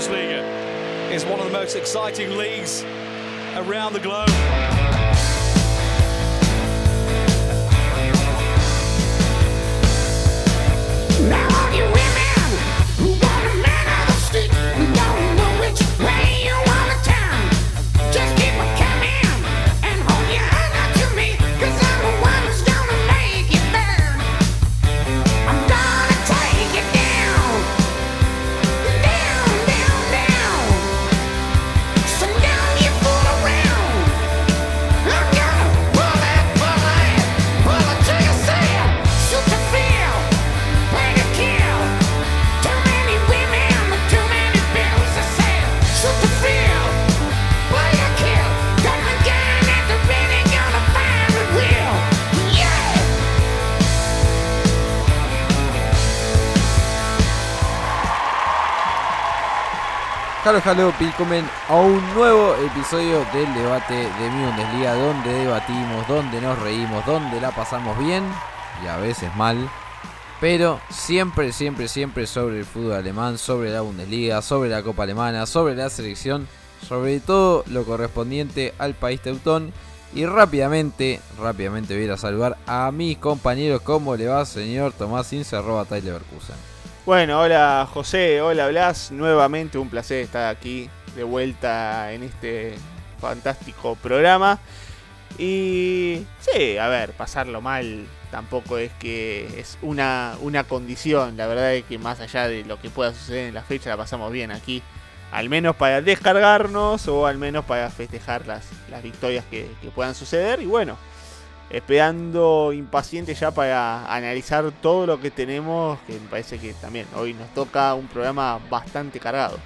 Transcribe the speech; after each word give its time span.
Bundesliga 0.00 1.12
is 1.12 1.26
one 1.26 1.40
of 1.40 1.44
the 1.44 1.52
most 1.52 1.76
exciting 1.76 2.34
leagues 2.38 2.82
around 3.54 3.92
the 3.92 4.00
globe. 4.00 4.79
Halo, 60.50 60.62
halo, 60.64 60.92
Pilcomen, 60.98 61.48
a 61.68 61.76
un 61.76 62.02
nuevo 62.12 62.56
episodio 62.56 63.24
del 63.32 63.54
debate 63.54 63.94
de 63.94 64.30
mi 64.30 64.44
Bundesliga, 64.44 64.94
donde 64.96 65.32
debatimos, 65.32 66.08
donde 66.08 66.40
nos 66.40 66.58
reímos, 66.58 67.06
donde 67.06 67.40
la 67.40 67.52
pasamos 67.52 67.96
bien 68.00 68.24
y 68.82 68.88
a 68.88 68.96
veces 68.96 69.32
mal, 69.36 69.70
pero 70.40 70.80
siempre, 70.90 71.52
siempre, 71.52 71.86
siempre 71.86 72.26
sobre 72.26 72.58
el 72.58 72.64
fútbol 72.64 72.94
alemán, 72.94 73.38
sobre 73.38 73.70
la 73.70 73.82
Bundesliga, 73.82 74.42
sobre 74.42 74.70
la 74.70 74.82
Copa 74.82 75.04
Alemana, 75.04 75.46
sobre 75.46 75.76
la 75.76 75.88
selección, 75.88 76.48
sobre 76.88 77.20
todo 77.20 77.62
lo 77.68 77.84
correspondiente 77.84 78.74
al 78.78 78.94
país 78.94 79.20
teutón. 79.20 79.72
Y 80.16 80.26
rápidamente, 80.26 81.20
rápidamente 81.38 81.96
voy 81.96 82.10
a 82.10 82.16
saludar 82.16 82.58
a 82.66 82.90
mis 82.90 83.18
compañeros. 83.18 83.82
¿Cómo 83.82 84.16
le 84.16 84.26
va, 84.26 84.44
señor 84.44 84.94
Tomás 84.94 85.32
Ince, 85.32 85.54
arroba 85.54 85.84
Tyler 85.84 86.06
Leverkusen? 86.06 86.69
Bueno, 87.06 87.40
hola 87.40 87.88
José, 87.90 88.42
hola 88.42 88.68
Blas, 88.68 89.10
nuevamente 89.10 89.78
un 89.78 89.88
placer 89.88 90.18
estar 90.18 90.54
aquí 90.54 90.90
de 91.16 91.24
vuelta 91.24 92.12
en 92.12 92.22
este 92.22 92.74
fantástico 93.18 93.96
programa. 93.96 94.58
Y 95.38 96.26
sí, 96.40 96.76
a 96.76 96.88
ver, 96.88 97.12
pasarlo 97.12 97.62
mal 97.62 98.06
tampoco 98.30 98.76
es 98.76 98.92
que 98.98 99.58
es 99.58 99.78
una, 99.80 100.36
una 100.42 100.64
condición, 100.64 101.38
la 101.38 101.46
verdad 101.46 101.74
es 101.74 101.84
que 101.84 101.98
más 101.98 102.20
allá 102.20 102.46
de 102.48 102.64
lo 102.66 102.78
que 102.78 102.90
pueda 102.90 103.14
suceder 103.14 103.48
en 103.48 103.54
la 103.54 103.62
fecha 103.62 103.88
la 103.88 103.96
pasamos 103.96 104.30
bien 104.30 104.50
aquí, 104.50 104.82
al 105.32 105.48
menos 105.48 105.76
para 105.76 106.02
descargarnos 106.02 107.08
o 107.08 107.26
al 107.26 107.38
menos 107.38 107.64
para 107.64 107.88
festejar 107.88 108.46
las, 108.46 108.68
las 108.90 109.02
victorias 109.02 109.46
que, 109.50 109.70
que 109.80 109.88
puedan 109.88 110.14
suceder. 110.14 110.60
Y 110.60 110.66
bueno 110.66 110.98
esperando 111.70 112.72
impaciente 112.72 113.34
ya 113.34 113.52
para 113.52 114.12
analizar 114.12 114.70
todo 114.82 115.06
lo 115.06 115.20
que 115.20 115.30
tenemos, 115.30 115.98
que 116.06 116.14
me 116.14 116.28
parece 116.28 116.58
que 116.58 116.74
también 116.74 117.06
hoy 117.16 117.32
nos 117.32 117.48
toca 117.54 117.94
un 117.94 118.08
programa 118.08 118.58
bastante 118.68 119.20
cargado. 119.20 119.56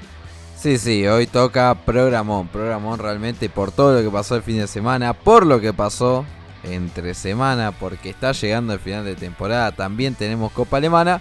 Sí, 0.56 0.78
sí, 0.78 1.06
hoy 1.06 1.26
toca 1.26 1.74
programón, 1.74 2.48
programón 2.48 2.98
realmente 2.98 3.48
por 3.48 3.72
todo 3.72 3.94
lo 3.94 4.02
que 4.02 4.14
pasó 4.14 4.36
el 4.36 4.42
fin 4.42 4.58
de 4.58 4.66
semana, 4.66 5.14
por 5.14 5.46
lo 5.46 5.60
que 5.60 5.72
pasó 5.72 6.24
entre 6.62 7.14
semana, 7.14 7.72
porque 7.72 8.10
está 8.10 8.32
llegando 8.32 8.72
el 8.72 8.80
final 8.80 9.04
de 9.04 9.16
temporada, 9.16 9.72
también 9.72 10.14
tenemos 10.14 10.52
Copa 10.52 10.76
Alemana, 10.76 11.20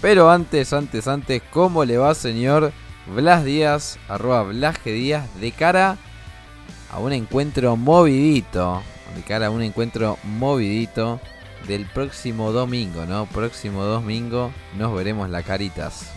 pero 0.00 0.30
antes, 0.30 0.72
antes, 0.72 1.08
antes, 1.08 1.42
¿cómo 1.50 1.84
le 1.84 1.96
va 1.96 2.14
señor 2.14 2.72
Blas 3.06 3.44
Díaz, 3.44 3.98
arroba 4.08 4.42
Blas 4.42 4.84
Díaz, 4.84 5.28
de 5.40 5.52
cara 5.52 5.96
a 6.92 6.98
un 6.98 7.12
encuentro 7.12 7.76
movidito 7.76 8.82
de 9.14 9.22
cara 9.22 9.46
a 9.46 9.50
un 9.50 9.62
encuentro 9.62 10.18
movidito 10.24 11.20
del 11.66 11.86
próximo 11.86 12.52
domingo, 12.52 13.06
¿no? 13.06 13.26
Próximo 13.26 13.84
domingo 13.84 14.52
nos 14.76 14.94
veremos 14.94 15.30
la 15.30 15.42
caritas. 15.42 16.12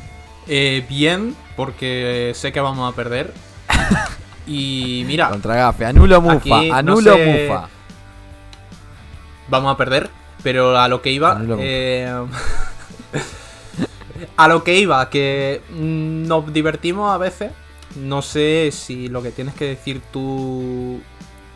Eh, 0.47 0.85
bien, 0.88 1.35
porque 1.56 2.31
sé 2.35 2.52
que 2.52 2.59
vamos 2.59 2.91
a 2.91 2.96
perder. 2.96 3.34
y 4.47 5.03
mira. 5.08 5.30
Contra 5.30 5.56
Gafe, 5.56 5.85
anulo 5.85 6.22
Mufa, 6.22 6.59
anulo 6.72 7.18
Mufa. 7.18 7.69
Vamos 9.50 9.74
a 9.74 9.78
perder, 9.78 10.09
pero 10.44 10.78
a 10.78 10.88
lo 10.88 11.02
que 11.02 11.12
iba. 11.12 11.41
Eh, 11.59 12.09
a 14.38 14.47
lo 14.47 14.64
que 14.64 14.78
iba, 14.78 15.09
que 15.09 15.62
nos 15.69 16.52
divertimos 16.52 17.14
a 17.14 17.18
veces. 17.18 17.52
No 17.96 18.22
sé 18.22 18.69
si 18.72 19.08
lo 19.08 19.24
que 19.24 19.31
tienes 19.31 19.56
que 19.56 19.66
decir 19.66 20.02
tú 20.12 21.02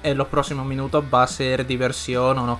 en 0.03 0.17
los 0.17 0.27
próximos 0.27 0.65
minutos 0.65 1.03
va 1.13 1.23
a 1.23 1.27
ser 1.27 1.65
diversión 1.65 2.37
o 2.39 2.45
no. 2.45 2.59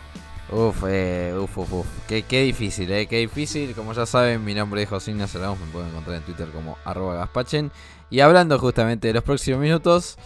Uf, 0.51 0.83
eh, 0.87 1.33
uf, 1.37 1.57
uf, 1.57 1.73
uf. 1.73 1.87
Qué, 2.07 2.41
difícil, 2.41 2.91
eh, 2.91 3.07
qué 3.07 3.19
difícil. 3.19 3.73
Como 3.73 3.93
ya 3.93 4.05
saben, 4.05 4.43
mi 4.43 4.53
nombre 4.53 4.83
es 4.83 4.89
José 4.89 5.11
Ignacio 5.11 5.39
me 5.39 5.71
pueden 5.71 5.89
encontrar 5.89 6.17
en 6.17 6.23
Twitter 6.23 6.49
como 6.49 6.77
arroba 6.83 7.15
gaspachen. 7.15 7.71
Y 8.09 8.19
hablando 8.19 8.59
justamente 8.59 9.07
de 9.07 9.13
los 9.13 9.23
próximos 9.23 9.61
minutos, 9.61 10.17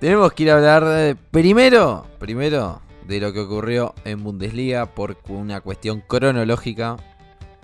tenemos 0.00 0.32
que 0.32 0.44
ir 0.44 0.50
a 0.50 0.54
hablar 0.56 1.16
primero, 1.30 2.06
primero 2.18 2.80
de 3.06 3.20
lo 3.20 3.32
que 3.32 3.40
ocurrió 3.40 3.94
en 4.04 4.24
Bundesliga 4.24 4.86
por 4.86 5.18
una 5.28 5.60
cuestión 5.60 6.02
cronológica. 6.06 6.96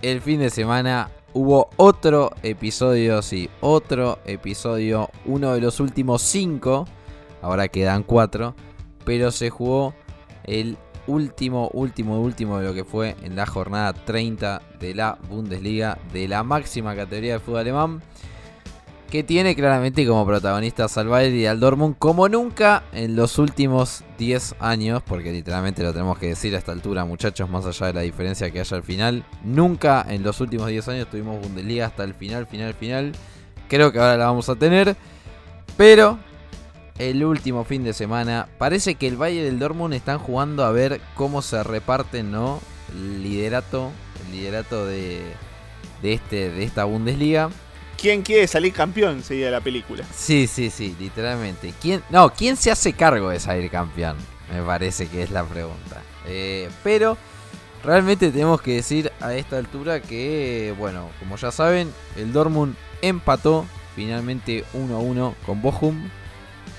El 0.03 0.21
fin 0.21 0.41
de 0.41 0.51
semana 0.51 1.11
hubo 1.33 1.71
otro 1.77 2.33
episodio, 2.43 3.23
sí, 3.23 3.49
otro 3.61 4.19
episodio, 4.27 5.09
uno 5.25 5.55
de 5.55 5.61
los 5.61 5.81
últimos 5.81 6.23
cinco 6.23 6.87
ahora 7.43 7.69
quedan 7.69 8.03
cuatro, 8.03 8.55
pero 9.05 9.31
se 9.31 9.51
jugó 9.51 9.95
el 10.45 10.79
último, 11.07 11.69
último, 11.73 12.21
último 12.21 12.59
de 12.59 12.67
lo 12.67 12.75
que 12.75 12.85
fue 12.85 13.17
en 13.23 13.37
la 13.37 13.47
jornada 13.47 13.93
30 13.93 14.63
de 14.79 14.95
la 14.95 15.19
Bundesliga, 15.29 15.99
de 16.13 16.29
la 16.29 16.43
máxima 16.43 16.95
categoría 16.95 17.33
del 17.33 17.41
fútbol 17.41 17.61
alemán, 17.61 18.03
que 19.11 19.23
tiene 19.23 19.55
claramente 19.55 20.07
como 20.07 20.25
protagonista 20.25 20.87
al 20.95 21.09
Bayern 21.09 21.37
y 21.37 21.45
al 21.45 21.61
Dortmund 21.61 21.97
como 21.99 22.31
nunca 22.31 22.85
en 22.95 23.15
los 23.15 23.39
últimos 23.39 24.05
10 24.17 24.55
años, 24.59 25.03
porque 25.07 25.33
literalmente 25.33 25.83
lo 25.83 25.93
tenemos 25.93 26.17
que 26.17 26.29
decir 26.29 26.55
a 26.55 26.59
esta 26.59 26.73
altura, 26.73 27.05
muchachos, 27.05 27.51
más 27.51 27.67
allá 27.67 27.89
de 27.89 27.93
la 27.93 28.01
diferencia 28.01 28.51
que 28.51 28.61
haya 28.61 28.77
al 28.77 28.83
final, 28.83 29.25
nunca 29.45 30.07
en 30.09 30.23
los 30.23 30.41
últimos 30.41 30.69
10 30.69 30.89
años 30.89 31.11
tuvimos 31.11 31.43
Bundesliga 31.43 31.87
hasta 31.87 32.05
el 32.05 32.15
final, 32.15 32.47
final, 32.47 32.73
final. 32.73 33.13
Creo 33.69 33.93
que 33.93 33.99
ahora 33.99 34.17
la 34.17 34.27
vamos 34.27 34.49
a 34.49 34.55
tener, 34.55 34.97
pero 35.77 36.19
el 36.99 37.25
último 37.25 37.65
fin 37.65 37.85
de 37.85 37.93
semana. 37.93 38.49
Parece 38.59 38.95
que 38.95 39.07
el 39.07 39.21
Valle 39.21 39.43
del 39.43 39.59
Dortmund 39.59 39.95
están 39.95 40.19
jugando 40.19 40.65
a 40.65 40.73
ver 40.73 41.01
cómo 41.15 41.43
se 41.43 41.63
reparten, 41.63 42.31
¿no? 42.31 42.61
El 42.93 43.23
liderato, 43.23 43.91
el 44.27 44.33
liderato 44.33 44.87
de, 44.87 45.23
de, 46.03 46.13
este, 46.13 46.51
de 46.51 46.65
esta 46.65 46.85
Bundesliga. 46.85 47.51
¿Quién 47.97 48.23
quiere 48.23 48.47
salir 48.49 48.73
campeón? 48.73 49.23
Sería 49.23 49.51
la 49.51 49.61
película. 49.61 50.05
Sí, 50.13 50.47
sí, 50.47 50.71
sí, 50.71 50.97
literalmente. 50.99 51.73
¿Quién, 51.81 52.03
no, 52.11 52.33
¿quién 52.33 52.57
se 52.57 52.71
hace 52.71 52.93
cargo 52.93 53.31
de 53.31 53.39
salir 53.39 53.71
campeón? 53.71 54.17
Me 54.53 54.61
parece 54.63 55.07
que 55.07 55.23
es 55.23 55.31
la 55.31 55.45
pregunta. 55.45 56.03
Eh, 56.27 56.69
pero 56.83 57.17
realmente 57.85 58.31
tenemos 58.31 58.61
que 58.61 58.75
decir 58.75 59.13
a 59.21 59.35
esta 59.35 59.57
altura 59.57 60.01
que, 60.03 60.75
bueno, 60.79 61.09
como 61.21 61.37
ya 61.37 61.53
saben, 61.53 61.93
el 62.17 62.33
Dortmund 62.33 62.75
empató 63.03 63.67
finalmente 63.95 64.65
1-1 64.75 65.35
con 65.47 65.63
Bochum 65.63 66.09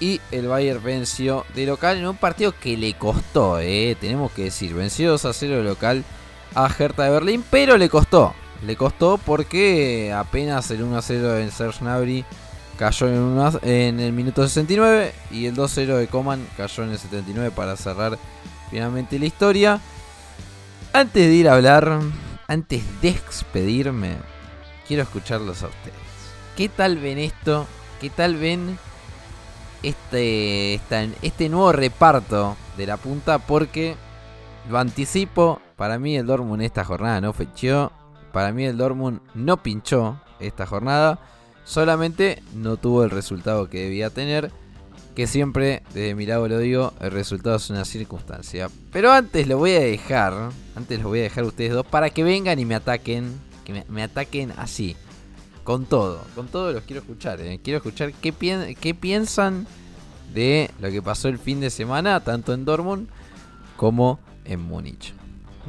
y 0.03 0.19
el 0.31 0.49
Bayern 0.49 0.83
venció 0.83 1.45
de 1.55 1.65
local 1.65 1.97
en 1.97 2.05
un 2.05 2.17
partido 2.17 2.53
que 2.59 2.75
le 2.75 2.93
costó, 2.93 3.59
eh, 3.59 3.95
tenemos 4.01 4.33
que 4.33 4.43
decir. 4.43 4.73
Venció 4.73 5.11
2 5.11 5.23
a 5.23 5.31
0 5.31 5.57
de 5.57 5.63
local 5.63 6.03
a 6.55 6.67
Hertha 6.67 7.05
de 7.05 7.09
Berlín, 7.09 7.45
pero 7.49 7.77
le 7.77 7.87
costó. 7.87 8.33
Le 8.65 8.75
costó 8.75 9.17
porque 9.17 10.11
apenas 10.13 10.69
el 10.71 10.83
1 10.83 10.97
a 10.97 11.01
0 11.01 11.31
del 11.35 11.51
Serge 11.53 11.79
Gnabry 11.79 12.25
cayó 12.77 13.07
en, 13.07 13.69
en 13.69 13.99
el 14.01 14.11
minuto 14.11 14.45
69 14.45 15.13
y 15.31 15.45
el 15.45 15.55
2 15.55 15.71
0 15.73 15.97
de 15.97 16.07
Coman 16.07 16.45
cayó 16.57 16.83
en 16.83 16.89
el 16.89 16.99
79 16.99 17.51
para 17.55 17.77
cerrar 17.77 18.17
finalmente 18.69 19.17
la 19.17 19.25
historia. 19.25 19.79
Antes 20.91 21.27
de 21.27 21.33
ir 21.33 21.47
a 21.47 21.53
hablar, 21.53 22.01
antes 22.47 22.83
de 23.01 23.13
despedirme, 23.13 24.17
quiero 24.85 25.03
escucharlos 25.03 25.63
a 25.63 25.67
ustedes. 25.67 25.95
¿Qué 26.57 26.67
tal 26.67 26.97
ven 26.97 27.19
esto? 27.19 27.67
¿Qué 28.01 28.09
tal 28.09 28.35
ven 28.35 28.77
este, 29.83 30.79
este 31.21 31.49
nuevo 31.49 31.71
reparto 31.71 32.55
de 32.77 32.87
la 32.87 32.97
punta 32.97 33.37
porque 33.39 33.95
lo 34.69 34.79
anticipo, 34.79 35.59
para 35.75 35.99
mí 35.99 36.15
el 36.15 36.25
Dortmund 36.25 36.63
esta 36.63 36.83
jornada 36.83 37.21
no 37.21 37.33
fechó, 37.33 37.91
para 38.31 38.51
mí 38.51 38.65
el 38.65 38.77
Dortmund 38.77 39.19
no 39.35 39.61
pinchó 39.61 40.19
esta 40.39 40.65
jornada 40.65 41.19
Solamente 41.65 42.43
no 42.53 42.77
tuvo 42.77 43.03
el 43.03 43.09
resultado 43.09 43.69
que 43.69 43.83
debía 43.83 44.09
tener. 44.09 44.51
Que 45.15 45.27
siempre, 45.27 45.83
desde 45.93 46.15
mi 46.15 46.25
lado 46.25 46.47
lo 46.47 46.57
digo, 46.57 46.91
el 46.99 47.11
resultado 47.11 47.57
es 47.57 47.69
una 47.69 47.85
circunstancia. 47.85 48.69
Pero 48.91 49.11
antes 49.11 49.47
lo 49.47 49.59
voy 49.59 49.71
a 49.75 49.79
dejar. 49.79 50.33
Antes 50.75 51.01
lo 51.01 51.09
voy 51.09 51.19
a 51.19 51.23
dejar 51.23 51.43
a 51.43 51.47
ustedes 51.47 51.71
dos 51.71 51.85
para 51.85 52.09
que 52.09 52.23
vengan 52.23 52.59
y 52.59 52.65
me 52.65 52.75
ataquen. 52.75 53.39
Que 53.63 53.85
me 53.87 54.03
ataquen 54.03 54.53
así. 54.57 54.95
Con 55.63 55.85
todo. 55.85 56.21
Con 56.35 56.47
todo 56.47 56.71
los 56.73 56.83
quiero 56.83 57.01
escuchar. 57.01 57.39
eh. 57.41 57.59
Quiero 57.63 57.77
escuchar 57.77 58.11
qué, 58.13 58.33
pien- 58.33 58.75
qué 58.79 58.93
piensan 58.93 59.65
de 60.33 60.69
lo 60.79 60.89
que 60.91 61.01
pasó 61.01 61.29
el 61.29 61.39
fin 61.39 61.59
de 61.61 61.69
semana. 61.69 62.19
Tanto 62.21 62.53
en 62.53 62.65
Dortmund 62.65 63.07
como 63.77 64.19
en 64.45 64.61
Múnich. 64.61 65.13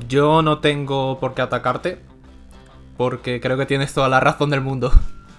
Yo 0.08 0.42
no 0.42 0.58
tengo 0.58 1.20
por 1.20 1.34
qué 1.34 1.42
atacarte. 1.42 2.00
Porque 2.96 3.40
creo 3.40 3.56
que 3.56 3.66
tienes 3.66 3.92
toda 3.92 4.08
la 4.08 4.20
razón 4.20 4.50
del 4.50 4.60
mundo. 4.60 4.92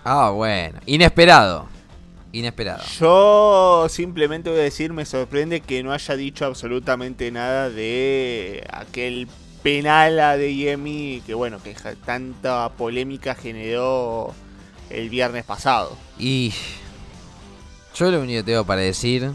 Ah, 0.04 0.30
bueno. 0.30 0.80
Inesperado. 0.86 1.68
Inesperado. 2.32 2.84
Yo 3.00 3.88
simplemente 3.90 4.50
voy 4.50 4.60
a 4.60 4.64
decir, 4.64 4.92
me 4.94 5.06
sorprende 5.06 5.62
que 5.62 5.82
no 5.84 5.94
haya 5.94 6.16
dicho 6.18 6.46
absolutamente 6.46 7.32
nada 7.32 7.70
de 7.70 8.66
aquel 8.72 9.28
penal 9.64 10.20
a 10.20 10.38
Yemi 10.38 11.24
que 11.26 11.34
bueno, 11.34 11.58
que 11.64 11.74
tanta 12.06 12.70
polémica 12.78 13.34
generó 13.36 14.34
el 14.90 15.10
viernes 15.10 15.44
pasado. 15.44 15.98
Y 16.18 16.54
yo 17.96 18.12
lo 18.12 18.22
único 18.22 18.40
que 18.40 18.52
tengo 18.52 18.66
para 18.66 18.82
decir 18.82 19.32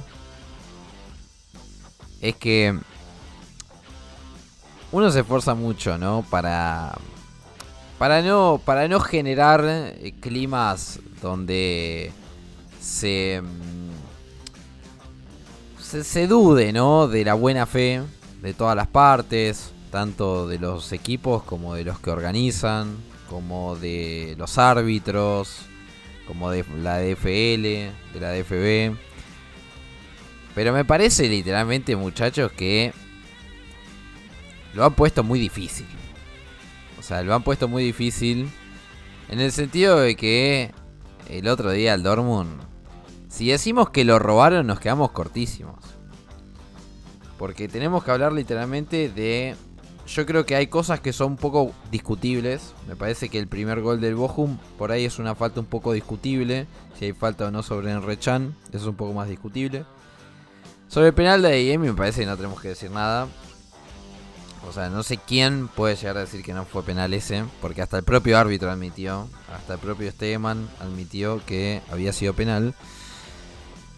es 2.21 2.37
que 2.37 2.79
uno 4.93 5.11
se 5.11 5.21
esfuerza 5.21 5.55
mucho, 5.55 5.99
¿no? 5.99 6.25
Para 6.29 6.97
para 7.99 8.23
no 8.23 8.61
para 8.65 8.89
no 8.89 9.01
generar 9.01 9.95
climas 10.21 11.01
donde 11.23 12.13
se 12.81 13.43
mm, 13.43 13.91
se, 15.83 16.05
se 16.05 16.27
dude, 16.27 16.73
¿no? 16.73 17.09
De 17.09 17.25
la 17.25 17.35
buena 17.35 17.67
fe 17.67 18.03
de 18.43 18.55
todas 18.55 18.77
las 18.77 18.87
partes, 18.87 19.73
tanto 19.91 20.47
de 20.47 20.59
los 20.59 20.93
equipos 20.93 21.43
como 21.43 21.75
de 21.75 21.85
los 21.85 21.99
que 21.99 22.11
organizan, 22.11 22.97
como 23.31 23.77
de 23.77 24.35
los 24.37 24.59
árbitros, 24.59 25.63
como 26.27 26.51
de 26.51 26.65
la 26.83 26.99
DFL, 26.99 27.63
de 27.63 28.21
la 28.21 28.33
DFB. 28.33 28.99
Pero 30.57 30.73
me 30.73 30.85
parece 30.85 31.29
literalmente, 31.29 31.95
muchachos, 31.95 32.51
que 32.51 32.93
lo 34.75 34.85
han 34.85 34.95
puesto 34.95 35.23
muy 35.23 35.39
difícil. 35.39 35.87
O 36.99 37.03
sea, 37.03 37.23
lo 37.23 37.33
han 37.33 37.45
puesto 37.45 37.69
muy 37.69 37.85
difícil 37.85 38.51
en 39.29 39.41
el 39.41 39.53
sentido 39.53 40.01
de 40.01 40.17
que 40.17 40.73
el 41.29 41.47
otro 41.47 41.71
día 41.71 41.95
el 41.95 42.03
Dortmund, 42.03 42.61
si 43.29 43.49
decimos 43.49 43.91
que 43.91 44.05
lo 44.05 44.19
robaron, 44.19 44.67
nos 44.67 44.81
quedamos 44.81 45.13
cortísimos. 45.13 45.79
Porque 47.39 47.69
tenemos 47.69 48.03
que 48.03 48.11
hablar 48.11 48.33
literalmente 48.33 49.09
de 49.09 49.55
yo 50.15 50.27
creo 50.27 50.45
que 50.45 50.57
hay 50.57 50.67
cosas 50.67 51.01
que 51.01 51.13
son 51.13 51.33
un 51.33 51.37
poco 51.37 51.73
discutibles. 51.91 52.75
Me 52.89 52.97
parece 52.97 53.29
que 53.29 53.39
el 53.39 53.47
primer 53.47 53.81
gol 53.81 54.01
del 54.01 54.17
Bochum 54.17 54.59
por 54.77 54.91
ahí 54.91 55.05
es 55.05 55.19
una 55.19 55.35
falta 55.35 55.61
un 55.61 55.67
poco 55.67 55.93
discutible. 55.93 56.67
Si 56.99 57.05
hay 57.05 57.13
falta 57.13 57.47
o 57.47 57.51
no 57.51 57.63
sobre 57.63 57.93
Enrechan, 57.93 58.55
eso 58.71 58.79
es 58.79 58.87
un 58.87 58.97
poco 58.97 59.13
más 59.13 59.29
discutible. 59.29 59.85
Sobre 60.89 61.09
el 61.09 61.15
penal 61.15 61.43
de 61.43 61.73
Emi 61.73 61.89
me 61.89 61.95
parece 61.95 62.23
que 62.23 62.27
no 62.27 62.37
tenemos 62.37 62.61
que 62.61 62.69
decir 62.69 62.91
nada. 62.91 63.29
O 64.69 64.73
sea, 64.73 64.91
no 64.91 65.03
sé 65.03 65.17
quién 65.17 65.69
puede 65.69 65.97
llegar 65.97 66.17
a 66.17 66.21
decir 66.21 66.43
que 66.43 66.53
no 66.53 66.65
fue 66.65 66.83
penal 66.83 67.15
ese, 67.15 67.45
porque 67.63 67.81
hasta 67.81 67.97
el 67.97 68.05
propio 68.05 68.37
árbitro 68.37 68.71
admitió, 68.71 69.29
hasta 69.55 69.75
el 69.75 69.79
propio 69.79 70.11
Stegeman 70.11 70.69
admitió 70.81 71.41
que 71.47 71.81
había 71.91 72.13
sido 72.13 72.35
penal. 72.35 72.75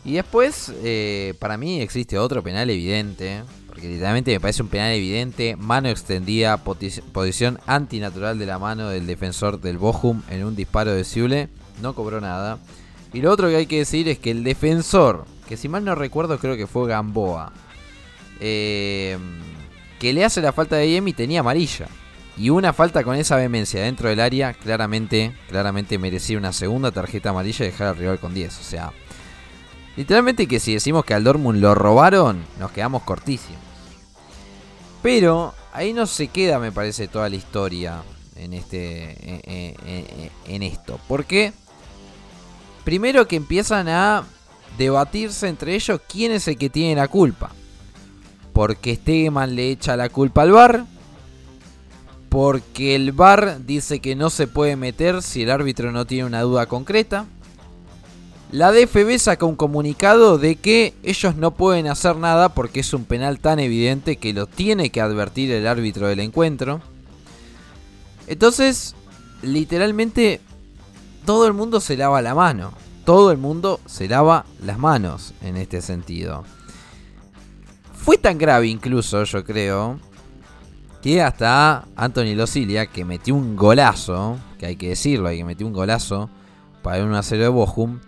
Y 0.05 0.15
después, 0.15 0.73
eh, 0.83 1.35
para 1.39 1.57
mí 1.57 1.81
existe 1.81 2.19
otro 2.19 2.43
penal 2.43 2.71
evidente, 2.71 3.43
porque 3.73 3.89
literalmente 3.89 4.33
me 4.33 4.39
parece 4.39 4.63
un 4.63 4.69
penal 4.69 4.93
evidente, 4.93 5.57
mano 5.57 5.89
extendida, 5.89 6.59
posición 6.59 7.59
antinatural 7.67 8.39
de 8.39 8.45
la 8.45 8.59
mano 8.59 8.91
del 8.91 9.07
defensor 9.07 9.63
del 9.63 9.79
Bochum 9.79 10.21
en 10.29 10.45
un 10.45 10.55
disparo 10.55 10.93
de 10.93 11.05
Siule, 11.05 11.49
no 11.81 11.95
cobró 11.95 12.21
nada. 12.21 12.59
Y 13.15 13.23
lo 13.23 13.31
otro 13.31 13.49
que 13.49 13.57
hay 13.57 13.65
que 13.65 13.79
decir 13.79 14.09
es 14.09 14.19
que 14.19 14.31
el 14.31 14.45
defensor, 14.45 15.25
que 15.49 15.57
si 15.57 15.71
mal 15.71 15.87
no 15.87 15.95
recuerdo 15.95 16.39
creo 16.39 16.55
que 16.55 16.67
fue 16.67 16.87
Gamboa, 16.87 17.51
eh, 18.41 19.17
que 19.99 20.13
le 20.13 20.27
hace 20.27 20.43
la 20.43 20.53
falta 20.53 20.77
de 20.77 20.91
Yemi 20.91 21.15
tenía 21.15 21.41
amarilla. 21.41 21.89
Y 22.37 22.51
una 22.51 22.75
falta 22.75 23.03
con 23.05 23.17
esa 23.17 23.37
vehemencia 23.37 23.83
dentro 23.83 24.11
del 24.11 24.21
área, 24.21 24.53
claramente, 24.53 25.33
claramente 25.49 25.97
merecía 25.97 26.37
una 26.37 26.53
segunda 26.53 26.91
tarjeta 26.91 27.31
amarilla 27.31 27.65
y 27.65 27.71
dejar 27.71 27.89
al 27.89 27.97
rival 27.97 28.19
con 28.19 28.35
10. 28.35 28.59
O 28.59 28.63
sea, 28.63 28.93
literalmente 29.97 30.47
que 30.47 30.61
si 30.61 30.75
decimos 30.75 31.05
que 31.05 31.15
al 31.15 31.25
Dortmund 31.25 31.61
lo 31.61 31.75
robaron, 31.75 32.45
nos 32.59 32.71
quedamos 32.73 33.03
cortísimos. 33.03 33.61
Pero 35.03 35.53
ahí 35.73 35.93
no 35.93 36.07
se 36.07 36.29
queda, 36.29 36.59
me 36.59 36.73
parece, 36.73 37.09
toda 37.09 37.29
la 37.29 37.37
historia 37.37 38.03
en 38.37 38.53
este, 38.53 39.41
en, 39.47 39.75
en- 39.87 40.31
en 40.47 40.63
esto. 40.63 40.99
Porque 41.09 41.53
primero 42.85 43.27
que 43.27 43.37
empiezan 43.37 43.89
a 43.89 44.25
debatirse 44.79 45.49
entre 45.49 45.75
ellos 45.75 46.01
quién 46.09 46.33
es 46.33 46.47
el 46.49 46.57
que 46.57 46.71
tiene 46.71 46.95
la 46.97 47.09
culpa. 47.09 47.51
Porque 48.53 48.95
Stegeman 48.97 49.57
le 49.57 49.71
echa 49.71 49.97
la 49.97 50.09
culpa 50.09 50.43
al 50.43 50.53
VAR. 50.53 50.85
Porque 52.29 52.95
el 52.95 53.13
VAR 53.13 53.65
dice 53.67 54.01
que 54.01 54.15
no 54.15 54.31
se 54.31 54.47
puede 54.47 54.77
meter 54.77 55.23
si 55.23 55.43
el 55.43 55.51
árbitro 55.51 55.93
no 55.93 56.07
tiene 56.07 56.25
una 56.27 56.43
duda 56.43 56.67
concreta. 56.67 57.27
La 58.53 58.71
DFB 58.71 59.19
saca 59.19 59.47
un 59.47 59.57
comunicado 59.57 60.37
de 60.37 60.57
que 60.57 60.93
ellos 61.03 61.37
no 61.37 61.53
pueden 61.53 61.87
hacer 61.87 62.17
nada 62.17 62.51
porque 62.51 62.81
es 62.81 62.93
un 62.93 63.07
penal 63.07 63.41
tan 63.41 63.59
evidente 63.59 64.17
que 64.17 64.35
lo 64.35 64.47
tiene 64.47 64.91
que 64.91 65.01
advertir 65.01 65.51
el 65.53 65.67
árbitro 65.67 66.07
del 66.07 66.21
encuentro. 66.21 66.83
Entonces, 68.27 68.95
literalmente, 69.41 70.43
todo 71.25 71.47
el 71.47 71.55
mundo 71.55 71.81
se 71.81 71.97
lava 71.97 72.21
la 72.21 72.35
mano. 72.35 72.75
Todo 73.07 73.33
el 73.33 73.39
mundo 73.39 73.81
se 73.87 74.07
lava 74.07 74.45
las 74.63 74.79
manos 74.79 75.33
en 75.41 75.57
este 75.57 75.81
sentido. 75.81 76.45
Fue 77.95 78.19
tan 78.19 78.37
grave 78.37 78.67
incluso, 78.67 79.25
yo 79.25 79.45
creo, 79.47 79.99
que 81.01 81.23
hasta 81.23 81.87
Anthony 81.97 82.35
Losilia, 82.37 82.85
que 82.85 83.07
metió 83.07 83.35
un 83.35 83.57
golazo, 83.57 84.37
que 84.59 84.67
hay 84.67 84.77
que 84.77 84.91
decirlo, 84.91 85.31
que 85.31 85.43
metió 85.43 85.67
un 85.67 85.73
golazo 85.73 86.29
para 86.83 86.99
el 86.99 87.05
1 87.05 87.17
a 87.17 87.23
0 87.23 87.43
de 87.45 87.49
Bochum, 87.49 87.99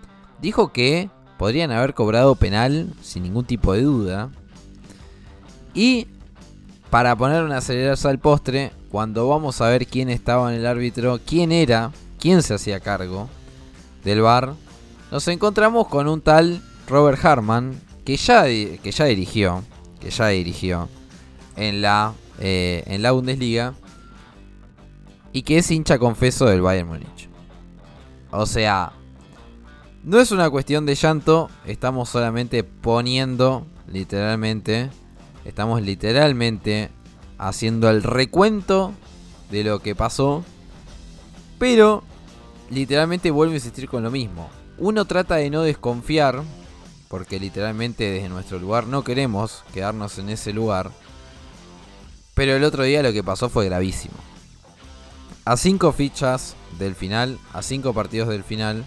dijo 0.45 0.73
que 0.73 1.09
podrían 1.39 1.71
haber 1.71 1.95
cobrado 1.95 2.35
penal 2.35 2.93
sin 3.01 3.23
ningún 3.23 3.47
tipo 3.47 3.73
de 3.73 3.83
duda. 3.83 4.31
Y 5.73 6.07
para 6.91 7.17
poner 7.17 7.43
una 7.43 7.57
acelerarse 7.57 8.07
al 8.09 8.19
postre, 8.19 8.71
cuando 8.91 9.27
vamos 9.27 9.63
a 9.63 9.69
ver 9.69 9.87
quién 9.87 10.11
estaba 10.11 10.53
en 10.53 10.61
el 10.61 10.67
árbitro, 10.67 11.19
quién 11.25 11.51
era, 11.51 11.93
quién 12.21 12.43
se 12.43 12.55
hacía 12.55 12.79
cargo 12.81 13.29
del 14.05 14.21
bar, 14.21 14.53
nos 15.11 15.27
encontramos 15.29 15.89
con 15.89 16.09
un 16.09 16.21
tal 16.21 16.63
Robert 16.87 17.25
Harman 17.25 17.81
que 18.05 18.19
ya, 18.19 18.45
que 18.45 18.93
ya 18.93 19.07
dirigió, 19.07 19.65
que 19.99 20.11
ya 20.11 20.29
dirigió 20.29 20.91
en 21.57 21.81
la, 21.81 22.13
eh, 22.39 22.83
en 22.87 23.01
la 23.01 23.13
Bundesliga 23.13 23.73
y 25.33 25.41
que 25.43 25.57
es 25.57 25.71
hincha 25.71 25.99
confeso 25.99 26.45
del 26.45 26.61
Bayern 26.61 26.89
Múnich. 26.89 27.31
O 28.31 28.45
sea, 28.45 28.93
no 30.05 30.21
es 30.21 30.33
una 30.33 30.51
cuestión 30.51 30.85
de 30.85 30.95
llanto, 30.95 31.51
estamos 31.65 32.11
solamente 32.11 32.63
poniendo, 32.63 33.67
literalmente, 33.91 34.91
estamos 35.47 35.81
literalmente 35.81 36.91
haciendo 37.39 37.89
el 37.89 38.03
recuento 38.03 38.93
de 39.51 39.65
lo 39.65 39.81
que 39.81 39.95
pasó, 39.95 40.45
pero 41.59 42.03
literalmente 42.71 43.31
vuelvo 43.31 43.53
a 43.53 43.57
insistir 43.57 43.89
con 43.89 44.03
lo 44.03 44.11
mismo. 44.11 44.51
Uno 44.77 45.07
trata 45.07 45.37
de 45.37 45.49
no 45.49 45.63
desconfiar, 45.63 46.43
porque 47.09 47.41
literalmente 47.41 48.11
desde 48.11 48.29
nuestro 48.29 48.59
lugar 48.59 48.87
no 48.87 49.05
queremos 49.05 49.65
quedarnos 49.73 50.19
en 50.19 50.29
ese 50.29 50.53
lugar, 50.53 50.91
pero 52.35 52.55
el 52.55 52.65
otro 52.65 52.83
día 52.83 53.03
lo 53.03 53.13
que 53.13 53.25
pasó 53.25 53.49
fue 53.49 53.67
gravísimo. 53.67 54.17
A 55.47 55.57
cinco 55.57 55.93
fichas 55.93 56.57
del 56.79 56.95
final, 56.95 57.39
a 57.55 57.63
cinco 57.63 57.95
partidos 57.95 58.29
del 58.29 58.45
final, 58.45 58.85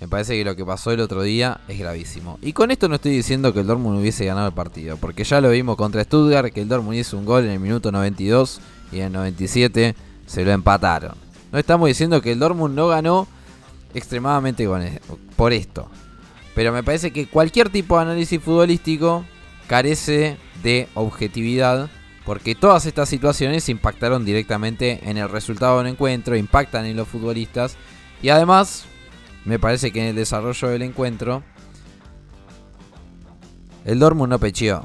me 0.00 0.06
parece 0.08 0.34
que 0.36 0.44
lo 0.44 0.54
que 0.54 0.64
pasó 0.64 0.92
el 0.92 1.00
otro 1.00 1.22
día 1.22 1.60
es 1.66 1.78
gravísimo. 1.78 2.38
Y 2.40 2.52
con 2.52 2.70
esto 2.70 2.88
no 2.88 2.94
estoy 2.96 3.12
diciendo 3.12 3.52
que 3.52 3.60
el 3.60 3.66
Dortmund 3.66 3.98
hubiese 3.98 4.24
ganado 4.24 4.46
el 4.46 4.54
partido, 4.54 4.96
porque 4.96 5.24
ya 5.24 5.40
lo 5.40 5.50
vimos 5.50 5.76
contra 5.76 6.04
Stuttgart, 6.04 6.52
que 6.52 6.60
el 6.62 6.68
Dortmund 6.68 6.96
hizo 6.96 7.18
un 7.18 7.24
gol 7.24 7.44
en 7.44 7.50
el 7.50 7.60
minuto 7.60 7.90
92 7.90 8.60
y 8.92 8.98
en 9.00 9.06
el 9.06 9.12
97 9.12 9.94
se 10.26 10.44
lo 10.44 10.52
empataron. 10.52 11.14
No 11.50 11.58
estamos 11.58 11.88
diciendo 11.88 12.20
que 12.20 12.32
el 12.32 12.38
Dortmund 12.38 12.76
no 12.76 12.88
ganó 12.88 13.26
extremadamente 13.94 14.64
e- 14.64 15.00
por 15.34 15.52
esto. 15.52 15.88
Pero 16.54 16.72
me 16.72 16.82
parece 16.82 17.10
que 17.12 17.26
cualquier 17.26 17.68
tipo 17.68 17.96
de 17.96 18.02
análisis 18.02 18.40
futbolístico 18.40 19.24
carece 19.66 20.36
de 20.62 20.88
objetividad, 20.94 21.88
porque 22.24 22.54
todas 22.54 22.86
estas 22.86 23.08
situaciones 23.08 23.68
impactaron 23.68 24.24
directamente 24.24 25.00
en 25.08 25.16
el 25.18 25.28
resultado 25.28 25.76
de 25.76 25.80
un 25.82 25.86
encuentro, 25.88 26.36
impactan 26.36 26.84
en 26.84 26.96
los 26.96 27.08
futbolistas 27.08 27.76
y 28.22 28.28
además 28.28 28.84
me 29.48 29.58
parece 29.58 29.90
que 29.92 30.02
en 30.02 30.08
el 30.08 30.14
desarrollo 30.14 30.68
del 30.68 30.82
encuentro 30.82 31.42
el 33.86 33.98
Dortmund 33.98 34.28
no 34.28 34.38
pecheó. 34.38 34.84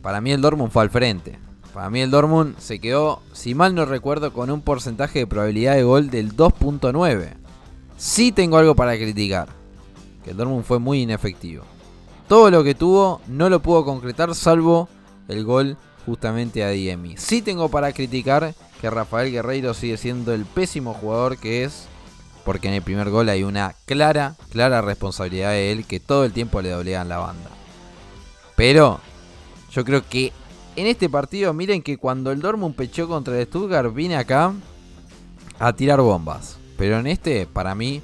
Para 0.00 0.22
mí 0.22 0.32
el 0.32 0.40
Dortmund 0.40 0.72
fue 0.72 0.84
al 0.84 0.88
frente. 0.88 1.38
Para 1.74 1.90
mí 1.90 2.00
el 2.00 2.10
Dortmund 2.10 2.56
se 2.58 2.78
quedó, 2.78 3.20
si 3.34 3.54
mal 3.54 3.74
no 3.74 3.84
recuerdo, 3.84 4.32
con 4.32 4.50
un 4.50 4.62
porcentaje 4.62 5.18
de 5.18 5.26
probabilidad 5.26 5.74
de 5.74 5.82
gol 5.82 6.08
del 6.08 6.34
2.9. 6.34 7.34
Sí 7.98 8.32
tengo 8.32 8.56
algo 8.56 8.74
para 8.74 8.96
criticar. 8.96 9.50
Que 10.24 10.30
el 10.30 10.38
Dortmund 10.38 10.64
fue 10.64 10.78
muy 10.78 11.02
inefectivo. 11.02 11.64
Todo 12.26 12.50
lo 12.50 12.64
que 12.64 12.74
tuvo 12.74 13.20
no 13.28 13.50
lo 13.50 13.60
pudo 13.60 13.84
concretar 13.84 14.34
salvo 14.34 14.88
el 15.28 15.44
gol 15.44 15.76
justamente 16.06 16.64
a 16.64 16.70
Diemi. 16.70 17.18
Sí 17.18 17.42
tengo 17.42 17.68
para 17.68 17.92
criticar 17.92 18.54
que 18.80 18.88
Rafael 18.88 19.30
Guerreiro 19.30 19.74
sigue 19.74 19.98
siendo 19.98 20.32
el 20.32 20.46
pésimo 20.46 20.94
jugador 20.94 21.36
que 21.36 21.64
es. 21.64 21.89
Porque 22.44 22.68
en 22.68 22.74
el 22.74 22.82
primer 22.82 23.10
gol 23.10 23.28
hay 23.28 23.42
una 23.42 23.74
clara, 23.86 24.36
clara 24.50 24.80
responsabilidad 24.80 25.50
de 25.50 25.72
él 25.72 25.84
que 25.86 26.00
todo 26.00 26.24
el 26.24 26.32
tiempo 26.32 26.62
le 26.62 26.70
doblegan 26.70 27.08
la 27.08 27.18
banda. 27.18 27.50
Pero 28.56 29.00
yo 29.70 29.84
creo 29.84 30.06
que 30.08 30.32
en 30.76 30.86
este 30.86 31.08
partido, 31.08 31.52
miren 31.52 31.82
que 31.82 31.98
cuando 31.98 32.30
el 32.30 32.40
Dortmund 32.40 32.74
pechó 32.74 33.08
contra 33.08 33.38
el 33.38 33.46
Stuttgart, 33.46 33.92
vine 33.92 34.16
acá 34.16 34.52
a 35.58 35.72
tirar 35.74 36.00
bombas. 36.00 36.58
Pero 36.76 36.98
en 36.98 37.06
este, 37.06 37.46
para 37.46 37.74
mí, 37.74 38.02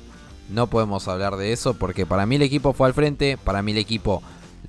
no 0.49 0.67
podemos 0.67 1.09
hablar 1.09 1.37
de 1.37 1.53
eso 1.53 1.75
porque 1.75 2.07
para 2.07 2.27
mí 2.27 2.37
el 2.37 2.43
equipo 2.43 2.73
fue 2.73 2.87
al 2.87 2.95
frente, 2.95 3.37
para 3.37 3.63
mí 3.63 3.73
el 3.73 3.79
equipo 3.79 4.23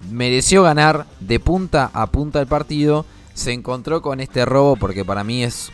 mereció 0.09 0.63
ganar 0.63 1.05
de 1.19 1.39
punta 1.39 1.91
a 1.93 2.07
punta 2.07 2.39
el 2.39 2.47
partido. 2.47 3.05
Se 3.33 3.51
encontró 3.51 4.01
con 4.01 4.19
este 4.19 4.45
robo 4.45 4.75
porque 4.75 5.05
para 5.05 5.23
mí 5.23 5.43
es 5.43 5.71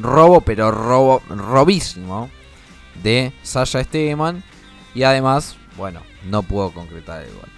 robo, 0.00 0.40
pero 0.40 0.70
robo 0.70 1.20
robísimo 1.28 2.30
de 3.02 3.32
Sasha 3.42 3.82
Stegeman. 3.84 4.42
Y 4.94 5.04
además, 5.04 5.56
bueno, 5.76 6.02
no 6.28 6.42
pudo 6.42 6.72
concretar 6.72 7.22
el 7.22 7.32
gol. 7.32 7.48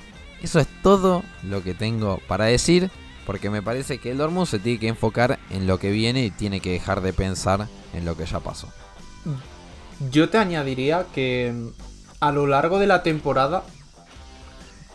Eso 0.43 0.61
es 0.61 0.67
todo 0.83 1.23
lo 1.43 1.63
que 1.63 1.75
tengo 1.75 2.21
para 2.29 2.45
decir. 2.45 2.91
Porque 3.27 3.49
me 3.49 3.63
parece 3.63 3.99
que 3.99 4.11
el 4.11 4.19
Dortmund 4.19 4.47
se 4.47 4.59
tiene 4.59 4.79
que 4.79 4.89
enfocar 4.89 5.39
en 5.49 5.67
lo 5.67 5.79
que 5.79 5.91
viene 5.91 6.25
y 6.25 6.31
tiene 6.31 6.61
que 6.61 6.73
dejar 6.73 7.01
de 7.01 7.15
pensar 7.15 7.69
en 7.95 8.05
lo 8.05 8.17
que 8.17 8.27
ya 8.27 8.41
pasó. 8.41 8.69
Yo 10.11 10.29
te 10.29 10.37
añadiría 10.39 11.07
que 11.15 11.55
a 12.21 12.33
lo 12.33 12.47
largo 12.47 12.79
de 12.79 12.87
la 12.87 13.03
temporada 13.03 13.65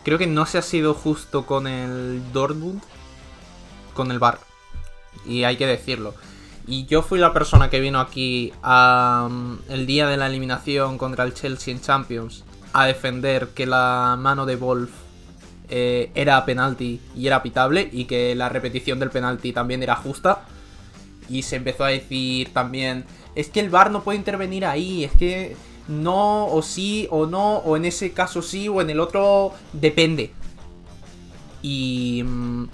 creo 0.03 0.17
que 0.17 0.27
no 0.27 0.46
se 0.46 0.60
ha 0.60 0.62
sido 0.62 0.93
justo 0.93 1.46
con 1.46 1.67
el 1.67 2.22
Dortmund, 2.31 2.81
con 3.93 4.12
el 4.12 4.19
Bar. 4.19 4.39
Y 5.25 5.43
hay 5.43 5.58
que 5.58 5.65
decirlo. 5.65 6.13
Y 6.69 6.85
yo 6.85 7.01
fui 7.01 7.17
la 7.17 7.33
persona 7.33 7.71
que 7.71 7.79
vino 7.79 7.99
aquí 7.99 8.53
el 9.69 9.88
día 9.88 10.07
de 10.07 10.17
la 10.17 10.27
eliminación 10.27 10.99
contra 10.99 11.23
el 11.23 11.33
Chelsea 11.33 11.73
en 11.73 11.81
Champions 11.81 12.43
a 12.73 12.85
defender 12.85 13.47
que 13.55 13.65
la 13.65 14.15
mano 14.19 14.45
de 14.45 14.55
Wolf 14.55 14.91
eh, 15.67 16.11
era 16.13 16.45
penalti 16.45 17.01
y 17.15 17.25
era 17.25 17.41
pitable 17.41 17.89
y 17.91 18.05
que 18.05 18.35
la 18.35 18.49
repetición 18.49 18.99
del 18.99 19.09
penalti 19.09 19.51
también 19.51 19.81
era 19.81 19.95
justa. 19.95 20.45
Y 21.27 21.41
se 21.41 21.55
empezó 21.55 21.85
a 21.85 21.88
decir 21.88 22.53
también, 22.53 23.03
es 23.33 23.49
que 23.49 23.61
el 23.61 23.71
VAR 23.71 23.89
no 23.89 24.03
puede 24.03 24.19
intervenir 24.19 24.63
ahí, 24.63 25.03
es 25.03 25.11
que 25.13 25.57
no 25.88 26.45
o 26.45 26.61
sí 26.61 27.07
o 27.09 27.25
no, 27.25 27.57
o 27.57 27.77
en 27.77 27.85
ese 27.85 28.11
caso 28.11 28.43
sí 28.43 28.67
o 28.67 28.79
en 28.79 28.91
el 28.91 28.99
otro 28.99 29.53
depende. 29.73 30.33
Y 31.63 32.21
mm, 32.23 32.65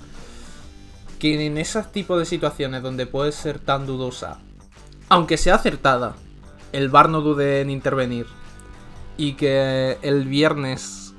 que 1.20 1.46
en 1.46 1.58
ese 1.58 1.82
tipo 1.84 2.18
de 2.18 2.26
situaciones 2.26 2.84
donde 2.84 3.06
puede 3.06 3.32
ser 3.32 3.60
tan 3.60 3.86
dudosa, 3.86 4.40
aunque 5.10 5.38
sea 5.38 5.56
acertada, 5.56 6.16
el 6.72 6.90
VAR 6.90 7.10
no 7.10 7.22
dude 7.22 7.62
en 7.62 7.70
intervenir. 7.70 8.26
Y 9.18 9.34
que 9.34 9.98
el 10.02 10.26
viernes 10.26 11.14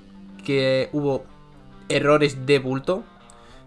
que 0.45 0.91
hubo 0.93 1.25
errores 1.89 2.47
de 2.47 2.59
bulto. 2.59 3.05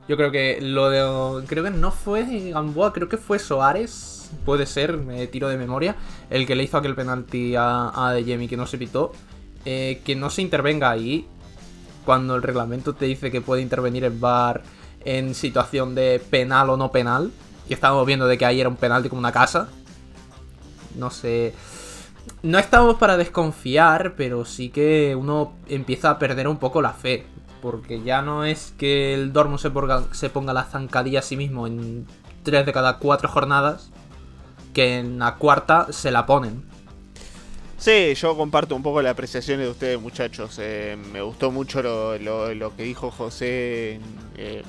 Yo 0.07 0.17
creo 0.17 0.31
que 0.31 0.59
lo 0.61 0.89
de. 0.89 1.45
Creo 1.45 1.63
que 1.63 1.69
no 1.69 1.91
fue 1.91 2.25
Gamboa, 2.51 2.93
creo 2.93 3.09
que 3.09 3.17
fue 3.17 3.39
Soares. 3.39 4.31
Puede 4.45 4.65
ser, 4.65 4.97
me 4.97 5.27
tiro 5.27 5.49
de 5.49 5.57
memoria. 5.57 5.95
El 6.29 6.45
que 6.45 6.55
le 6.55 6.63
hizo 6.63 6.77
aquel 6.77 6.95
penalti 6.95 7.55
a, 7.55 7.91
a 8.07 8.13
De 8.13 8.23
Jemi 8.23 8.47
que 8.47 8.57
no 8.57 8.65
se 8.65 8.77
pitó. 8.77 9.11
Eh, 9.65 10.01
que 10.03 10.15
no 10.15 10.29
se 10.29 10.41
intervenga 10.41 10.89
ahí. 10.89 11.27
Cuando 12.05 12.35
el 12.35 12.41
reglamento 12.41 12.93
te 12.93 13.05
dice 13.05 13.29
que 13.29 13.41
puede 13.41 13.61
intervenir 13.61 14.03
el 14.03 14.17
VAR 14.17 14.63
en 15.05 15.35
situación 15.35 15.95
de 15.95 16.21
penal 16.29 16.69
o 16.69 16.77
no 16.77 16.91
penal. 16.91 17.31
Y 17.67 17.73
estamos 17.73 18.05
viendo 18.05 18.27
de 18.27 18.37
que 18.37 18.45
ahí 18.45 18.59
era 18.59 18.69
un 18.69 18.75
penalti 18.75 19.09
como 19.09 19.19
una 19.19 19.31
casa. 19.31 19.69
No 20.95 21.09
sé. 21.09 21.53
No 22.41 22.57
estamos 22.57 22.95
para 22.95 23.17
desconfiar, 23.17 24.15
pero 24.15 24.45
sí 24.45 24.69
que 24.69 25.15
uno 25.15 25.53
empieza 25.67 26.09
a 26.09 26.19
perder 26.19 26.47
un 26.47 26.57
poco 26.57 26.81
la 26.81 26.93
fe. 26.93 27.25
Porque 27.61 28.01
ya 28.01 28.21
no 28.21 28.45
es 28.45 28.73
que 28.77 29.13
el 29.13 29.33
Dormo 29.33 29.57
se 29.57 29.69
ponga, 29.69 30.53
la 30.53 30.63
zancadilla 30.63 31.19
a 31.19 31.23
sí 31.23 31.35
mismo 31.35 31.67
en 31.67 32.07
3 32.43 32.65
de 32.65 32.71
cada 32.71 32.97
4 32.97 33.27
jornadas, 33.27 33.91
que 34.73 34.99
en 34.99 35.19
la 35.19 35.35
cuarta 35.35 35.87
se 35.91 36.11
la 36.11 36.25
ponen. 36.25 36.63
Sí, 37.77 38.13
yo 38.15 38.35
comparto 38.35 38.75
un 38.75 38.83
poco 38.83 39.01
las 39.01 39.11
apreciaciones 39.11 39.65
de 39.65 39.71
ustedes, 39.71 40.01
muchachos. 40.01 40.57
Eh, 40.59 40.97
me 41.13 41.21
gustó 41.21 41.51
mucho 41.51 41.81
lo, 41.81 42.75
que 42.75 42.83
dijo 42.83 43.11
José, 43.11 43.99
eh, 44.37 44.63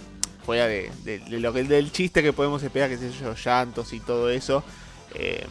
fuera 0.50 0.66
de, 0.66 0.90
lo 1.28 1.52
del 1.52 1.92
chiste 1.92 2.24
que 2.24 2.32
podemos 2.32 2.60
esperar, 2.60 2.90
que 2.90 2.96
sé 2.96 3.12
yo, 3.12 3.36
llantos 3.36 3.92
y 3.92 4.00
todo 4.00 4.30
eso. 4.30 4.64
Eh, 5.14 5.46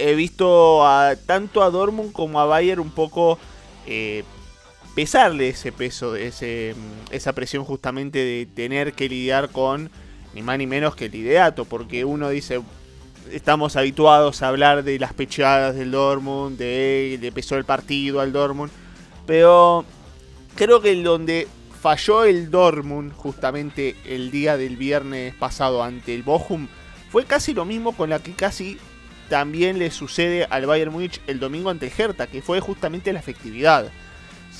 he 0.00 0.16
visto 0.16 0.84
a, 0.84 1.14
tanto 1.14 1.62
a 1.62 1.70
Dortmund 1.70 2.10
como 2.10 2.40
a 2.40 2.44
Bayer 2.44 2.80
un 2.80 2.90
poco 2.90 3.38
eh, 3.86 4.24
pesarle 4.96 5.50
ese 5.50 5.70
peso, 5.70 6.16
ese, 6.16 6.74
esa 7.12 7.32
presión 7.34 7.64
justamente 7.64 8.18
de 8.18 8.48
tener 8.52 8.94
que 8.94 9.08
lidiar 9.08 9.50
con 9.50 9.92
ni 10.34 10.42
más 10.42 10.58
ni 10.58 10.66
menos 10.66 10.96
que 10.96 11.04
el 11.04 11.14
ideato, 11.14 11.64
porque 11.64 12.04
uno 12.04 12.30
dice, 12.30 12.60
estamos 13.30 13.76
habituados 13.76 14.42
a 14.42 14.48
hablar 14.48 14.82
de 14.82 14.98
las 14.98 15.12
pechadas 15.12 15.76
del 15.76 15.92
Dortmund, 15.92 16.58
de 16.58 17.16
le 17.22 17.30
pesó 17.30 17.56
el 17.56 17.64
partido 17.64 18.20
al 18.20 18.32
Dortmund, 18.32 18.72
pero 19.24 19.84
creo 20.56 20.80
que 20.80 21.00
donde 21.00 21.46
falló 21.80 22.24
el 22.24 22.50
Dortmund 22.50 23.12
justamente 23.12 23.96
el 24.04 24.30
día 24.30 24.56
del 24.56 24.76
viernes 24.76 25.34
pasado 25.34 25.82
ante 25.82 26.14
el 26.14 26.22
Bochum 26.22 26.68
fue 27.10 27.24
casi 27.24 27.54
lo 27.54 27.64
mismo 27.64 27.96
con 27.96 28.10
la 28.10 28.18
que 28.18 28.32
casi 28.32 28.78
también 29.28 29.78
le 29.78 29.90
sucede 29.90 30.44
al 30.44 30.66
Bayern 30.66 30.92
Múnich 30.92 31.20
el 31.26 31.40
domingo 31.40 31.70
ante 31.70 31.86
el 31.86 31.92
Hertha, 31.96 32.26
que 32.26 32.42
fue 32.42 32.60
justamente 32.60 33.12
la 33.12 33.20
efectividad 33.20 33.90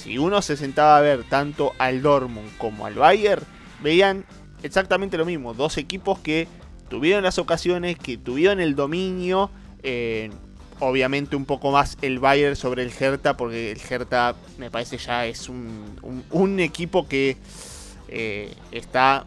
si 0.00 0.16
uno 0.16 0.40
se 0.40 0.56
sentaba 0.56 0.96
a 0.96 1.00
ver 1.00 1.24
tanto 1.24 1.74
al 1.78 2.00
Dortmund 2.00 2.48
como 2.56 2.86
al 2.86 2.94
Bayern, 2.94 3.42
veían 3.82 4.24
exactamente 4.62 5.18
lo 5.18 5.26
mismo. 5.26 5.52
Dos 5.52 5.76
equipos 5.76 6.18
que 6.20 6.48
tuvieron 6.88 7.22
las 7.22 7.38
ocasiones, 7.38 7.98
que 7.98 8.16
tuvieron 8.16 8.60
el 8.60 8.74
dominio. 8.74 9.50
Eh, 9.82 10.30
obviamente 10.80 11.36
un 11.36 11.44
poco 11.44 11.70
más 11.70 11.96
el 12.02 12.18
Bayern 12.18 12.56
sobre 12.56 12.82
el 12.82 12.92
Hertha, 12.98 13.36
porque 13.36 13.70
el 13.70 13.80
Hertha 13.80 14.34
me 14.58 14.70
parece 14.70 14.98
ya 14.98 15.26
es 15.26 15.48
un, 15.48 16.60
equipo 16.60 17.06
que 17.06 17.36
eh, 18.08 18.54
está 18.72 19.24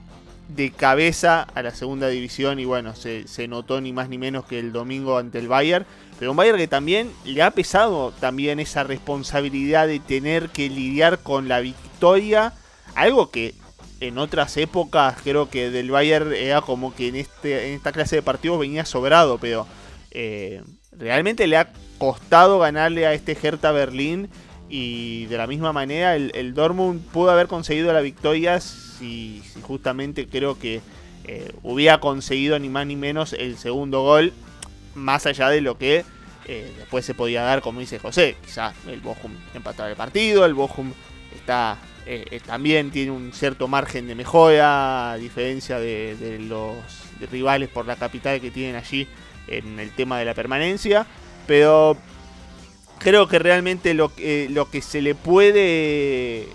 de 0.49 0.71
cabeza 0.71 1.43
a 1.53 1.61
la 1.61 1.71
segunda 1.71 2.09
división 2.09 2.59
y 2.59 2.65
bueno, 2.65 2.95
se, 2.95 3.27
se, 3.27 3.47
notó 3.47 3.79
ni 3.81 3.93
más 3.93 4.09
ni 4.09 4.17
menos 4.17 4.45
que 4.45 4.59
el 4.59 4.71
domingo 4.71 5.17
ante 5.17 5.39
el 5.39 5.47
Bayern. 5.47 5.85
Pero 6.19 6.31
un 6.31 6.37
Bayern 6.37 6.57
que 6.57 6.67
también 6.67 7.11
le 7.25 7.41
ha 7.41 7.51
pesado 7.51 8.11
también 8.19 8.59
esa 8.59 8.83
responsabilidad 8.83 9.87
de 9.87 9.99
tener 9.99 10.49
que 10.49 10.69
lidiar 10.69 11.19
con 11.19 11.47
la 11.47 11.59
victoria. 11.59 12.53
Algo 12.95 13.31
que 13.31 13.55
en 13.99 14.17
otras 14.17 14.57
épocas 14.57 15.15
creo 15.23 15.49
que 15.49 15.69
del 15.69 15.89
Bayern 15.89 16.33
era 16.33 16.61
como 16.61 16.93
que 16.93 17.07
en, 17.07 17.15
este, 17.15 17.69
en 17.69 17.75
esta 17.75 17.91
clase 17.91 18.17
de 18.17 18.21
partidos 18.21 18.59
venía 18.59 18.85
sobrado. 18.85 19.37
Pero 19.39 19.65
eh, 20.11 20.61
realmente 20.99 21.47
le 21.47 21.57
ha 21.57 21.71
costado 21.97 22.59
ganarle 22.59 23.05
a 23.05 23.13
este 23.13 23.37
Hertha 23.41 23.71
Berlín. 23.71 24.29
Y 24.69 25.25
de 25.25 25.37
la 25.37 25.45
misma 25.45 25.71
manera 25.71 26.15
el, 26.15 26.53
Dortmund 26.55 27.01
pudo 27.11 27.29
haber 27.29 27.45
conseguido 27.45 27.93
la 27.93 28.01
victoria 28.01 28.59
si, 28.59 29.43
justamente 29.61 30.27
creo 30.27 30.57
que 30.57 30.81
eh, 31.25 31.51
hubiera 31.61 31.99
conseguido 31.99 32.57
ni 32.57 32.69
más 32.69 32.87
ni 32.87 32.95
menos 32.95 33.33
el 33.33 33.57
segundo 33.57 34.01
gol 34.01 34.33
más 34.95 35.27
allá 35.27 35.49
de 35.49 35.61
lo 35.61 35.77
que 35.77 36.05
eh, 36.45 36.73
después 36.77 37.05
se 37.05 37.13
podía 37.13 37.43
dar, 37.43 37.61
como 37.61 37.79
dice 37.79 37.99
José. 37.99 38.35
Quizás 38.43 38.73
el 38.87 38.99
Bochum 38.99 39.31
empataba 39.53 39.89
el 39.89 39.95
partido, 39.95 40.45
el 40.45 40.53
Bochum 40.53 40.91
está, 41.35 41.77
eh, 42.05 42.39
también 42.45 42.91
tiene 42.91 43.11
un 43.11 43.31
cierto 43.31 43.67
margen 43.67 44.07
de 44.07 44.15
mejora, 44.15 45.11
a 45.11 45.17
diferencia 45.17 45.79
de, 45.79 46.39
los 46.47 46.75
rivales 47.31 47.69
por 47.69 47.85
la 47.85 47.95
capital 47.95 48.41
que 48.41 48.51
tienen 48.51 48.75
allí 48.75 49.07
en 49.47 49.79
el 49.79 49.91
tema 49.91 50.19
de 50.19 50.25
la 50.25 50.33
permanencia. 50.33 51.05
Pero 51.47 51.97
creo 52.99 53.27
que 53.27 53.39
realmente 53.39 53.93
lo, 53.93 54.11
lo 54.49 54.69
que 54.69 54.81
se 54.81 55.01
le 55.01 55.15
puede 55.15 56.47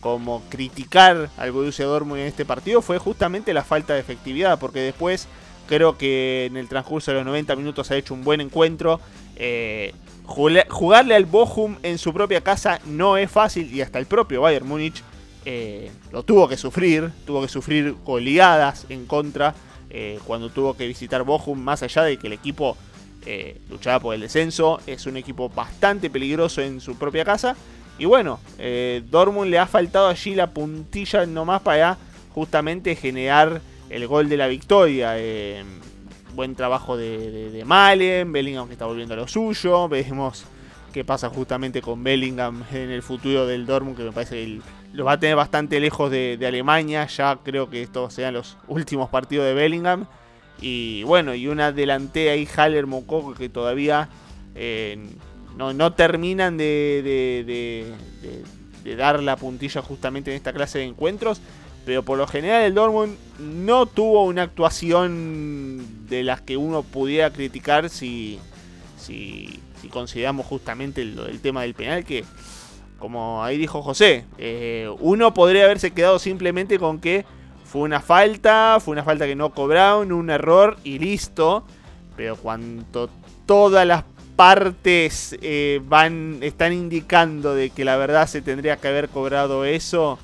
como 0.00 0.42
criticar 0.48 1.28
al 1.36 1.50
Borussia 1.50 1.84
Dortmund 1.84 2.20
en 2.20 2.26
este 2.28 2.44
partido 2.44 2.82
fue 2.82 2.98
justamente 2.98 3.52
la 3.52 3.64
falta 3.64 3.94
de 3.94 4.00
efectividad, 4.00 4.58
porque 4.58 4.80
después 4.80 5.28
Creo 5.68 5.98
que 5.98 6.46
en 6.46 6.56
el 6.56 6.66
transcurso 6.66 7.10
de 7.10 7.18
los 7.18 7.26
90 7.26 7.54
minutos 7.54 7.90
ha 7.90 7.96
hecho 7.96 8.14
un 8.14 8.24
buen 8.24 8.40
encuentro. 8.40 9.00
Eh, 9.36 9.92
jugarle 10.24 11.14
al 11.14 11.26
Bochum 11.26 11.76
en 11.82 11.98
su 11.98 12.12
propia 12.14 12.40
casa 12.40 12.80
no 12.86 13.18
es 13.18 13.30
fácil 13.30 13.72
y 13.72 13.82
hasta 13.82 13.98
el 13.98 14.06
propio 14.06 14.40
Bayern 14.40 14.66
Múnich 14.66 15.02
eh, 15.44 15.90
lo 16.10 16.22
tuvo 16.22 16.48
que 16.48 16.56
sufrir, 16.56 17.10
tuvo 17.26 17.42
que 17.42 17.48
sufrir 17.48 17.94
goleadas 18.04 18.86
en 18.88 19.04
contra 19.04 19.54
eh, 19.90 20.18
cuando 20.26 20.50
tuvo 20.50 20.74
que 20.74 20.86
visitar 20.86 21.22
Bochum, 21.22 21.58
más 21.58 21.82
allá 21.82 22.02
de 22.02 22.16
que 22.18 22.26
el 22.26 22.32
equipo 22.32 22.76
eh, 23.26 23.60
luchaba 23.68 24.00
por 24.00 24.14
el 24.14 24.20
descenso, 24.20 24.80
es 24.86 25.06
un 25.06 25.16
equipo 25.16 25.48
bastante 25.48 26.10
peligroso 26.10 26.60
en 26.62 26.80
su 26.80 26.96
propia 26.96 27.24
casa. 27.24 27.56
Y 27.98 28.04
bueno, 28.04 28.38
Dortmund 29.10 29.50
le 29.50 29.58
ha 29.58 29.66
faltado 29.66 30.06
allí 30.06 30.36
la 30.36 30.50
puntilla 30.50 31.26
nomás 31.26 31.62
para 31.62 31.98
justamente 32.32 32.94
generar 32.94 33.60
el 33.90 34.06
gol 34.06 34.28
de 34.28 34.36
la 34.36 34.46
victoria 34.46 35.16
buen 36.38 36.54
trabajo 36.54 36.96
de, 36.96 37.64
Malen, 37.66 38.30
Bellingham 38.30 38.68
que 38.68 38.74
está 38.74 38.86
volviendo 38.86 39.14
a 39.14 39.16
lo 39.16 39.26
suyo, 39.26 39.88
vemos 39.90 40.44
qué 40.92 41.04
pasa 41.04 41.28
justamente 41.28 41.82
con 41.82 42.04
Bellingham 42.04 42.62
en 42.72 42.90
el 42.90 43.02
futuro 43.02 43.44
del 43.44 43.66
Dortmund, 43.66 43.96
que 43.96 44.04
me 44.04 44.12
parece 44.12 44.36
que 44.36 44.60
lo 44.92 45.04
va 45.04 45.12
a 45.12 45.20
tener 45.20 45.36
bastante 45.36 45.80
lejos 45.80 46.10
de, 46.10 46.38
Alemania, 46.46 47.06
ya 47.06 47.38
creo 47.42 47.70
que 47.70 47.82
estos 47.82 48.14
sean 48.14 48.34
los 48.34 48.56
últimos 48.68 49.10
partidos 49.10 49.46
de 49.46 49.54
Bellingham. 49.54 50.06
Y 50.60 51.04
bueno, 51.04 51.34
y 51.34 51.46
una 51.46 51.70
delantera 51.70 52.32
ahí, 52.32 52.48
Haller 52.56 52.86
Mococo, 52.86 53.34
que 53.34 53.48
todavía 53.48 54.08
eh, 54.54 54.98
no, 55.56 55.92
terminan 55.92 56.56
de, 56.56 57.94
de 58.82 58.96
dar 58.96 59.22
la 59.22 59.36
puntilla 59.36 59.82
justamente 59.82 60.30
en 60.30 60.36
esta 60.36 60.52
clase 60.52 60.78
de 60.78 60.84
encuentros. 60.84 61.40
Pero 61.88 62.02
por 62.02 62.18
lo 62.18 62.26
general 62.26 62.64
el 62.64 62.74
Dortmund 62.74 63.16
no 63.38 63.86
tuvo 63.86 64.24
una 64.24 64.42
actuación 64.42 66.06
de 66.06 66.22
las 66.22 66.42
que 66.42 66.58
uno 66.58 66.82
pudiera 66.82 67.32
criticar 67.32 67.88
si, 67.88 68.38
si, 68.98 69.58
consideramos 69.90 70.44
justamente 70.44 71.00
el, 71.00 71.40
tema 71.40 71.62
del 71.62 71.72
penal 71.72 72.04
que, 72.04 72.26
como 72.98 73.44
ahí 73.44 73.58
dijo 73.58 73.82
José, 73.82 74.24
eh, 74.38 74.88
uno 75.00 75.34
podría 75.34 75.64
haberse 75.64 75.92
quedado 75.92 76.18
simplemente 76.18 76.78
con 76.78 77.00
que 77.00 77.24
fue 77.64 77.82
una 77.82 78.00
falta, 78.00 78.78
fue 78.80 78.92
una 78.92 79.04
falta 79.04 79.26
que 79.26 79.36
no 79.36 79.50
cobraron, 79.50 80.12
un 80.12 80.30
error 80.30 80.78
y 80.84 80.98
listo. 80.98 81.64
Pero 82.16 82.36
cuando 82.36 83.08
todas 83.46 83.86
las 83.86 84.04
partes 84.36 85.36
eh, 85.40 85.80
van 85.84 86.38
están 86.42 86.72
indicando 86.72 87.54
de 87.54 87.70
que 87.70 87.84
la 87.84 87.96
verdad 87.96 88.26
se 88.26 88.42
tendría 88.42 88.76
que 88.76 88.88
haber 88.88 89.08
cobrado 89.08 89.64
eso, 89.64 90.18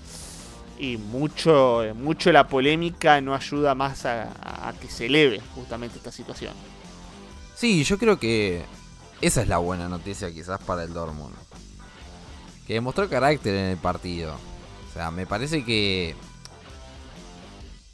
y 0.78 0.96
mucho, 0.96 1.82
mucho 1.94 2.32
la 2.32 2.48
polémica 2.48 3.20
no 3.20 3.34
ayuda 3.34 3.74
más 3.74 4.06
a, 4.06 4.74
que 4.80 4.88
se 4.88 5.06
eleve 5.06 5.40
justamente 5.54 5.98
esta 5.98 6.12
situación. 6.12 6.54
Sí, 7.54 7.84
yo 7.84 7.98
creo 7.98 8.18
que 8.18 8.64
esa 9.20 9.42
es 9.42 9.48
la 9.48 9.58
buena 9.58 9.88
noticia 9.88 10.32
quizás 10.32 10.60
para 10.62 10.82
el 10.82 10.92
Dortmund. 10.92 11.34
Que 12.66 12.74
demostró 12.74 13.08
carácter 13.08 13.54
en 13.54 13.66
el 13.66 13.76
partido. 13.76 14.34
O 14.90 14.92
sea, 14.92 15.10
me 15.10 15.26
parece 15.26 15.64
que 15.64 16.14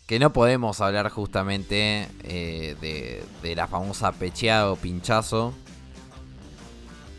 que 0.07 0.19
no 0.19 0.33
podemos 0.33 0.81
hablar 0.81 1.09
justamente 1.09 2.09
eh, 2.25 2.75
de, 2.81 3.23
de, 3.45 3.55
la 3.55 3.69
famosa 3.69 4.11
pecheado 4.11 4.75
pinchazo. 4.75 5.55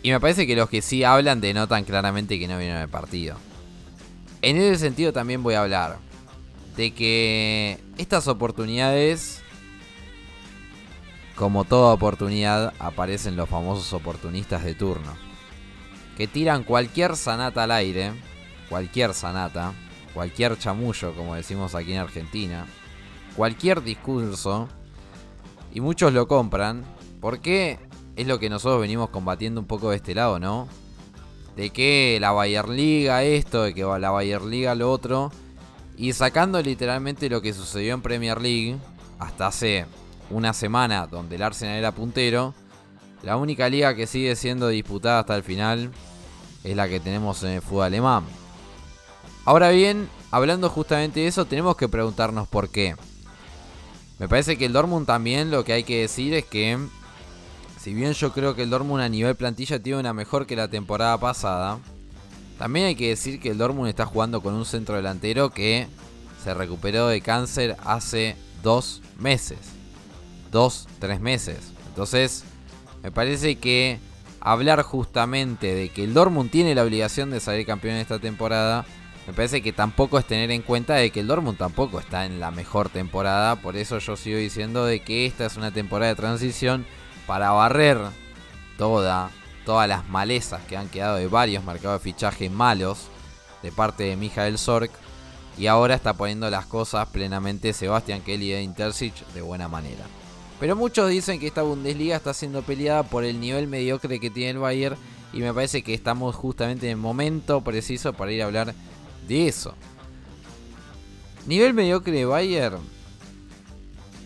Y 0.03 0.11
me 0.11 0.19
parece 0.19 0.45
que 0.45 0.57
los 0.57 0.69
que 0.69 0.81
sí 0.81 1.05
hablan 1.05 1.39
denotan 1.39 1.85
claramente 1.85 2.37
que 2.37 2.49
no 2.49 2.57
vieron 2.57 2.79
el 2.79 2.89
partido. 2.89 3.37
En 4.41 4.57
ese 4.57 4.77
sentido 4.77 5.13
también 5.13 5.41
voy 5.41 5.53
a 5.53 5.61
hablar 5.61 5.99
de 6.75 6.91
que 6.91 7.79
estas 7.97 8.27
oportunidades, 8.27 9.41
como 11.35 11.63
toda 11.63 11.93
oportunidad, 11.93 12.73
aparecen 12.77 13.37
los 13.37 13.47
famosos 13.47 13.93
oportunistas 13.93 14.65
de 14.65 14.75
turno. 14.75 15.30
Que 16.17 16.27
tiran 16.27 16.63
cualquier 16.63 17.15
sanata 17.15 17.63
al 17.63 17.71
aire, 17.71 18.11
cualquier 18.69 19.13
sanata, 19.13 19.73
cualquier 20.13 20.57
chamullo, 20.57 21.13
como 21.15 21.35
decimos 21.35 21.73
aquí 21.75 21.93
en 21.93 21.99
Argentina, 21.99 22.65
cualquier 23.35 23.81
discurso, 23.81 24.67
y 25.73 25.81
muchos 25.81 26.13
lo 26.13 26.27
compran, 26.27 26.83
porque 27.21 27.79
es 28.15 28.27
lo 28.27 28.39
que 28.39 28.49
nosotros 28.49 28.81
venimos 28.81 29.09
combatiendo 29.09 29.61
un 29.61 29.67
poco 29.67 29.89
de 29.89 29.95
este 29.95 30.13
lado, 30.13 30.39
¿no? 30.39 30.67
de 31.55 31.69
que 31.69 32.17
la 32.19 32.31
Bayern 32.31 32.75
Liga 32.75 33.23
esto, 33.23 33.63
de 33.63 33.73
que 33.73 33.83
la 33.83 34.11
Bayern 34.11 34.49
Liga 34.49 34.75
lo 34.75 34.91
otro. 34.91 35.31
Y 35.97 36.13
sacando 36.13 36.61
literalmente 36.61 37.29
lo 37.29 37.41
que 37.41 37.53
sucedió 37.53 37.93
en 37.93 38.01
Premier 38.01 38.41
League 38.41 38.77
hasta 39.19 39.47
hace 39.47 39.85
una 40.29 40.53
semana 40.53 41.05
donde 41.07 41.35
el 41.35 41.43
Arsenal 41.43 41.77
era 41.77 41.91
puntero. 41.91 42.53
La 43.23 43.37
única 43.37 43.69
liga 43.69 43.95
que 43.95 44.07
sigue 44.07 44.35
siendo 44.35 44.67
disputada 44.67 45.19
hasta 45.19 45.35
el 45.35 45.43
final 45.43 45.91
es 46.63 46.75
la 46.75 46.87
que 46.87 46.99
tenemos 46.99 47.43
en 47.43 47.51
el 47.51 47.61
fútbol 47.61 47.85
alemán. 47.85 48.23
Ahora 49.45 49.69
bien, 49.69 50.09
hablando 50.31 50.69
justamente 50.69 51.21
de 51.21 51.27
eso, 51.27 51.45
tenemos 51.45 51.75
que 51.75 51.89
preguntarnos 51.89 52.47
por 52.47 52.69
qué. 52.69 52.95
Me 54.19 54.27
parece 54.27 54.57
que 54.57 54.65
el 54.65 54.73
Dortmund 54.73 55.07
también 55.07 55.49
lo 55.49 55.63
que 55.63 55.73
hay 55.73 55.83
que 55.83 56.01
decir 56.01 56.33
es 56.33 56.45
que 56.45 56.77
si 57.79 57.93
bien 57.93 58.13
yo 58.13 58.31
creo 58.31 58.55
que 58.55 58.63
el 58.63 58.69
Dortmund 58.69 59.01
a 59.01 59.09
nivel 59.09 59.35
plantilla 59.35 59.81
tiene 59.81 59.99
una 59.99 60.13
mejor 60.13 60.45
que 60.45 60.55
la 60.55 60.67
temporada 60.67 61.17
pasada, 61.17 61.79
también 62.59 62.85
hay 62.85 62.95
que 62.95 63.09
decir 63.09 63.39
que 63.39 63.49
el 63.49 63.57
Dortmund 63.57 63.89
está 63.89 64.05
jugando 64.05 64.41
con 64.41 64.53
un 64.53 64.65
centro 64.65 64.95
delantero 64.95 65.49
que 65.49 65.87
se 66.43 66.53
recuperó 66.53 67.07
de 67.07 67.21
cáncer 67.21 67.75
hace 67.83 68.35
dos 68.61 69.01
meses. 69.17 69.57
Dos, 70.51 70.87
tres 70.99 71.19
meses. 71.19 71.57
Entonces, 71.87 72.43
me 73.03 73.11
parece 73.11 73.55
que 73.55 73.99
hablar 74.39 74.81
justamente 74.81 75.73
de 75.73 75.89
que 75.89 76.03
el 76.03 76.13
Dortmund 76.13 76.51
tiene 76.51 76.75
la 76.75 76.83
obligación 76.83 77.29
de 77.29 77.39
salir 77.39 77.65
campeón 77.65 77.95
esta 77.95 78.19
temporada, 78.19 78.85
me 79.27 79.33
parece 79.33 79.61
que 79.61 79.71
tampoco 79.71 80.17
es 80.17 80.25
tener 80.25 80.49
en 80.51 80.63
cuenta 80.63 80.95
de 80.95 81.11
que 81.11 81.19
el 81.19 81.27
Dortmund 81.27 81.57
tampoco 81.57 81.99
está 81.99 82.25
en 82.25 82.39
la 82.39 82.49
mejor 82.51 82.89
temporada. 82.89 83.55
Por 83.55 83.77
eso 83.77 83.99
yo 83.99 84.17
sigo 84.17 84.37
diciendo 84.37 84.85
de 84.85 85.01
que 85.01 85.25
esta 85.25 85.45
es 85.45 85.57
una 85.57 85.71
temporada 85.71 86.09
de 86.09 86.15
transición 86.15 86.85
para 87.27 87.51
barrer 87.51 87.99
toda, 88.77 89.29
todas 89.63 89.87
las 89.87 90.09
malezas 90.09 90.61
que 90.63 90.75
han 90.75 90.89
quedado 90.89 91.17
de 91.17 91.27
varios 91.27 91.63
mercados 91.63 92.01
de 92.01 92.11
fichaje 92.11 92.49
malos 92.49 93.07
de 93.61 93.71
parte 93.71 94.03
de 94.03 94.17
Mijael 94.17 94.57
Sork. 94.57 94.91
Y 95.57 95.67
ahora 95.67 95.95
está 95.95 96.13
poniendo 96.13 96.49
las 96.49 96.65
cosas 96.65 97.07
plenamente 97.09 97.73
Sebastián 97.73 98.21
Kelly 98.21 98.53
e 98.53 98.63
Intercic 98.63 99.13
de 99.33 99.41
buena 99.41 99.67
manera. 99.67 100.03
Pero 100.61 100.75
muchos 100.75 101.09
dicen 101.09 101.39
que 101.39 101.47
esta 101.47 101.63
Bundesliga 101.63 102.15
está 102.15 102.35
siendo 102.35 102.61
peleada 102.61 103.01
por 103.01 103.23
el 103.23 103.39
nivel 103.39 103.67
mediocre 103.67 104.19
que 104.19 104.29
tiene 104.29 104.51
el 104.51 104.57
Bayern. 104.59 104.95
Y 105.33 105.39
me 105.39 105.51
parece 105.51 105.81
que 105.81 105.95
estamos 105.95 106.35
justamente 106.35 106.85
en 106.85 106.91
el 106.91 106.97
momento 106.97 107.61
preciso 107.61 108.13
para 108.13 108.31
ir 108.31 108.43
a 108.43 108.45
hablar 108.45 108.75
de 109.27 109.47
eso. 109.47 109.73
Nivel 111.47 111.73
mediocre 111.73 112.13
de 112.13 112.25
Bayern. 112.25 112.77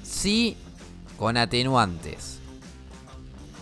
Sí, 0.03 0.57
con 1.17 1.37
atenuantes. 1.37 2.39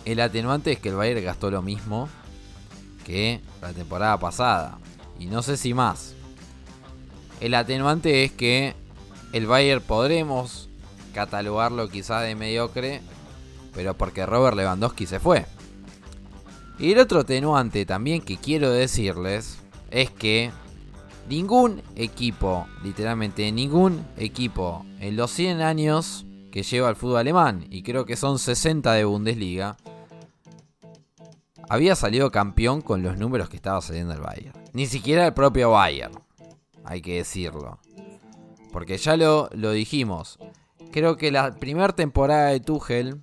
El 0.04 0.18
atenuante 0.18 0.72
es 0.72 0.80
que 0.80 0.88
el 0.88 0.96
Bayern 0.96 1.24
gastó 1.24 1.52
lo 1.52 1.62
mismo 1.62 2.08
que 3.04 3.40
la 3.62 3.72
temporada 3.72 4.18
pasada. 4.18 4.78
Y 5.20 5.26
no 5.26 5.42
sé 5.42 5.56
si 5.56 5.74
más. 5.74 6.14
El 7.40 7.54
atenuante 7.54 8.24
es 8.24 8.32
que 8.32 8.74
el 9.32 9.46
Bayern 9.46 9.80
podremos 9.80 10.68
catalogarlo 11.14 11.88
quizás 11.88 12.22
de 12.22 12.34
mediocre, 12.34 13.00
pero 13.74 13.94
porque 13.94 14.26
Robert 14.26 14.56
Lewandowski 14.56 15.06
se 15.06 15.20
fue. 15.20 15.46
Y 16.78 16.92
el 16.92 16.98
otro 16.98 17.20
atenuante 17.20 17.86
también 17.86 18.20
que 18.20 18.36
quiero 18.36 18.70
decirles 18.70 19.58
es 19.90 20.10
que 20.10 20.50
ningún 21.28 21.82
equipo, 21.94 22.66
literalmente 22.82 23.50
ningún 23.52 24.04
equipo 24.16 24.84
en 25.00 25.16
los 25.16 25.30
100 25.30 25.62
años 25.62 26.26
que 26.50 26.62
lleva 26.62 26.90
el 26.90 26.96
fútbol 26.96 27.18
alemán, 27.18 27.66
y 27.70 27.82
creo 27.82 28.04
que 28.06 28.16
son 28.16 28.38
60 28.38 28.92
de 28.92 29.04
Bundesliga, 29.04 29.76
había 31.68 31.96
salido 31.96 32.30
campeón 32.30 32.82
con 32.82 33.02
los 33.02 33.18
números 33.18 33.48
que 33.48 33.56
estaba 33.56 33.80
saliendo 33.80 34.14
el 34.14 34.20
Bayern. 34.20 34.52
Ni 34.72 34.86
siquiera 34.86 35.26
el 35.26 35.34
propio 35.34 35.70
Bayern, 35.70 36.12
hay 36.84 37.00
que 37.00 37.16
decirlo. 37.16 37.78
Porque 38.72 38.98
ya 38.98 39.16
lo, 39.16 39.48
lo 39.52 39.70
dijimos. 39.72 40.38
Creo 40.94 41.16
que 41.16 41.32
la 41.32 41.50
primera 41.50 41.92
temporada 41.92 42.50
de 42.50 42.60
Tuchel, 42.60 43.20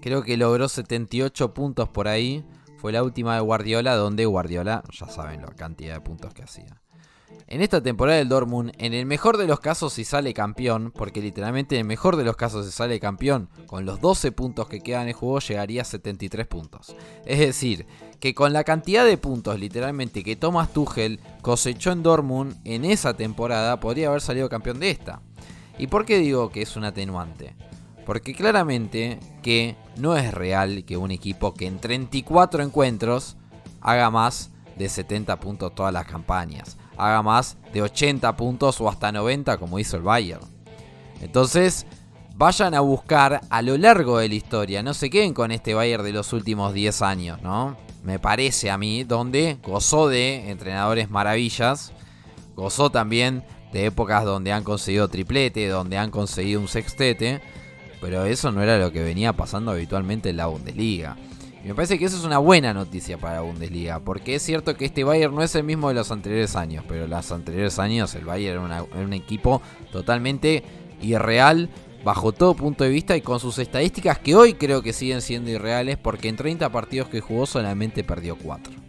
creo 0.00 0.22
que 0.22 0.38
logró 0.38 0.66
78 0.66 1.52
puntos 1.52 1.90
por 1.90 2.08
ahí. 2.08 2.42
Fue 2.78 2.90
la 2.90 3.02
última 3.02 3.34
de 3.34 3.42
Guardiola, 3.42 3.96
donde 3.96 4.24
Guardiola, 4.24 4.82
ya 4.90 5.08
saben 5.08 5.42
la 5.42 5.48
cantidad 5.48 5.92
de 5.92 6.00
puntos 6.00 6.32
que 6.32 6.44
hacía. 6.44 6.80
En 7.48 7.60
esta 7.60 7.82
temporada 7.82 8.16
del 8.16 8.30
Dortmund, 8.30 8.72
en 8.78 8.94
el 8.94 9.04
mejor 9.04 9.36
de 9.36 9.46
los 9.46 9.60
casos 9.60 9.92
si 9.92 10.04
sale 10.04 10.32
campeón, 10.32 10.90
porque 10.90 11.20
literalmente 11.20 11.74
en 11.74 11.82
el 11.82 11.86
mejor 11.86 12.16
de 12.16 12.24
los 12.24 12.36
casos 12.36 12.64
si 12.64 12.72
sale 12.72 12.98
campeón, 12.98 13.50
con 13.66 13.84
los 13.84 14.00
12 14.00 14.32
puntos 14.32 14.68
que 14.68 14.80
quedan 14.80 15.02
en 15.02 15.08
el 15.08 15.14
juego 15.14 15.40
llegaría 15.40 15.82
a 15.82 15.84
73 15.84 16.46
puntos. 16.46 16.96
Es 17.26 17.40
decir, 17.40 17.86
que 18.20 18.34
con 18.34 18.54
la 18.54 18.64
cantidad 18.64 19.04
de 19.04 19.18
puntos 19.18 19.60
literalmente 19.60 20.24
que 20.24 20.34
Thomas 20.34 20.72
Tuchel 20.72 21.20
cosechó 21.42 21.92
en 21.92 22.02
Dortmund 22.02 22.56
en 22.64 22.86
esa 22.86 23.12
temporada, 23.12 23.80
podría 23.80 24.08
haber 24.08 24.22
salido 24.22 24.48
campeón 24.48 24.80
de 24.80 24.88
esta. 24.88 25.20
¿Y 25.78 25.86
por 25.86 26.04
qué 26.04 26.18
digo 26.18 26.50
que 26.50 26.62
es 26.62 26.76
un 26.76 26.84
atenuante? 26.84 27.54
Porque 28.04 28.34
claramente 28.34 29.20
que 29.42 29.76
no 29.96 30.16
es 30.16 30.32
real 30.34 30.84
que 30.84 30.96
un 30.96 31.10
equipo 31.10 31.54
que 31.54 31.66
en 31.66 31.78
34 31.78 32.62
encuentros 32.62 33.36
haga 33.80 34.10
más 34.10 34.50
de 34.76 34.88
70 34.88 35.38
puntos 35.40 35.74
todas 35.74 35.92
las 35.92 36.06
campañas. 36.06 36.76
Haga 36.96 37.22
más 37.22 37.56
de 37.72 37.82
80 37.82 38.36
puntos 38.36 38.80
o 38.80 38.88
hasta 38.88 39.12
90 39.12 39.58
como 39.58 39.78
hizo 39.78 39.96
el 39.96 40.02
Bayern. 40.02 40.42
Entonces, 41.20 41.86
vayan 42.34 42.74
a 42.74 42.80
buscar 42.80 43.40
a 43.50 43.62
lo 43.62 43.76
largo 43.76 44.18
de 44.18 44.28
la 44.28 44.34
historia. 44.34 44.82
No 44.82 44.94
se 44.94 45.10
queden 45.10 45.34
con 45.34 45.50
este 45.50 45.74
Bayern 45.74 46.04
de 46.04 46.12
los 46.12 46.32
últimos 46.32 46.72
10 46.72 47.02
años, 47.02 47.42
¿no? 47.42 47.76
Me 48.02 48.18
parece 48.18 48.70
a 48.70 48.78
mí, 48.78 49.04
donde 49.04 49.58
gozó 49.62 50.08
de 50.08 50.50
entrenadores 50.50 51.10
maravillas. 51.10 51.92
Gozó 52.54 52.90
también 52.90 53.44
de 53.72 53.86
épocas 53.86 54.24
donde 54.24 54.52
han 54.52 54.64
conseguido 54.64 55.08
triplete, 55.08 55.68
donde 55.68 55.98
han 55.98 56.10
conseguido 56.10 56.60
un 56.60 56.68
sextete 56.68 57.40
pero 58.00 58.24
eso 58.24 58.52
no 58.52 58.62
era 58.62 58.78
lo 58.78 58.92
que 58.92 59.02
venía 59.02 59.32
pasando 59.32 59.70
habitualmente 59.70 60.30
en 60.30 60.36
la 60.36 60.46
Bundesliga. 60.46 61.16
Y 61.64 61.68
me 61.68 61.74
parece 61.74 61.98
que 61.98 62.04
eso 62.04 62.16
es 62.16 62.24
una 62.24 62.38
buena 62.38 62.72
noticia 62.72 63.18
para 63.18 63.36
la 63.36 63.40
Bundesliga, 63.40 64.00
porque 64.00 64.36
es 64.36 64.42
cierto 64.42 64.76
que 64.76 64.84
este 64.84 65.04
Bayern 65.04 65.34
no 65.34 65.42
es 65.42 65.54
el 65.54 65.64
mismo 65.64 65.88
de 65.88 65.94
los 65.94 66.10
anteriores 66.12 66.54
años, 66.54 66.84
pero 66.86 67.06
los 67.06 67.32
anteriores 67.32 67.78
años 67.78 68.14
el 68.14 68.24
Bayern 68.24 68.66
era, 68.66 68.82
un 68.82 69.12
equipo 69.12 69.60
totalmente 69.90 70.62
irreal 71.02 71.68
bajo 72.04 72.32
todo 72.32 72.54
punto 72.54 72.84
de 72.84 72.90
vista 72.90 73.16
y 73.16 73.22
con 73.22 73.40
sus 73.40 73.58
estadísticas 73.58 74.18
que 74.18 74.36
hoy 74.36 74.54
creo 74.54 74.82
que 74.82 74.92
siguen 74.92 75.20
siendo 75.20 75.50
irreales 75.50 75.96
porque 75.98 76.28
en 76.28 76.36
30 76.36 76.70
partidos 76.70 77.08
que 77.08 77.20
jugó 77.20 77.44
solamente 77.44 78.04
perdió 78.04 78.36
4. 78.36 78.87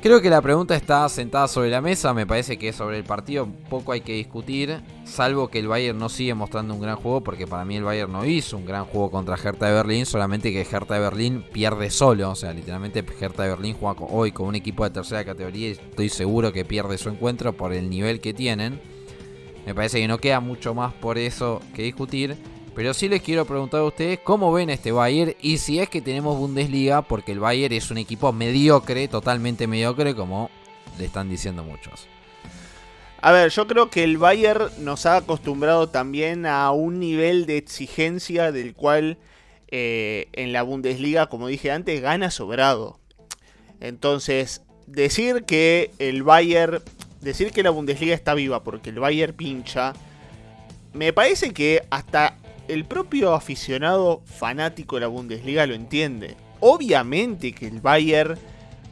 Creo 0.00 0.22
que 0.22 0.30
la 0.30 0.40
pregunta 0.40 0.76
está 0.76 1.08
sentada 1.08 1.48
sobre 1.48 1.70
la 1.70 1.80
mesa, 1.80 2.14
me 2.14 2.24
parece 2.24 2.56
que 2.56 2.72
sobre 2.72 2.98
el 2.98 3.04
partido 3.04 3.48
poco 3.68 3.90
hay 3.90 4.00
que 4.00 4.12
discutir, 4.12 4.80
salvo 5.04 5.48
que 5.48 5.58
el 5.58 5.66
Bayern 5.66 5.98
no 5.98 6.08
sigue 6.08 6.34
mostrando 6.34 6.74
un 6.74 6.80
gran 6.80 6.94
juego, 6.94 7.24
porque 7.24 7.48
para 7.48 7.64
mí 7.64 7.74
el 7.74 7.82
Bayern 7.82 8.12
no 8.12 8.24
hizo 8.24 8.56
un 8.56 8.64
gran 8.64 8.84
juego 8.84 9.10
contra 9.10 9.34
Hertha 9.34 9.66
de 9.66 9.72
Berlín, 9.72 10.06
solamente 10.06 10.52
que 10.52 10.60
Hertha 10.60 10.94
de 10.94 11.00
Berlín 11.00 11.44
pierde 11.52 11.90
solo, 11.90 12.30
o 12.30 12.36
sea, 12.36 12.52
literalmente 12.52 13.04
Hertha 13.20 13.42
de 13.42 13.48
Berlín 13.48 13.74
juega 13.78 13.96
hoy 14.08 14.30
con 14.30 14.46
un 14.46 14.54
equipo 14.54 14.84
de 14.84 14.90
tercera 14.90 15.24
categoría 15.24 15.70
y 15.70 15.72
estoy 15.72 16.08
seguro 16.10 16.52
que 16.52 16.64
pierde 16.64 16.96
su 16.96 17.08
encuentro 17.08 17.54
por 17.54 17.72
el 17.72 17.90
nivel 17.90 18.20
que 18.20 18.32
tienen. 18.32 18.80
Me 19.66 19.74
parece 19.74 19.98
que 19.98 20.06
no 20.06 20.18
queda 20.18 20.38
mucho 20.38 20.74
más 20.74 20.94
por 20.94 21.18
eso 21.18 21.60
que 21.74 21.82
discutir. 21.82 22.36
Pero 22.78 22.94
sí 22.94 23.08
les 23.08 23.22
quiero 23.22 23.44
preguntar 23.44 23.80
a 23.80 23.86
ustedes 23.86 24.20
cómo 24.22 24.52
ven 24.52 24.70
este 24.70 24.92
Bayern 24.92 25.34
y 25.42 25.58
si 25.58 25.80
es 25.80 25.88
que 25.88 26.00
tenemos 26.00 26.38
Bundesliga, 26.38 27.02
porque 27.02 27.32
el 27.32 27.40
Bayern 27.40 27.74
es 27.74 27.90
un 27.90 27.98
equipo 27.98 28.32
mediocre, 28.32 29.08
totalmente 29.08 29.66
mediocre, 29.66 30.14
como 30.14 30.48
le 30.96 31.06
están 31.06 31.28
diciendo 31.28 31.64
muchos. 31.64 32.06
A 33.20 33.32
ver, 33.32 33.50
yo 33.50 33.66
creo 33.66 33.90
que 33.90 34.04
el 34.04 34.16
Bayern 34.16 34.70
nos 34.78 35.06
ha 35.06 35.16
acostumbrado 35.16 35.88
también 35.88 36.46
a 36.46 36.70
un 36.70 37.00
nivel 37.00 37.46
de 37.46 37.56
exigencia 37.56 38.52
del 38.52 38.74
cual 38.74 39.18
eh, 39.72 40.28
en 40.32 40.52
la 40.52 40.62
Bundesliga, 40.62 41.26
como 41.26 41.48
dije 41.48 41.72
antes, 41.72 42.00
gana 42.00 42.30
sobrado. 42.30 43.00
Entonces, 43.80 44.62
decir 44.86 45.42
que 45.46 45.90
el 45.98 46.22
Bayern, 46.22 46.80
decir 47.22 47.50
que 47.50 47.64
la 47.64 47.70
Bundesliga 47.70 48.14
está 48.14 48.34
viva 48.34 48.62
porque 48.62 48.90
el 48.90 49.00
Bayern 49.00 49.34
pincha, 49.34 49.94
me 50.92 51.12
parece 51.12 51.52
que 51.52 51.82
hasta 51.90 52.37
el 52.68 52.84
propio 52.84 53.34
aficionado 53.34 54.22
fanático 54.24 54.96
de 54.96 55.00
la 55.00 55.06
Bundesliga 55.08 55.66
lo 55.66 55.74
entiende. 55.74 56.36
Obviamente 56.60 57.52
que 57.52 57.66
el 57.66 57.80
Bayern, 57.80 58.38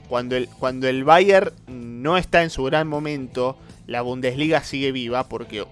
cuando 0.09 0.37
el, 0.37 0.49
cuando 0.49 0.89
el 0.89 1.05
Bayern 1.05 1.53
no 1.69 2.17
está 2.17 2.43
en 2.43 2.51
su 2.51 2.65
gran 2.65 2.89
momento, 2.89 3.57
la 3.87 4.03
Bundesliga 4.03 4.63
sigue 4.63 4.93
viva 4.93 5.29
porque 5.29 5.65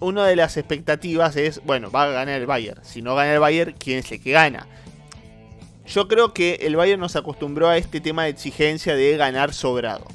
una 0.00 0.26
de 0.26 0.36
las 0.36 0.56
expectativas 0.56 1.34
es, 1.36 1.60
bueno, 1.64 1.90
va 1.90 2.04
a 2.04 2.08
ganar 2.08 2.40
el 2.40 2.46
Bayern. 2.46 2.80
Si 2.84 3.02
no 3.02 3.16
gana 3.16 3.34
el 3.34 3.40
Bayern, 3.40 3.74
¿quién 3.76 3.98
es 3.98 4.12
el 4.12 4.22
que 4.22 4.30
gana? 4.30 4.66
Yo 5.86 6.06
creo 6.06 6.32
que 6.34 6.60
el 6.62 6.76
Bayern 6.76 7.00
nos 7.00 7.16
acostumbró 7.16 7.68
a 7.68 7.78
este 7.78 8.00
tema 8.00 8.24
de 8.24 8.30
exigencia 8.30 8.94
de 8.94 9.16
ganar 9.16 9.54
sobrado. 9.54 10.06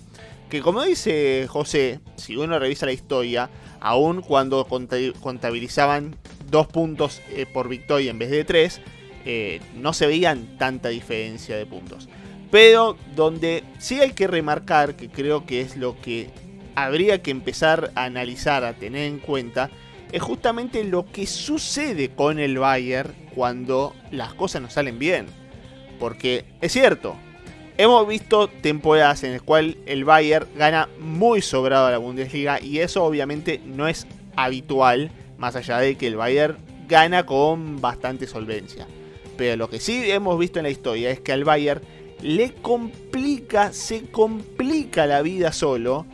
Que 0.49 0.61
como 0.61 0.83
dice 0.83 1.47
José, 1.49 1.99
si 2.15 2.37
uno 2.37 2.59
revisa 2.59 2.85
la 2.85 2.91
historia, 2.91 3.49
aun 3.79 4.21
cuando 4.21 4.67
contabilizaban 4.67 6.15
dos 6.53 6.67
puntos 6.67 7.19
eh, 7.31 7.47
por 7.51 7.67
victoria 7.67 8.11
en 8.11 8.19
vez 8.19 8.29
de 8.29 8.45
tres, 8.45 8.79
eh, 9.25 9.59
no 9.75 9.91
se 9.91 10.05
veían 10.05 10.57
tanta 10.59 10.89
diferencia 10.89 11.57
de 11.57 11.65
puntos. 11.65 12.07
Pero 12.51 12.95
donde 13.15 13.63
sí 13.79 13.99
hay 13.99 14.11
que 14.11 14.27
remarcar, 14.27 14.95
que 14.95 15.09
creo 15.09 15.47
que 15.47 15.61
es 15.61 15.75
lo 15.75 15.99
que 15.99 16.29
habría 16.75 17.23
que 17.23 17.31
empezar 17.31 17.91
a 17.95 18.03
analizar, 18.03 18.63
a 18.63 18.73
tener 18.73 19.07
en 19.07 19.17
cuenta, 19.17 19.71
es 20.11 20.21
justamente 20.21 20.83
lo 20.83 21.07
que 21.11 21.25
sucede 21.25 22.09
con 22.09 22.37
el 22.37 22.59
Bayern 22.59 23.15
cuando 23.33 23.95
las 24.11 24.35
cosas 24.35 24.61
no 24.61 24.69
salen 24.69 24.99
bien. 24.99 25.25
Porque 25.99 26.45
es 26.61 26.71
cierto, 26.71 27.15
hemos 27.77 28.07
visto 28.07 28.47
temporadas 28.47 29.23
en 29.23 29.31
las 29.31 29.41
cuales 29.41 29.77
el 29.87 30.05
Bayern 30.05 30.47
gana 30.55 30.87
muy 30.99 31.41
sobrado 31.41 31.87
a 31.87 31.91
la 31.91 31.97
Bundesliga 31.97 32.61
y 32.61 32.77
eso 32.77 33.03
obviamente 33.03 33.59
no 33.65 33.87
es 33.87 34.05
habitual 34.35 35.09
más 35.43 35.57
allá 35.57 35.79
de 35.79 35.97
que 35.97 36.07
el 36.07 36.15
Bayern 36.15 36.55
gana 36.87 37.25
con 37.25 37.81
bastante 37.81 38.27
solvencia. 38.27 38.87
Pero 39.35 39.57
lo 39.57 39.69
que 39.69 39.81
sí 39.81 40.09
hemos 40.09 40.39
visto 40.39 40.57
en 40.57 40.63
la 40.63 40.69
historia 40.69 41.11
es 41.11 41.19
que 41.19 41.33
al 41.33 41.43
Bayern 41.43 41.81
le 42.21 42.53
complica, 42.53 43.73
se 43.73 44.03
complica 44.03 45.05
la 45.05 45.21
vida 45.21 45.51
solo 45.51 46.05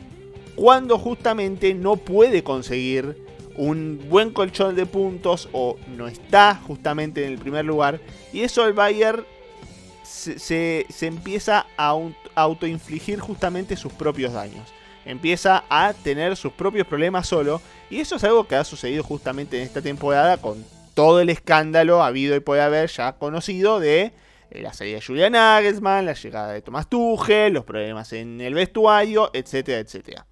cuando 0.56 0.98
justamente 0.98 1.74
no 1.74 1.94
puede 1.94 2.42
conseguir 2.42 3.24
un 3.54 4.04
buen 4.10 4.32
colchón 4.32 4.74
de 4.74 4.84
puntos 4.84 5.48
o 5.52 5.76
no 5.96 6.08
está 6.08 6.60
justamente 6.66 7.24
en 7.24 7.34
el 7.34 7.38
primer 7.38 7.64
lugar. 7.64 8.00
Y 8.32 8.40
eso 8.40 8.64
al 8.64 8.72
Bayern 8.72 9.24
se, 10.02 10.86
empieza 11.02 11.66
a 11.76 11.96
autoinfligir 12.34 13.20
justamente 13.20 13.76
sus 13.76 13.92
propios 13.92 14.32
daños. 14.32 14.68
Empieza 15.04 15.64
a 15.68 15.92
tener 15.92 16.36
sus 16.36 16.52
propios 16.52 16.86
problemas 16.86 17.26
solo 17.26 17.60
y 17.88 18.00
eso 18.00 18.16
es 18.16 18.24
algo 18.24 18.46
que 18.46 18.56
ha 18.56 18.64
sucedido 18.64 19.02
justamente 19.02 19.56
en 19.56 19.62
esta 19.62 19.80
temporada 19.80 20.36
con 20.36 20.64
todo 20.94 21.20
el 21.20 21.30
escándalo 21.30 22.02
habido 22.02 22.36
y 22.36 22.40
puede 22.40 22.62
haber 22.62 22.88
ya 22.90 23.12
conocido 23.12 23.80
de 23.80 24.12
eh, 24.50 24.62
la 24.62 24.72
salida 24.72 24.96
de 24.96 25.02
Julian 25.02 25.32
Nagelsmann, 25.32 26.06
la 26.06 26.14
llegada 26.14 26.52
de 26.52 26.60
Thomas 26.60 26.88
Tuchel, 26.88 27.52
los 27.52 27.64
problemas 27.64 28.12
en 28.12 28.40
el 28.40 28.54
vestuario, 28.54 29.30
etcétera, 29.32 29.78
etcétera. 29.78 30.26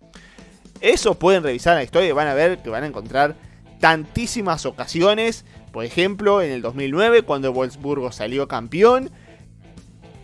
Eso 0.81 1.19
pueden 1.19 1.43
revisar 1.43 1.77
la 1.77 1.83
historia 1.83 2.09
y 2.09 2.13
van 2.13 2.29
a 2.29 2.35
ver 2.35 2.59
que 2.59 2.71
van 2.71 2.85
a 2.85 2.87
encontrar 2.87 3.37
tantísimas 3.81 4.67
ocasiones. 4.67 5.45
Por 5.73 5.85
ejemplo, 5.85 6.43
en 6.43 6.51
el 6.51 6.63
2009, 6.63 7.23
cuando 7.23 7.53
Wolfsburgo 7.53 8.13
salió 8.13 8.49
campeón, 8.49 9.11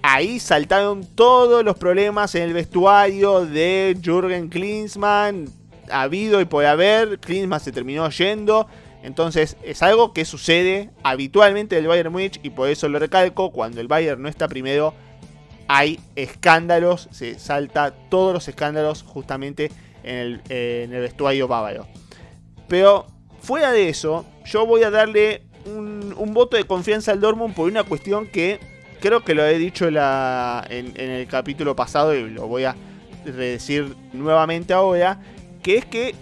ahí 0.07 0.39
saltaron 0.39 1.07
todos 1.15 1.65
los 1.65 1.79
problemas 1.79 2.35
en 2.35 2.43
el 2.43 2.53
vestuario 2.53 3.47
de 3.47 3.97
Jürgen 4.03 4.51
Klinsmann, 4.51 5.47
ha 5.91 6.03
habido 6.03 6.43
y 6.43 6.45
puede 6.45 6.69
haber. 6.69 7.19
Klinsmann 7.19 7.61
se 7.61 7.73
terminó 7.73 8.09
yendo. 8.11 8.67
Entonces 9.03 9.57
es 9.63 9.83
algo 9.83 10.13
que 10.13 10.25
sucede 10.25 10.91
habitualmente 11.03 11.77
del 11.77 11.87
Bayern 11.87 12.13
Múnich 12.13 12.39
y 12.43 12.51
por 12.51 12.69
eso 12.69 12.89
lo 12.89 12.99
recalco, 12.99 13.51
cuando 13.51 13.81
el 13.81 13.89
Bayern 13.89 14.21
no 14.21 14.29
está 14.29 14.47
primero 14.47 14.95
hay 15.67 15.99
escándalos, 16.15 17.09
se 17.11 17.39
salta 17.39 17.95
todos 18.11 18.35
los 18.35 18.47
escándalos 18.49 19.03
justamente 19.03 19.71
en 20.03 20.17
el, 20.17 20.43
en 20.51 20.93
el 20.93 21.01
vestuario 21.01 21.49
bávaro. 21.49 21.87
Pero 22.69 23.07
fuera 23.41 23.73
de 23.73 23.89
eso, 23.89 24.27
yo 24.45 24.67
voy 24.67 24.83
a 24.83 24.91
darle 24.91 25.43
un, 25.65 26.35
voto 26.35 26.59
de 26.59 26.65
confianza 26.65 27.13
al 27.13 27.21
Dortmund 27.21 27.55
por 27.55 27.71
una 27.71 27.85
cuestión 27.85 28.27
que 28.27 28.61
creo 29.05 29.23
que 29.23 29.35
lo 29.35 29.45
he 29.45 29.59
dicho 29.59 29.87
en, 29.87 29.95
el 30.97 31.27
capítulo 31.27 31.77
pasado 31.77 32.15
y 32.15 32.31
lo 32.31 32.47
voy 32.47 32.65
a 32.65 32.75
decir 33.27 33.95
nuevamente 34.15 34.73
ahora, 34.73 35.21
que 35.63 35.77
es 35.77 35.85
que 35.85 36.15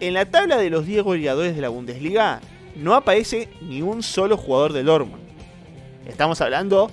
en 0.00 0.12
la 0.12 0.26
tabla 0.26 0.58
de 0.58 0.68
los 0.68 0.84
10 0.84 1.02
goleadores 1.02 1.56
de 1.56 1.62
la 1.62 1.70
Bundesliga 1.70 2.42
no 2.74 2.94
aparece 2.94 3.48
ni 3.62 3.80
un 3.80 4.02
solo 4.02 4.36
jugador 4.36 4.74
del 4.74 4.84
Dortmund. 4.84 5.22
Estamos 6.06 6.42
hablando 6.42 6.90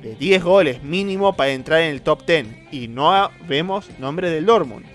de 0.00 0.14
10 0.14 0.42
goles 0.42 0.82
mínimo 0.82 1.36
para 1.36 1.50
entrar 1.50 1.82
en 1.82 1.90
el 1.90 2.00
top 2.00 2.24
10 2.24 2.46
y 2.72 2.88
no 2.88 3.30
vemos 3.46 3.90
nombre 3.98 4.30
del 4.30 4.46
Dortmund. 4.46 4.86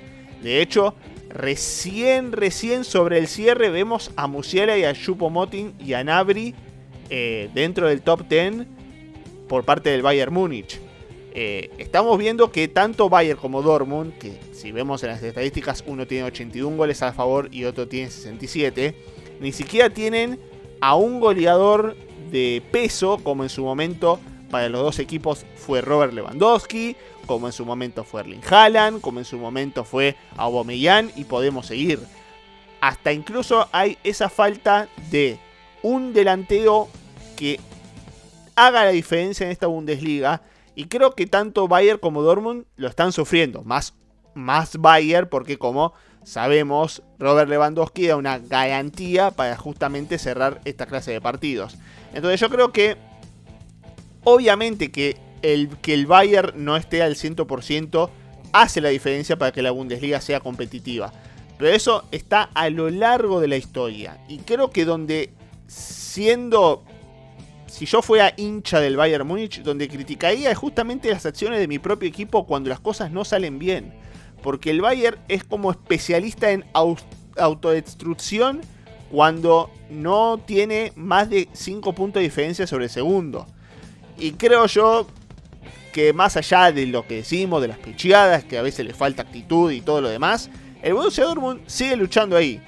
De 0.41 0.63
hecho, 0.63 0.95
recién, 1.29 2.31
recién 2.31 2.85
sobre 2.85 3.19
el 3.19 3.27
cierre 3.27 3.69
vemos 3.69 4.09
a 4.15 4.25
Musiala 4.25 4.79
y 4.79 4.83
a 4.83 4.95
Motin 5.29 5.75
y 5.79 5.93
a 5.93 6.03
Nabri 6.03 6.55
eh, 7.11 7.51
dentro 7.53 7.87
del 7.87 8.01
top 8.01 8.27
10 8.27 8.80
por 9.51 9.65
parte 9.65 9.89
del 9.89 10.01
Bayern 10.01 10.33
Múnich. 10.33 10.79
Eh, 11.33 11.71
estamos 11.77 12.17
viendo 12.17 12.53
que 12.53 12.69
tanto 12.69 13.09
Bayern 13.09 13.37
como 13.37 13.61
Dortmund, 13.61 14.17
que 14.17 14.39
si 14.53 14.71
vemos 14.71 15.03
en 15.03 15.09
las 15.09 15.21
estadísticas 15.21 15.83
uno 15.85 16.07
tiene 16.07 16.23
81 16.23 16.77
goles 16.77 17.01
a 17.01 17.11
favor 17.11 17.49
y 17.51 17.65
otro 17.65 17.85
tiene 17.85 18.09
67, 18.09 18.95
ni 19.41 19.51
siquiera 19.51 19.89
tienen 19.89 20.39
a 20.79 20.95
un 20.95 21.19
goleador 21.19 21.97
de 22.31 22.63
peso 22.71 23.19
como 23.21 23.43
en 23.43 23.49
su 23.49 23.65
momento 23.65 24.21
para 24.49 24.69
los 24.69 24.83
dos 24.83 24.99
equipos 24.99 25.45
fue 25.57 25.81
Robert 25.81 26.13
Lewandowski, 26.13 26.95
como 27.25 27.47
en 27.47 27.51
su 27.51 27.65
momento 27.65 28.05
fue 28.05 28.21
Erling 28.21 28.43
Haaland, 28.49 29.01
como 29.01 29.19
en 29.19 29.25
su 29.25 29.37
momento 29.37 29.83
fue 29.83 30.15
Aubameyang 30.37 31.11
y 31.17 31.25
podemos 31.25 31.65
seguir. 31.65 31.99
Hasta 32.79 33.11
incluso 33.11 33.67
hay 33.73 33.97
esa 34.05 34.29
falta 34.29 34.87
de 35.09 35.37
un 35.83 36.13
delantero 36.13 36.87
que 37.35 37.59
haga 38.55 38.85
la 38.85 38.91
diferencia 38.91 39.45
en 39.45 39.51
esta 39.51 39.67
Bundesliga. 39.67 40.41
Y 40.75 40.85
creo 40.85 41.11
que 41.15 41.27
tanto 41.27 41.67
Bayern 41.67 41.99
como 41.99 42.21
Dortmund 42.21 42.65
lo 42.75 42.87
están 42.87 43.11
sufriendo. 43.11 43.63
Más, 43.63 43.93
más 44.33 44.77
Bayern 44.77 45.27
porque 45.29 45.57
como 45.57 45.93
sabemos, 46.23 47.01
Robert 47.19 47.49
Lewandowski 47.49 48.07
da 48.07 48.15
una 48.15 48.39
garantía 48.39 49.31
para 49.31 49.57
justamente 49.57 50.17
cerrar 50.17 50.61
esta 50.65 50.85
clase 50.85 51.11
de 51.11 51.21
partidos. 51.21 51.77
Entonces 52.13 52.39
yo 52.39 52.49
creo 52.49 52.71
que 52.71 52.97
obviamente 54.23 54.91
que 54.91 55.17
el, 55.41 55.69
que 55.77 55.93
el 55.93 56.05
Bayern 56.05 56.63
no 56.63 56.77
esté 56.77 57.01
al 57.01 57.15
100% 57.15 58.09
hace 58.53 58.81
la 58.81 58.89
diferencia 58.89 59.37
para 59.37 59.51
que 59.51 59.61
la 59.61 59.71
Bundesliga 59.71 60.21
sea 60.21 60.39
competitiva. 60.39 61.11
Pero 61.57 61.75
eso 61.75 62.05
está 62.11 62.49
a 62.53 62.69
lo 62.69 62.89
largo 62.89 63.39
de 63.39 63.47
la 63.47 63.57
historia. 63.57 64.19
Y 64.27 64.39
creo 64.39 64.71
que 64.71 64.85
donde 64.85 65.31
siendo 65.67 66.83
si 67.71 67.85
yo 67.85 68.01
fuera 68.01 68.33
hincha 68.35 68.81
del 68.81 68.97
Bayern 68.97 69.25
Múnich, 69.25 69.61
donde 69.63 69.87
criticaría 69.87 70.53
justamente 70.53 71.09
las 71.09 71.25
acciones 71.25 71.57
de 71.57 71.69
mi 71.69 71.79
propio 71.79 72.09
equipo 72.09 72.45
cuando 72.45 72.69
las 72.69 72.81
cosas 72.81 73.11
no 73.11 73.23
salen 73.23 73.59
bien. 73.59 73.93
Porque 74.43 74.71
el 74.71 74.81
Bayern 74.81 75.17
es 75.29 75.45
como 75.45 75.71
especialista 75.71 76.51
en 76.51 76.65
autodestrucción 77.37 78.59
cuando 79.09 79.71
no 79.89 80.37
tiene 80.45 80.91
más 80.97 81.29
de 81.29 81.47
5 81.53 81.93
puntos 81.93 82.19
de 82.19 82.25
diferencia 82.25 82.67
sobre 82.67 82.85
el 82.85 82.89
segundo. 82.89 83.47
Y 84.17 84.31
creo 84.33 84.65
yo 84.65 85.07
que 85.93 86.11
más 86.11 86.35
allá 86.35 86.73
de 86.73 86.87
lo 86.87 87.07
que 87.07 87.15
decimos, 87.15 87.61
de 87.61 87.69
las 87.69 87.77
pecheadas, 87.77 88.43
que 88.43 88.57
a 88.57 88.61
veces 88.61 88.85
le 88.85 88.93
falta 88.93 89.21
actitud 89.21 89.71
y 89.71 89.79
todo 89.79 90.01
lo 90.01 90.09
demás, 90.09 90.49
el 90.81 90.93
Borussia 90.93 91.23
Dortmund 91.23 91.61
sigue 91.67 91.95
luchando 91.95 92.35
ahí 92.35 92.61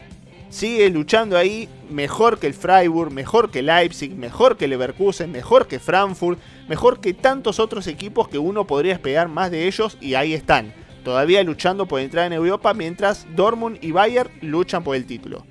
sigue 0.54 0.88
luchando 0.92 1.36
ahí 1.36 1.68
mejor 1.90 2.38
que 2.38 2.46
el 2.46 2.54
Freiburg, 2.54 3.12
mejor 3.12 3.50
que 3.50 3.64
Leipzig, 3.64 4.16
mejor 4.16 4.56
que 4.56 4.68
Leverkusen, 4.68 5.32
mejor 5.32 5.68
que 5.68 5.80
Frankfurt, 5.80 6.40
mejor 6.70 7.00
que 7.00 7.16
tantos 7.16 7.60
otros 7.60 7.88
equipos 7.88 8.28
que 8.28 8.38
uno 8.38 8.68
podría 8.68 8.94
esperar 8.94 9.30
más 9.30 9.50
de 9.50 9.66
ellos 9.66 9.98
y 10.00 10.14
ahí 10.14 10.36
están, 10.36 10.72
todavía 11.04 11.42
luchando 11.44 11.88
por 11.88 12.02
entrar 12.02 12.28
en 12.28 12.34
Europa 12.34 12.76
mientras 12.76 13.26
Dortmund 13.36 13.80
y 13.82 13.92
Bayern 13.92 14.30
luchan 14.42 14.84
por 14.84 14.96
el 14.96 15.06
título. 15.06 15.44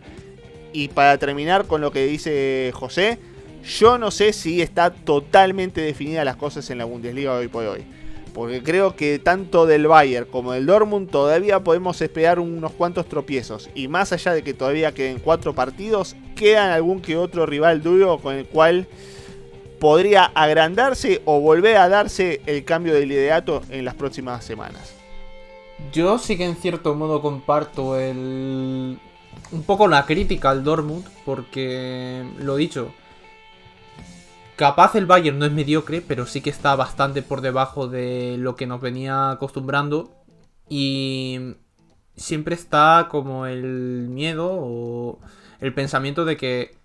Y 0.73 0.87
para 0.87 1.19
terminar 1.19 1.67
con 1.67 1.81
lo 1.81 1.91
que 1.91 2.07
dice 2.07 2.71
José, 2.73 3.19
yo 3.65 3.99
no 3.99 4.13
sé 4.13 4.33
si 4.33 4.63
está 4.63 4.91
totalmente 4.93 5.81
definida 5.81 6.25
las 6.25 6.37
cosas 6.37 6.71
en 6.71 6.79
la 6.79 6.85
Bundesliga 6.85 7.35
hoy 7.35 7.49
por 7.49 7.67
hoy. 7.67 7.85
Porque 8.35 8.63
creo 8.63 8.97
que 8.97 9.19
tanto 9.19 9.67
del 9.67 9.87
Bayern 9.87 10.27
como 10.27 10.53
del 10.53 10.67
Dortmund 10.67 11.11
todavía 11.11 11.61
podemos 11.61 12.01
esperar 12.01 12.39
unos 12.39 12.73
cuantos 12.73 13.07
tropiezos. 13.07 13.69
Y 13.75 13.89
más 13.89 14.13
allá 14.13 14.33
de 14.33 14.43
que 14.43 14.55
todavía 14.55 14.93
queden 14.93 15.19
cuatro 15.19 15.55
partidos, 15.55 16.17
quedan 16.35 16.71
algún 16.71 17.03
que 17.03 17.17
otro 17.17 17.45
rival 17.45 17.83
duro 17.83 18.19
con 18.19 18.35
el 18.35 18.47
cual 18.47 18.87
podría 19.79 20.27
agrandarse 20.27 21.21
o 21.25 21.41
volver 21.41 21.77
a 21.77 21.89
darse 21.89 22.41
el 22.47 22.65
cambio 22.65 22.95
de 22.95 23.05
liderato 23.05 23.63
en 23.69 23.85
las 23.85 23.95
próximas 23.95 24.45
semanas. 24.45 24.95
Yo 25.93 26.19
sí 26.19 26.37
que 26.37 26.45
en 26.45 26.57
cierto 26.57 26.95
modo 26.95 27.21
comparto 27.21 27.99
el... 27.99 28.99
un 29.51 29.63
poco 29.65 29.89
la 29.89 30.07
crítica 30.07 30.51
al 30.51 30.63
Dortmund, 30.63 31.05
porque 31.25 32.25
lo 32.39 32.57
dicho, 32.57 32.93
Capaz 34.63 34.95
el 34.95 35.07
Bayern 35.07 35.41
no 35.41 35.45
es 35.45 35.51
mediocre, 35.51 36.01
pero 36.07 36.25
sí 36.25 36.41
que 36.41 36.49
está 36.49 36.77
bastante 36.77 37.21
por 37.21 37.41
debajo 37.41 37.89
de 37.89 38.37
lo 38.39 38.55
que 38.55 38.69
nos 38.69 38.81
venía 38.81 39.33
acostumbrando. 39.33 40.13
Y 40.69 41.57
siempre 42.15 42.55
está 42.55 43.09
como 43.11 43.47
el 43.47 44.07
miedo 44.09 44.49
o 44.53 45.19
el 45.59 45.75
pensamiento 45.75 46.25
de 46.25 46.37
que 46.37 46.77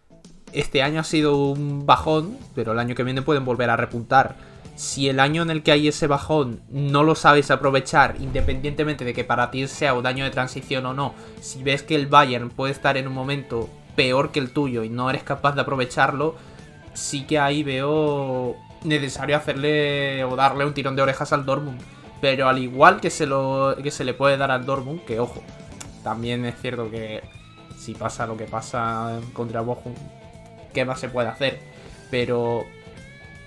este 0.53 0.81
año 0.81 1.01
ha 1.01 1.03
sido 1.03 1.37
un 1.37 1.85
bajón, 1.85 2.39
pero 2.55 2.71
el 2.71 2.79
año 2.79 2.95
que 2.95 3.03
viene 3.03 3.21
pueden 3.21 3.45
volver 3.45 3.69
a 3.69 3.77
repuntar. 3.77 4.37
Si 4.75 5.07
el 5.07 5.19
año 5.19 5.43
en 5.43 5.51
el 5.51 5.61
que 5.61 5.71
hay 5.71 5.87
ese 5.87 6.07
bajón 6.07 6.61
no 6.71 7.03
lo 7.03 7.13
sabes 7.13 7.51
aprovechar, 7.51 8.15
independientemente 8.19 9.05
de 9.05 9.13
que 9.13 9.23
para 9.23 9.51
ti 9.51 9.67
sea 9.67 9.93
un 9.93 10.07
año 10.07 10.23
de 10.23 10.31
transición 10.31 10.87
o 10.87 10.95
no, 10.95 11.13
si 11.41 11.61
ves 11.61 11.83
que 11.83 11.93
el 11.93 12.07
Bayern 12.07 12.49
puede 12.49 12.73
estar 12.73 12.97
en 12.97 13.07
un 13.07 13.13
momento 13.13 13.69
peor 13.95 14.31
que 14.31 14.39
el 14.39 14.49
tuyo 14.49 14.83
y 14.83 14.89
no 14.89 15.11
eres 15.11 15.21
capaz 15.21 15.53
de 15.53 15.61
aprovecharlo, 15.61 16.37
sí 16.97 17.25
que 17.25 17.37
ahí 17.37 17.61
veo 17.61 18.55
necesario 18.83 19.37
hacerle 19.37 20.23
o 20.23 20.35
darle 20.35 20.65
un 20.65 20.73
tirón 20.73 20.95
de 20.95 21.03
orejas 21.03 21.31
al 21.31 21.45
Dortmund. 21.45 21.79
Pero 22.19 22.49
al 22.49 22.57
igual 22.57 22.99
que 22.99 23.11
se, 23.11 23.27
lo, 23.27 23.75
que 23.81 23.91
se 23.91 24.03
le 24.03 24.15
puede 24.15 24.37
dar 24.37 24.49
al 24.49 24.65
Dortmund, 24.65 25.05
que 25.05 25.19
ojo, 25.19 25.43
también 26.03 26.43
es 26.45 26.59
cierto 26.59 26.89
que 26.89 27.21
si 27.77 27.93
pasa 27.93 28.25
lo 28.25 28.35
que 28.35 28.45
pasa 28.45 29.19
contra 29.33 29.61
Bochum, 29.61 29.93
¿qué 30.73 30.83
más 30.83 30.99
se 30.99 31.09
puede 31.09 31.27
hacer? 31.27 31.59
Pero 32.09 32.65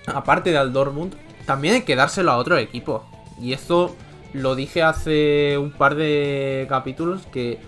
aparte 0.06 0.52
del 0.52 0.72
Dortmund, 0.72 1.16
también 1.44 1.74
hay 1.74 1.82
que 1.82 1.96
dárselo 1.96 2.30
a 2.30 2.36
otro 2.36 2.56
equipo. 2.56 3.04
Y 3.40 3.52
esto 3.52 3.96
lo 4.32 4.54
dije 4.54 4.84
hace 4.84 5.58
un 5.58 5.72
par 5.72 5.96
de 5.96 6.66
capítulos 6.68 7.26
que 7.32 7.58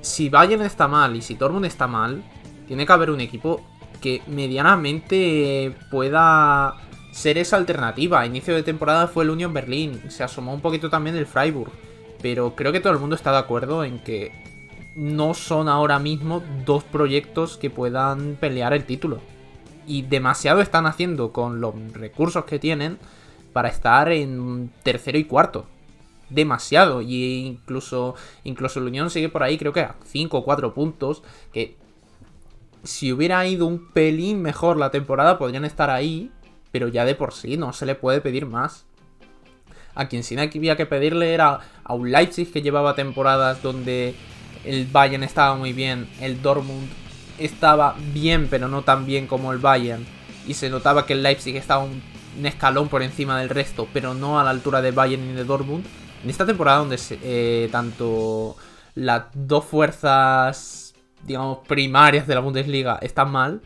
si 0.00 0.30
Bayern 0.30 0.62
está 0.62 0.88
mal 0.88 1.14
y 1.14 1.20
si 1.20 1.34
Dortmund 1.34 1.66
está 1.66 1.86
mal, 1.86 2.22
tiene 2.66 2.86
que 2.86 2.92
haber 2.92 3.10
un 3.10 3.20
equipo 3.20 3.60
que 4.00 4.22
medianamente 4.26 5.74
pueda 5.90 6.76
ser 7.12 7.38
esa 7.38 7.56
alternativa. 7.56 8.20
A 8.20 8.26
inicio 8.26 8.54
de 8.54 8.62
temporada 8.62 9.08
fue 9.08 9.24
el 9.24 9.30
Union 9.30 9.52
Berlin, 9.52 10.10
se 10.10 10.22
asomó 10.22 10.54
un 10.54 10.60
poquito 10.60 10.90
también 10.90 11.16
el 11.16 11.26
Freiburg, 11.26 11.72
pero 12.22 12.54
creo 12.54 12.72
que 12.72 12.80
todo 12.80 12.92
el 12.92 12.98
mundo 12.98 13.16
está 13.16 13.32
de 13.32 13.38
acuerdo 13.38 13.84
en 13.84 13.98
que 13.98 14.32
no 14.96 15.34
son 15.34 15.68
ahora 15.68 15.98
mismo 15.98 16.42
dos 16.64 16.84
proyectos 16.84 17.56
que 17.56 17.70
puedan 17.70 18.36
pelear 18.40 18.72
el 18.72 18.84
título. 18.84 19.20
Y 19.86 20.02
demasiado 20.02 20.60
están 20.60 20.86
haciendo 20.86 21.32
con 21.32 21.60
los 21.60 21.74
recursos 21.92 22.44
que 22.44 22.58
tienen 22.58 22.98
para 23.52 23.68
estar 23.68 24.10
en 24.12 24.70
tercero 24.82 25.18
y 25.18 25.24
cuarto. 25.24 25.66
Demasiado. 26.28 27.02
Y 27.02 27.46
incluso, 27.46 28.14
incluso 28.44 28.78
el 28.78 28.86
Unión 28.86 29.10
sigue 29.10 29.28
por 29.28 29.42
ahí, 29.42 29.58
creo 29.58 29.72
que 29.72 29.80
a 29.80 29.96
5 30.04 30.38
o 30.38 30.44
4 30.44 30.74
puntos. 30.74 31.22
Que 31.52 31.76
si 32.84 33.12
hubiera 33.12 33.46
ido 33.46 33.66
un 33.66 33.90
pelín 33.92 34.42
mejor 34.42 34.76
la 34.76 34.90
temporada, 34.90 35.38
podrían 35.38 35.64
estar 35.64 35.90
ahí, 35.90 36.30
pero 36.72 36.88
ya 36.88 37.04
de 37.04 37.14
por 37.14 37.34
sí 37.34 37.56
no 37.56 37.72
se 37.72 37.86
le 37.86 37.94
puede 37.94 38.20
pedir 38.20 38.46
más. 38.46 38.84
A 39.94 40.08
quien 40.08 40.22
sí 40.22 40.36
había 40.38 40.76
que 40.76 40.86
pedirle 40.86 41.34
era 41.34 41.60
a 41.84 41.94
un 41.94 42.10
Leipzig 42.10 42.52
que 42.52 42.62
llevaba 42.62 42.94
temporadas 42.94 43.62
donde 43.62 44.14
el 44.64 44.86
Bayern 44.86 45.24
estaba 45.24 45.56
muy 45.56 45.72
bien, 45.72 46.08
el 46.20 46.40
Dortmund 46.42 46.88
estaba 47.38 47.96
bien, 48.12 48.48
pero 48.48 48.68
no 48.68 48.82
tan 48.82 49.06
bien 49.06 49.26
como 49.26 49.52
el 49.52 49.58
Bayern, 49.58 50.06
y 50.46 50.54
se 50.54 50.70
notaba 50.70 51.06
que 51.06 51.14
el 51.14 51.22
Leipzig 51.22 51.56
estaba 51.56 51.84
un, 51.84 52.02
escalón 52.44 52.88
por 52.88 53.02
encima 53.02 53.38
del 53.40 53.48
resto, 53.48 53.88
pero 53.92 54.14
no 54.14 54.38
a 54.38 54.44
la 54.44 54.50
altura 54.50 54.80
de 54.80 54.92
Bayern 54.92 55.26
ni 55.26 55.34
de 55.34 55.44
Dortmund. 55.44 55.84
En 56.22 56.30
esta 56.30 56.46
temporada 56.46 56.78
donde 56.78 56.98
eh, 57.22 57.68
tanto 57.72 58.56
las 58.94 59.24
dos 59.34 59.64
fuerzas 59.64 60.89
digamos, 61.24 61.58
primarias 61.66 62.26
de 62.26 62.34
la 62.34 62.40
Bundesliga 62.40 62.98
están 63.02 63.30
mal, 63.30 63.60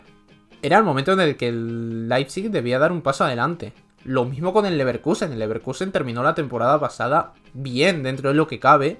era 0.62 0.78
el 0.78 0.84
momento 0.84 1.12
en 1.12 1.20
el 1.20 1.36
que 1.36 1.48
el 1.48 2.08
Leipzig 2.08 2.50
debía 2.50 2.78
dar 2.78 2.90
un 2.90 3.02
paso 3.02 3.24
adelante. 3.24 3.72
Lo 4.04 4.24
mismo 4.24 4.52
con 4.52 4.64
el 4.64 4.78
Leverkusen. 4.78 5.32
El 5.32 5.38
Leverkusen 5.38 5.92
terminó 5.92 6.22
la 6.22 6.34
temporada 6.34 6.80
pasada 6.80 7.34
bien 7.52 8.02
dentro 8.02 8.30
de 8.30 8.34
lo 8.34 8.46
que 8.46 8.58
cabe 8.58 8.98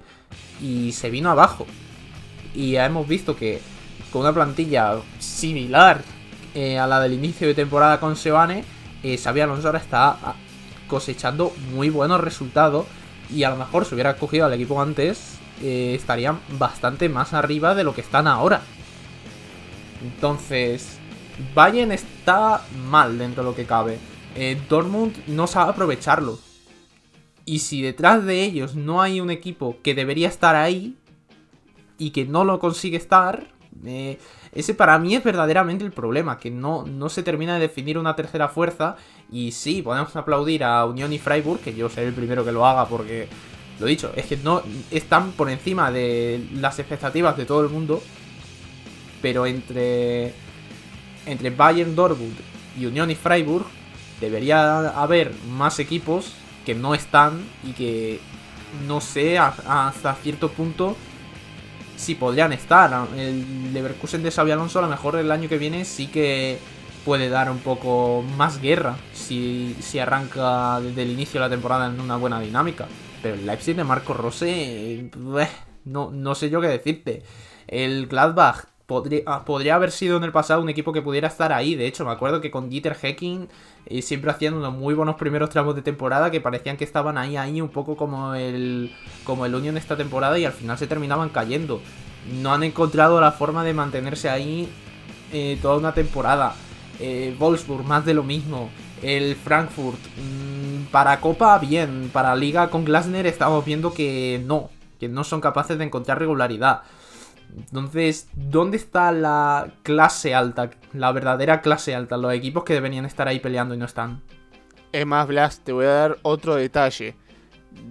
y 0.61 0.91
se 0.91 1.09
vino 1.09 1.31
abajo. 1.31 1.65
Y 2.53 2.73
ya 2.73 2.85
hemos 2.85 3.07
visto 3.07 3.35
que 3.35 3.61
con 4.11 4.21
una 4.21 4.33
plantilla 4.33 4.95
similar 5.19 6.01
eh, 6.53 6.79
a 6.79 6.87
la 6.87 6.99
del 6.99 7.13
inicio 7.13 7.47
de 7.47 7.53
temporada 7.53 7.99
con 7.99 8.15
Sebane, 8.15 8.63
eh, 9.03 9.17
Xavi 9.17 9.41
Alonso 9.41 9.67
ahora 9.67 9.79
está 9.79 10.09
ah, 10.09 10.35
cosechando 10.87 11.51
muy 11.73 11.89
buenos 11.89 12.21
resultados 12.21 12.85
y 13.29 13.43
a 13.43 13.49
lo 13.49 13.57
mejor 13.57 13.85
si 13.85 13.93
hubiera 13.93 14.17
cogido 14.17 14.45
al 14.45 14.53
equipo 14.53 14.81
antes 14.81 15.39
eh, 15.61 15.93
estarían 15.95 16.39
bastante 16.57 17.09
más 17.09 17.33
arriba 17.33 17.75
de 17.75 17.83
lo 17.83 17.93
que 17.93 18.01
están 18.01 18.27
ahora. 18.27 18.61
Entonces, 20.03 20.99
Bayern 21.53 21.91
está 21.91 22.61
mal 22.89 23.17
dentro 23.17 23.43
de 23.43 23.49
lo 23.49 23.55
que 23.55 23.65
cabe. 23.65 23.97
Eh, 24.35 24.61
Dortmund 24.69 25.15
no 25.27 25.47
sabe 25.47 25.71
aprovecharlo. 25.71 26.39
Y 27.45 27.59
si 27.59 27.81
detrás 27.81 28.25
de 28.25 28.43
ellos 28.43 28.75
no 28.75 29.01
hay 29.01 29.21
un 29.21 29.29
equipo 29.29 29.77
que 29.83 29.95
debería 29.95 30.27
estar 30.27 30.55
ahí 30.55 30.95
y 31.97 32.09
que 32.09 32.25
no 32.25 32.43
lo 32.43 32.59
consigue 32.59 32.97
estar, 32.97 33.47
eh, 33.85 34.17
ese 34.51 34.73
para 34.73 34.97
mí 34.99 35.15
es 35.15 35.23
verdaderamente 35.23 35.85
el 35.85 35.91
problema, 35.91 36.37
que 36.37 36.49
no, 36.49 36.85
no 36.85 37.09
se 37.09 37.23
termina 37.23 37.55
de 37.55 37.61
definir 37.61 37.97
una 37.97 38.15
tercera 38.15 38.49
fuerza. 38.49 38.95
Y 39.31 39.51
sí, 39.51 39.81
podemos 39.81 40.15
aplaudir 40.15 40.63
a 40.63 40.85
Unión 40.85 41.13
y 41.13 41.19
Freiburg, 41.19 41.59
que 41.59 41.75
yo 41.75 41.89
seré 41.89 42.07
el 42.07 42.13
primero 42.13 42.43
que 42.43 42.51
lo 42.51 42.65
haga 42.65 42.87
porque 42.87 43.27
lo 43.79 43.85
dicho, 43.85 44.11
es 44.15 44.25
que 44.25 44.37
no 44.37 44.63
están 44.91 45.31
por 45.31 45.49
encima 45.49 45.91
de 45.91 46.45
las 46.53 46.79
expectativas 46.79 47.35
de 47.35 47.45
todo 47.45 47.61
el 47.61 47.69
mundo. 47.69 48.01
Pero 49.21 49.45
entre, 49.45 50.33
entre 51.25 51.49
Bayern, 51.49 51.95
Dortmund 51.95 52.35
y 52.79 52.85
Unión 52.85 53.09
y 53.11 53.15
Freiburg 53.15 53.65
debería 54.21 54.89
haber 55.01 55.33
más 55.49 55.79
equipos 55.79 56.33
que 56.65 56.75
no 56.75 56.95
están 56.95 57.43
y 57.63 57.73
que 57.73 58.19
no 58.87 59.01
sé 59.01 59.37
hasta 59.37 60.15
cierto 60.15 60.49
punto 60.49 60.95
sí 61.97 62.15
podrían 62.15 62.53
estar. 62.53 63.07
El 63.15 63.73
Leverkusen 63.73 64.23
de 64.23 64.31
Xabi 64.31 64.51
Alonso 64.51 64.79
a 64.79 64.83
lo 64.83 64.89
mejor 64.89 65.15
el 65.15 65.31
año 65.31 65.49
que 65.49 65.57
viene 65.57 65.85
sí 65.85 66.07
que 66.07 66.59
puede 67.03 67.29
dar 67.29 67.51
un 67.51 67.59
poco 67.59 68.23
más 68.37 68.61
guerra 68.61 68.97
si, 69.13 69.75
si 69.79 69.99
arranca 69.99 70.79
desde 70.81 71.03
el 71.03 71.11
inicio 71.11 71.39
de 71.39 71.47
la 71.47 71.49
temporada 71.49 71.87
en 71.87 71.99
una 71.99 72.17
buena 72.17 72.39
dinámica. 72.39 72.87
Pero 73.25 73.37
el 73.37 73.47
Leipzig 73.47 73.75
de 73.75 73.83
Marco 73.83 74.13
Rose, 74.13 74.47
eh, 74.47 75.09
no, 75.83 76.11
no 76.11 76.35
sé 76.35 76.51
yo 76.51 76.61
qué 76.61 76.67
decirte. 76.67 77.23
El 77.65 78.05
Gladbach 78.05 78.65
podría, 78.85 79.21
ah, 79.25 79.45
podría 79.45 79.73
haber 79.73 79.89
sido 79.89 80.17
en 80.17 80.23
el 80.25 80.31
pasado 80.31 80.61
un 80.61 80.69
equipo 80.69 80.93
que 80.93 81.01
pudiera 81.01 81.27
estar 81.27 81.51
ahí. 81.51 81.73
De 81.73 81.87
hecho, 81.87 82.05
me 82.05 82.11
acuerdo 82.11 82.39
que 82.39 82.51
con 82.51 82.69
Dieter 82.69 82.93
Hecking 82.93 83.49
eh, 83.87 84.03
siempre 84.03 84.29
hacían 84.29 84.53
unos 84.53 84.75
muy 84.75 84.93
buenos 84.93 85.15
primeros 85.15 85.49
tramos 85.49 85.75
de 85.75 85.81
temporada 85.81 86.29
que 86.29 86.39
parecían 86.39 86.77
que 86.77 86.83
estaban 86.83 87.17
ahí, 87.17 87.35
ahí, 87.35 87.61
un 87.61 87.69
poco 87.69 87.97
como 87.97 88.35
el, 88.35 88.93
como 89.23 89.47
el 89.47 89.55
Union 89.55 89.75
esta 89.75 89.97
temporada 89.97 90.37
y 90.37 90.45
al 90.45 90.53
final 90.53 90.77
se 90.77 90.85
terminaban 90.85 91.29
cayendo. 91.29 91.81
No 92.31 92.53
han 92.53 92.61
encontrado 92.61 93.19
la 93.19 93.31
forma 93.31 93.63
de 93.63 93.73
mantenerse 93.73 94.29
ahí 94.29 94.69
eh, 95.33 95.57
toda 95.63 95.77
una 95.77 95.95
temporada. 95.95 96.53
Eh, 96.99 97.35
más 97.87 98.05
de 98.05 98.13
lo 98.13 98.21
mismo. 98.21 98.69
El 99.05 99.35
Frankfurt, 99.35 99.99
mm, 100.17 100.85
para 100.85 101.21
Copa, 101.21 101.59
bien. 101.59 102.09
Para 102.11 102.35
Liga 102.35 102.71
con 102.71 102.83
Glasner 102.83 103.27
estamos 103.27 103.63
viendo 103.63 103.93
que 103.93 104.41
no, 104.43 104.71
que 104.99 105.07
no 105.07 105.23
son 105.23 105.41
capaces 105.41 105.77
de 105.77 105.83
encontrar 105.83 106.17
regularidad. 106.17 106.81
Entonces, 107.55 108.29
¿dónde 108.33 108.77
está 108.77 109.11
la 109.11 109.67
clase 109.83 110.33
alta? 110.33 110.71
La 110.91 111.11
verdadera 111.11 111.61
clase 111.61 111.93
alta, 111.93 112.17
los 112.17 112.33
equipos 112.33 112.63
que 112.63 112.73
deberían 112.73 113.05
estar 113.05 113.27
ahí 113.27 113.39
peleando 113.39 113.75
y 113.75 113.77
no 113.77 113.85
están. 113.85 114.23
Es 114.91 115.05
más, 115.05 115.27
Blas, 115.27 115.59
te 115.59 115.71
voy 115.71 115.85
a 115.85 115.89
dar 115.89 116.17
otro 116.23 116.55
detalle. 116.55 117.15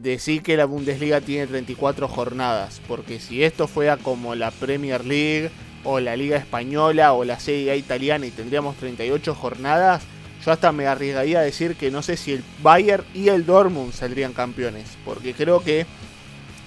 Decir 0.02 0.42
que 0.42 0.56
la 0.56 0.64
Bundesliga 0.64 1.20
tiene 1.20 1.46
34 1.46 2.08
jornadas, 2.08 2.82
porque 2.88 3.20
si 3.20 3.44
esto 3.44 3.68
fuera 3.68 3.98
como 3.98 4.34
la 4.34 4.50
Premier 4.50 5.04
League 5.04 5.52
o 5.84 6.00
la 6.00 6.16
Liga 6.16 6.38
Española 6.38 7.12
o 7.12 7.22
la 7.22 7.38
Serie 7.38 7.70
A 7.70 7.76
italiana 7.76 8.26
y 8.26 8.32
tendríamos 8.32 8.74
38 8.78 9.32
jornadas, 9.36 10.04
yo 10.44 10.52
hasta 10.52 10.72
me 10.72 10.86
arriesgaría 10.86 11.38
a 11.38 11.42
decir 11.42 11.76
que 11.76 11.90
no 11.90 12.02
sé 12.02 12.16
si 12.16 12.32
el 12.32 12.44
Bayern 12.62 13.04
y 13.14 13.28
el 13.28 13.46
Dortmund 13.46 13.92
saldrían 13.92 14.32
campeones, 14.32 14.96
porque 15.04 15.32
creo 15.32 15.60
que 15.60 15.86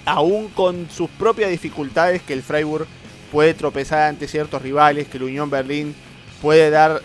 aún 0.06 0.48
con 0.48 0.90
sus 0.90 1.10
propias 1.12 1.52
dificultades 1.52 2.22
que 2.24 2.34
el 2.34 2.42
Freiburg 2.42 2.88
puede 3.32 3.54
tropezar 3.54 4.10
ante 4.10 4.28
ciertos 4.28 4.62
rivales, 4.62 5.08
que 5.08 5.18
el 5.18 5.24
Unión 5.24 5.50
Berlín 5.50 5.96
puede 6.42 6.70
dar 6.70 7.02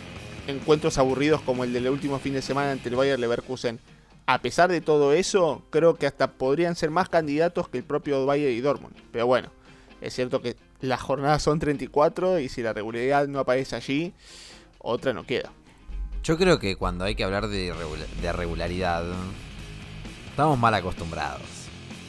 encuentros 0.47 0.99
aburridos 0.99 1.43
como 1.43 1.65
el 1.65 1.73
del 1.73 1.89
último 1.89 2.19
fin 2.19 2.33
de 2.33 2.43
semana 2.43 2.73
ante 2.73 2.89
el 2.89 2.97
Bayern 2.97 3.21
Leverkusen. 3.21 3.79
A 4.27 4.41
pesar 4.41 4.71
de 4.71 4.81
todo 4.81 5.13
eso, 5.13 5.63
creo 5.71 5.97
que 5.97 6.07
hasta 6.07 6.31
podrían 6.31 6.77
ser 6.77 6.91
más 6.91 7.09
candidatos 7.09 7.69
que 7.69 7.79
el 7.79 7.85
propio 7.85 8.25
Bayern 8.25 8.53
y 8.53 8.61
Dortmund. 8.61 8.95
Pero 9.11 9.27
bueno, 9.27 9.51
es 10.01 10.15
cierto 10.15 10.41
que 10.41 10.57
las 10.81 11.01
jornadas 11.01 11.43
son 11.43 11.59
34 11.59 12.39
y 12.39 12.49
si 12.49 12.63
la 12.63 12.73
regularidad 12.73 13.27
no 13.29 13.41
aparece 13.41 13.77
allí, 13.77 14.15
otra 14.79 15.13
no 15.13 15.27
queda. 15.27 15.53
Yo 16.23 16.39
creo 16.39 16.61
que 16.61 16.77
cuando 16.77 17.05
hay 17.05 17.17
que 17.17 17.25
hablar 17.25 17.49
de, 17.49 17.75
regularidad, 18.33 19.05
estamos 20.31 20.57
mal 20.57 20.73
acostumbrados. 20.75 21.43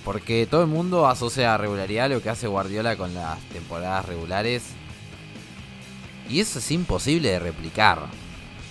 Porque 0.05 0.45
todo 0.45 0.61
el 0.61 0.67
mundo 0.67 1.07
asocia 1.07 1.53
a 1.53 1.57
regularidad 1.57 2.11
lo 2.11 2.21
que 2.21 2.29
hace 2.29 2.45
Guardiola 2.45 2.95
con 2.95 3.15
las 3.15 3.39
temporadas 3.49 4.05
regulares. 4.05 4.63
Y 6.29 6.41
eso 6.41 6.59
es 6.59 6.71
imposible 6.71 7.31
de 7.31 7.39
replicar. 7.39 7.99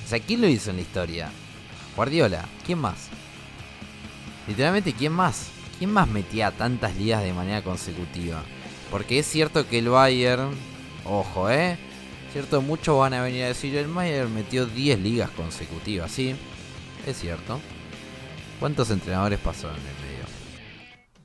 O 0.04 0.08
sea, 0.08 0.20
¿quién 0.20 0.42
lo 0.42 0.46
hizo 0.46 0.70
en 0.70 0.76
la 0.76 0.82
historia? 0.82 1.30
Guardiola. 1.96 2.44
¿Quién 2.64 2.78
más? 2.78 3.08
Literalmente, 4.46 4.92
¿quién 4.92 5.12
más? 5.12 5.48
¿Quién 5.78 5.92
más 5.92 6.06
metía 6.06 6.52
tantas 6.52 6.94
ligas 6.94 7.22
de 7.22 7.32
manera 7.32 7.62
consecutiva? 7.62 8.44
Porque 8.92 9.18
es 9.18 9.26
cierto 9.26 9.66
que 9.66 9.78
el 9.78 9.88
Bayern, 9.88 10.50
ojo, 11.04 11.50
¿eh? 11.50 11.78
Cierto, 12.32 12.62
muchos 12.62 12.98
van 12.98 13.12
a 13.12 13.22
venir 13.22 13.44
a 13.44 13.48
decir, 13.48 13.76
el 13.76 13.88
Bayern 13.88 14.32
metió 14.32 14.64
10 14.64 15.00
ligas 15.00 15.28
consecutivas, 15.32 16.10
¿sí? 16.10 16.34
Es 17.06 17.18
cierto. 17.18 17.60
¿Cuántos 18.58 18.90
entrenadores 18.90 19.38
pasaron 19.38 19.76
en 19.76 19.86
el 19.86 19.94
medio? 20.10 20.24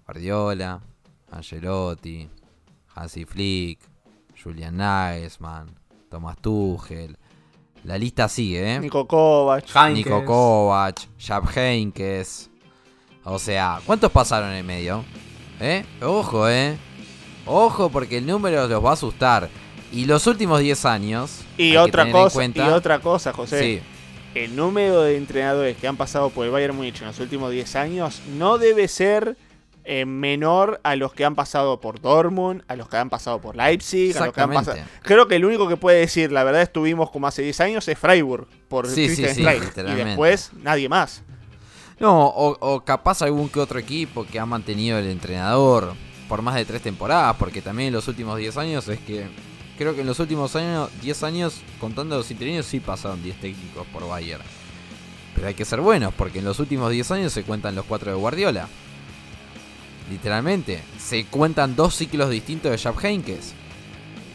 Guardiola, 0.06 0.82
Angelotti, 1.32 2.30
Hansi 2.94 3.24
Flick, 3.24 3.80
Julian 4.44 4.76
Nagelsmann, 4.76 5.80
Thomas 6.10 6.38
Tuchel. 6.42 7.18
La 7.86 7.98
lista 7.98 8.28
sigue, 8.28 8.76
¿eh? 8.76 8.80
Nico 8.82 9.08
Kovac. 9.08 9.64
Nico 9.94 10.26
Kovac, 10.26 11.08
Jab 11.18 11.48
Heinkes. 11.56 12.50
O 13.24 13.40
sea, 13.40 13.80
¿cuántos 13.86 14.12
pasaron 14.12 14.50
en 14.50 14.58
el 14.58 14.64
medio? 14.66 15.06
¿Eh? 15.62 15.86
Ojo, 16.02 16.50
¿eh? 16.50 16.78
Ojo 17.46 17.90
porque 17.90 18.18
el 18.18 18.26
número 18.26 18.68
los 18.68 18.84
va 18.84 18.90
a 18.90 18.94
asustar. 18.94 19.50
Y 19.92 20.06
los 20.06 20.28
últimos 20.28 20.60
10 20.60 20.86
años... 20.86 21.42
Y 21.58 21.76
otra 21.78 22.12
cosa, 22.12 22.46
y 22.46 22.60
otra 22.60 23.00
cosa, 23.00 23.34
José. 23.34 23.82
El 24.36 24.56
número 24.56 25.02
de 25.02 25.18
entrenadores 25.18 25.78
que 25.78 25.88
han 25.88 25.98
pasado 25.98 26.30
por 26.30 26.46
el 26.46 26.52
Bayern 26.52 26.76
Múnich 26.76 27.02
en 27.02 27.08
los 27.08 27.20
últimos 27.20 27.52
10 27.52 27.76
años 27.76 28.22
no 28.38 28.58
debe 28.58 28.88
ser 28.88 29.38
eh, 29.86 30.06
menor 30.06 30.82
a 30.84 30.96
los 30.96 31.14
que 31.14 31.24
han 31.24 31.34
pasado 31.34 31.80
por 31.80 32.02
Dortmund, 32.02 32.62
a 32.68 32.76
los 32.76 32.90
que 32.90 32.98
han 32.98 33.10
pasado 33.10 33.40
por 33.40 33.56
Leipzig, 33.56 34.16
a 34.18 34.26
los 34.26 34.34
que 34.34 34.42
han 34.42 34.52
pasado... 34.52 34.78
Creo 35.02 35.28
que 35.28 35.38
el 35.38 35.46
único 35.46 35.68
que 35.68 35.78
puede 35.78 36.00
decir, 36.00 36.32
la 36.32 36.44
verdad 36.44 36.62
estuvimos 36.62 37.10
como 37.10 37.26
hace 37.26 37.42
10 37.42 37.62
años, 37.62 37.88
es 37.88 37.98
Freiburg, 37.98 38.48
por 38.68 38.88
sí, 38.88 39.08
sí, 39.16 39.26
sí, 39.34 39.42
Y 39.44 39.94
después 39.96 40.52
nadie 40.62 40.90
más. 40.90 41.24
No, 42.00 42.28
o, 42.28 42.58
o, 42.60 42.82
capaz 42.82 43.22
algún 43.22 43.50
que 43.50 43.60
otro 43.60 43.80
equipo 43.80 44.26
que 44.26 44.40
ha 44.40 44.46
mantenido 44.46 45.00
el 45.00 45.08
entrenador 45.08 45.94
por 46.28 46.42
más 46.42 46.56
de 46.56 46.66
tres 46.66 46.82
temporadas, 46.82 47.36
porque 47.40 47.62
también 47.62 47.88
en 47.88 47.94
los 47.94 48.08
últimos 48.08 48.38
10 48.38 48.58
años 48.58 48.88
es 48.90 49.00
que 49.00 49.28
creo 49.78 49.96
que 49.96 50.02
en 50.02 50.08
los 50.08 50.20
últimos 50.20 50.56
años, 50.56 50.90
10 51.02 51.24
años, 51.24 51.62
contando 51.80 52.18
los 52.18 52.30
interinos, 52.32 52.66
sí 52.66 52.80
pasaron 52.80 53.24
10 53.24 53.40
técnicos 53.40 53.88
por 53.88 54.08
Bayern. 54.08 54.44
Pero 55.36 55.48
hay 55.48 55.54
que 55.54 55.66
ser 55.66 55.82
buenos, 55.82 56.14
porque 56.14 56.40
en 56.40 56.46
los 56.46 56.60
últimos 56.60 56.92
10 56.92 57.12
años 57.12 57.34
se 57.34 57.44
cuentan 57.44 57.76
los 57.76 57.86
4 57.86 58.12
de 58.12 58.18
Guardiola. 58.18 58.68
Literalmente. 60.10 60.84
Se 60.98 61.26
cuentan 61.26 61.76
dos 61.76 61.96
ciclos 61.96 62.30
distintos 62.30 62.72
de 62.72 62.78
Jab 62.78 62.96
Heinkes. 63.04 63.54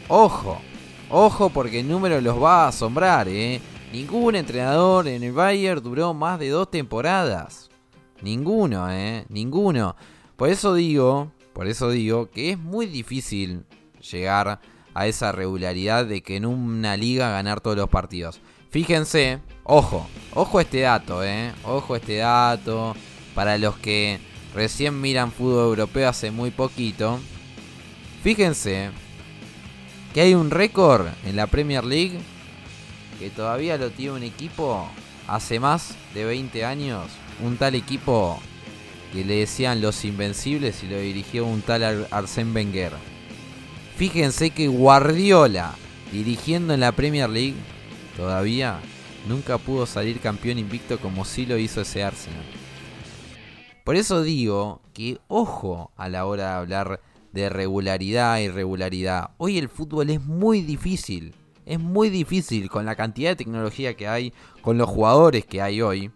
Ojo. 0.07 0.61
Ojo 1.09 1.49
porque 1.49 1.81
el 1.81 1.87
número 1.87 2.19
los 2.21 2.41
va 2.41 2.65
a 2.65 2.67
asombrar, 2.69 3.27
¿eh? 3.27 3.59
Ningún 3.91 4.35
entrenador 4.35 5.07
en 5.07 5.23
el 5.23 5.33
Bayern 5.33 5.83
duró 5.83 6.13
más 6.13 6.39
de 6.39 6.49
dos 6.49 6.71
temporadas. 6.71 7.69
Ninguno, 8.21 8.89
¿eh? 8.89 9.25
Ninguno. 9.29 9.95
Por 10.35 10.49
eso 10.49 10.73
digo, 10.73 11.31
por 11.53 11.67
eso 11.67 11.89
digo 11.89 12.29
que 12.29 12.51
es 12.51 12.57
muy 12.57 12.85
difícil 12.87 13.65
llegar 14.11 14.59
a 14.93 15.07
esa 15.07 15.31
regularidad 15.31 16.05
de 16.05 16.21
que 16.21 16.35
en 16.35 16.45
una 16.45 16.97
liga 16.97 17.31
ganar 17.31 17.61
todos 17.61 17.77
los 17.77 17.89
partidos. 17.89 18.41
Fíjense, 18.69 19.39
ojo, 19.63 20.07
ojo 20.33 20.59
este 20.59 20.81
dato, 20.81 21.23
¿eh? 21.23 21.51
Ojo 21.63 21.95
este 21.95 22.17
dato. 22.17 22.95
Para 23.35 23.57
los 23.57 23.77
que 23.77 24.19
recién 24.53 24.99
miran 24.99 25.31
fútbol 25.31 25.65
europeo 25.65 26.09
hace 26.09 26.31
muy 26.31 26.51
poquito. 26.51 27.19
Fíjense 28.23 28.91
que 30.13 30.21
hay 30.21 30.33
un 30.35 30.51
récord 30.51 31.07
en 31.25 31.35
la 31.35 31.47
Premier 31.47 31.83
League 31.83 32.19
que 33.19 33.29
todavía 33.29 33.77
lo 33.77 33.89
tiene 33.91 34.13
un 34.13 34.23
equipo 34.23 34.87
hace 35.27 35.59
más 35.59 35.95
de 36.13 36.25
20 36.25 36.65
años. 36.65 37.07
Un 37.43 37.57
tal 37.57 37.75
equipo 37.75 38.39
que 39.11 39.23
le 39.23 39.35
decían 39.39 39.81
los 39.81 40.05
invencibles 40.05 40.83
y 40.83 40.87
lo 40.87 40.97
dirigió 40.99 41.45
un 41.45 41.61
tal 41.61 42.07
Arsène 42.11 42.53
Wenger. 42.53 43.12
Fíjense 43.95 44.49
que 44.49 44.67
Guardiola, 44.67 45.75
dirigiendo 46.11 46.73
en 46.73 46.79
la 46.79 46.91
Premier 46.91 47.29
League, 47.29 47.55
todavía 48.17 48.79
nunca 49.27 49.57
pudo 49.57 49.85
salir 49.85 50.19
campeón 50.19 50.57
invicto 50.57 50.99
como 50.99 51.25
sí 51.25 51.45
lo 51.45 51.57
hizo 51.57 51.81
ese 51.81 52.03
Arsenal. 52.03 52.43
Por 53.83 53.95
eso 53.95 54.23
digo 54.23 54.81
que 54.93 55.19
ojo 55.27 55.91
a 55.95 56.09
la 56.09 56.25
hora 56.25 56.43
de 56.43 56.55
hablar 56.55 57.01
de 57.33 57.49
regularidad 57.49 58.39
y 58.39 58.43
irregularidad. 58.43 59.31
Hoy 59.37 59.57
el 59.57 59.69
fútbol 59.69 60.09
es 60.09 60.23
muy 60.23 60.61
difícil. 60.61 61.35
Es 61.65 61.79
muy 61.79 62.09
difícil 62.09 62.69
con 62.69 62.85
la 62.85 62.95
cantidad 62.95 63.31
de 63.31 63.35
tecnología 63.35 63.95
que 63.95 64.07
hay, 64.07 64.33
con 64.61 64.77
los 64.77 64.89
jugadores 64.89 65.45
que 65.45 65.61
hay 65.61 65.81
hoy. 65.81 66.11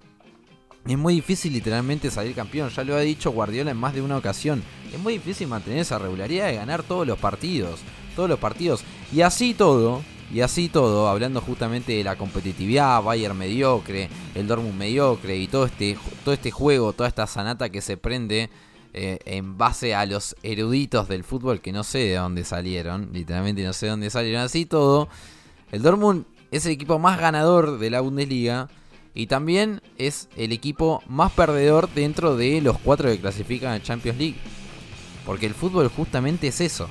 Es 0.88 0.98
muy 0.98 1.16
difícil 1.16 1.52
literalmente 1.52 2.10
salir 2.10 2.34
campeón, 2.34 2.70
ya 2.70 2.84
lo 2.86 2.96
ha 2.96 3.02
dicho 3.02 3.32
Guardiola 3.32 3.72
en 3.72 3.78
más 3.78 3.94
de 3.94 4.02
una 4.02 4.16
ocasión. 4.16 4.64
Es 4.94 4.98
muy 4.98 5.14
difícil 5.14 5.48
mantener 5.48 5.80
esa 5.80 6.00
regularidad 6.00 6.48
de 6.48 6.56
ganar 6.56 6.82
todos 6.82 7.06
los 7.06 7.20
partidos, 7.20 7.82
todos 8.16 8.30
los 8.30 8.40
partidos. 8.40 8.86
Y 9.12 9.20
así 9.20 9.54
todo, 9.54 10.02
y 10.34 10.40
así 10.40 10.70
todo, 10.70 11.10
hablando 11.10 11.42
justamente 11.42 11.92
de 11.92 12.06
la 12.06 12.16
competitividad, 12.16 13.04
Bayern 13.04 13.38
mediocre, 13.38 14.10
el 14.34 14.48
Dortmund 14.48 14.78
mediocre 14.78 15.36
y 15.36 15.48
todo 15.48 15.66
este, 15.66 15.98
todo 16.24 16.34
este 16.34 16.52
juego, 16.52 16.94
toda 16.94 17.10
esta 17.10 17.28
sanata 17.28 17.70
que 17.70 17.82
se 17.82 17.98
prende 17.98 18.50
eh, 18.94 19.20
en 19.26 19.58
base 19.58 19.94
a 19.94 20.06
los 20.06 20.38
eruditos 20.42 21.10
del 21.10 21.26
fútbol 21.26 21.60
que 21.60 21.74
no 21.74 21.84
sé 21.84 22.00
de 22.00 22.16
dónde 22.16 22.46
salieron, 22.46 23.10
literalmente 23.12 23.62
no 23.64 23.74
sé 23.74 23.88
de 23.88 23.90
dónde 23.92 24.10
salieron, 24.10 24.42
así 24.42 24.66
todo, 24.66 25.10
el 25.74 25.82
Dortmund 25.82 26.26
es 26.50 26.66
el 26.66 26.72
equipo 26.72 26.98
más 26.98 27.20
ganador 27.20 27.78
de 27.78 27.90
la 27.90 28.00
Bundesliga 28.00 28.70
y 29.18 29.26
también 29.26 29.82
es 29.97 30.30
el 30.38 30.51
equipo 30.51 31.01
más 31.07 31.32
perdedor 31.32 31.89
dentro 31.89 32.38
de 32.38 32.61
los 32.61 32.78
cuatro 32.78 33.09
que 33.09 33.20
clasifican 33.20 33.74
a 33.74 33.82
Champions 33.82 34.20
League. 34.20 34.36
Porque 35.26 35.47
el 35.47 35.55
fútbol 35.55 35.88
justamente 35.88 36.49
es 36.49 36.61
eso. 36.61 36.88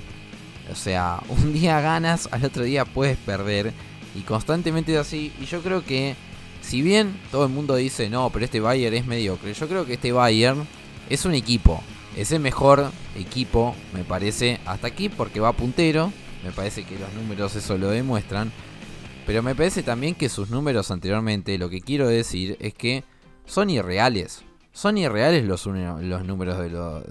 O 0.69 0.75
sea, 0.75 1.23
un 1.29 1.53
día 1.53 1.81
ganas, 1.81 2.29
al 2.33 2.45
otro 2.45 2.65
día 2.65 2.85
puedes 2.85 3.17
perder. 3.17 3.73
Y 4.17 4.23
constantemente 4.23 4.93
es 4.93 4.99
así. 4.99 5.33
Y 5.41 5.45
yo 5.45 5.63
creo 5.63 5.85
que, 5.85 6.17
si 6.63 6.83
bien 6.83 7.17
todo 7.31 7.45
el 7.45 7.53
mundo 7.53 7.77
dice, 7.77 8.11
no, 8.11 8.29
pero 8.31 8.45
este 8.45 8.59
Bayern 8.59 8.97
es 8.97 9.07
mediocre, 9.07 9.55
yo 9.55 9.69
creo 9.69 9.87
que 9.87 9.95
este 9.95 10.11
Bayern 10.11 10.67
es 11.09 11.27
un 11.27 11.35
equipo. 11.35 11.81
Es 12.17 12.33
el 12.33 12.41
mejor 12.41 12.91
equipo, 13.15 13.77
me 13.95 14.03
parece, 14.03 14.59
hasta 14.67 14.89
aquí 14.89 15.09
porque 15.09 15.39
va 15.39 15.53
puntero. 15.53 16.13
Me 16.43 16.51
parece 16.51 16.83
que 16.83 16.99
los 16.99 17.13
números 17.15 17.55
eso 17.55 17.79
lo 17.79 17.89
demuestran. 17.89 18.51
Pero 19.27 19.43
me 19.43 19.55
parece 19.55 19.83
también 19.83 20.15
que 20.15 20.29
sus 20.29 20.51
números 20.51 20.91
anteriormente, 20.91 21.59
lo 21.59 21.69
que 21.69 21.81
quiero 21.81 22.07
decir 22.09 22.57
es 22.61 22.75
que 22.75 23.05
son 23.45 23.71
irreales. 23.71 24.43
Son 24.73 24.97
irreales 24.99 25.45
los, 25.45 25.67
los 25.67 26.25
números 26.25 26.59
de, 26.59 26.69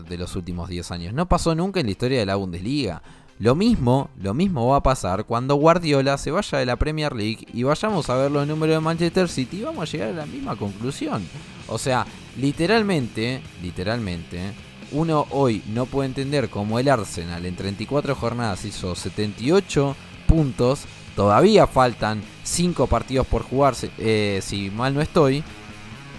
de 0.07 0.17
los 0.17 0.35
últimos 0.35 0.69
10 0.69 0.91
años. 0.91 1.13
No 1.13 1.27
pasó 1.27 1.53
nunca 1.55 1.79
en 1.79 1.87
la 1.87 1.91
historia 1.91 2.19
de 2.19 2.25
la 2.25 2.35
Bundesliga. 2.35 3.01
Lo 3.37 3.53
mismo, 3.53 4.09
lo 4.21 4.33
mismo 4.33 4.67
va 4.67 4.77
a 4.77 4.83
pasar 4.83 5.25
cuando 5.25 5.55
Guardiola 5.55 6.17
se 6.17 6.31
vaya 6.31 6.57
de 6.57 6.65
la 6.65 6.77
Premier 6.77 7.13
League 7.13 7.45
y 7.53 7.63
vayamos 7.63 8.09
a 8.09 8.15
ver 8.15 8.31
los 8.31 8.47
números 8.47 8.75
de 8.75 8.79
Manchester 8.79 9.27
City 9.27 9.57
y 9.57 9.63
vamos 9.63 9.89
a 9.89 9.91
llegar 9.91 10.09
a 10.09 10.13
la 10.13 10.25
misma 10.25 10.55
conclusión. 10.55 11.21
O 11.67 11.77
sea, 11.77 12.05
literalmente, 12.37 13.41
literalmente, 13.61 14.53
uno 14.93 15.27
hoy 15.31 15.61
no 15.67 15.85
puede 15.85 16.07
entender 16.07 16.49
cómo 16.49 16.79
el 16.79 16.87
Arsenal 16.87 17.45
en 17.45 17.57
34 17.57 18.15
jornadas 18.15 18.63
hizo 18.63 18.95
78 18.95 19.97
puntos. 20.27 20.85
Todavía 21.15 21.65
faltan 21.65 22.21
5 22.43 22.87
partidos 22.87 23.25
por 23.25 23.43
jugarse, 23.43 23.89
eh, 23.97 24.39
si 24.43 24.69
mal 24.69 24.93
no 24.93 25.01
estoy. 25.01 25.43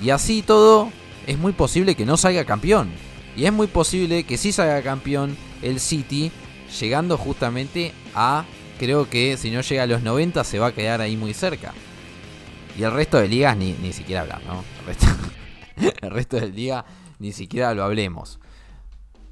Y 0.03 0.11
así 0.11 0.43
todo, 0.43 0.91
es 1.27 1.39
muy 1.39 1.53
posible 1.53 1.95
que 1.95 2.07
no 2.07 2.17
salga 2.17 2.45
campeón. 2.45 2.91
Y 3.37 3.45
es 3.45 3.53
muy 3.53 3.67
posible 3.67 4.25
que 4.25 4.39
sí 4.39 4.53
salga 4.53 4.83
campeón 4.83 5.37
el 5.63 5.81
City 5.81 6.33
llegando 6.81 7.19
justamente 7.19 7.93
a, 8.15 8.45
creo 8.79 9.09
que 9.09 9.37
si 9.37 9.51
no 9.51 9.61
llega 9.61 9.83
a 9.83 9.87
los 9.87 10.03
90 10.03 10.43
se 10.45 10.59
va 10.59 10.69
a 10.69 10.73
quedar 10.73 11.01
ahí 11.01 11.17
muy 11.17 11.35
cerca. 11.35 11.75
Y 12.79 12.83
el 12.83 12.93
resto 12.93 13.19
de 13.19 13.29
ligas 13.29 13.57
ni, 13.57 13.73
ni 13.75 13.93
siquiera 13.93 14.23
hablar, 14.23 14.43
¿no? 14.47 14.65
El 14.81 14.87
resto, 14.87 15.07
el 16.07 16.11
resto 16.11 16.37
de 16.37 16.49
liga 16.49 16.85
ni 17.19 17.33
siquiera 17.33 17.75
lo 17.75 17.85
hablemos. 17.85 18.39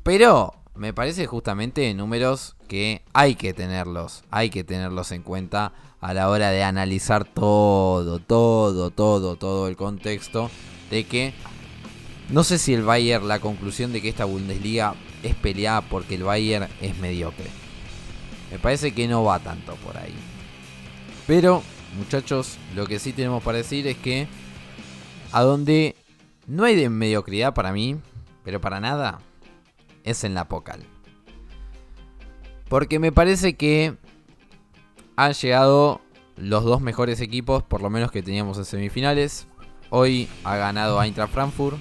Pero 0.02 0.54
me 0.76 0.92
parece 0.92 1.26
justamente 1.26 1.92
números 1.94 2.56
que 2.68 3.02
hay 3.12 3.36
que 3.36 3.54
tenerlos, 3.54 4.24
hay 4.30 4.50
que 4.50 4.64
tenerlos 4.64 5.12
en 5.12 5.22
cuenta 5.22 5.72
a 6.00 6.14
la 6.14 6.28
hora 6.28 6.50
de 6.50 6.64
analizar 6.64 7.24
todo, 7.24 8.18
todo, 8.18 8.90
todo, 8.90 9.36
todo 9.36 9.68
el 9.68 9.76
contexto 9.76 10.50
de 10.90 11.04
que 11.04 11.34
no 12.28 12.42
sé 12.42 12.58
si 12.58 12.74
el 12.74 12.82
Bayern, 12.82 13.28
la 13.28 13.38
conclusión 13.38 13.92
de 13.92 14.02
que 14.02 14.08
esta 14.08 14.24
Bundesliga 14.24 14.94
es 15.22 15.34
peleada 15.34 15.82
porque 15.82 16.14
el 16.16 16.24
Bayern 16.24 16.68
es 16.80 16.96
mediocre. 16.98 17.46
Me 18.50 18.58
parece 18.58 18.92
que 18.92 19.06
no 19.08 19.24
va 19.24 19.38
tanto 19.40 19.74
por 19.76 19.96
ahí. 19.96 20.14
Pero, 21.26 21.62
muchachos, 21.96 22.58
lo 22.74 22.86
que 22.86 22.98
sí 22.98 23.12
tenemos 23.12 23.42
para 23.42 23.58
decir 23.58 23.86
es 23.86 23.96
que 23.96 24.26
a 25.32 25.42
donde 25.42 25.96
no 26.46 26.64
hay 26.64 26.76
de 26.76 26.88
mediocridad 26.88 27.54
para 27.54 27.72
mí, 27.72 27.96
pero 28.44 28.60
para 28.60 28.80
nada, 28.80 29.20
es 30.04 30.24
en 30.24 30.34
la 30.34 30.48
Pocal. 30.48 30.80
Porque 32.68 32.98
me 32.98 33.12
parece 33.12 33.54
que 33.54 33.96
han 35.16 35.32
llegado 35.32 36.00
los 36.36 36.64
dos 36.64 36.80
mejores 36.80 37.20
equipos, 37.20 37.62
por 37.62 37.82
lo 37.82 37.90
menos 37.90 38.10
que 38.10 38.22
teníamos 38.22 38.58
en 38.58 38.64
semifinales. 38.64 39.46
Hoy 39.90 40.28
ha 40.44 40.56
ganado 40.56 41.02
Eintracht 41.02 41.32
Frankfurt. 41.32 41.78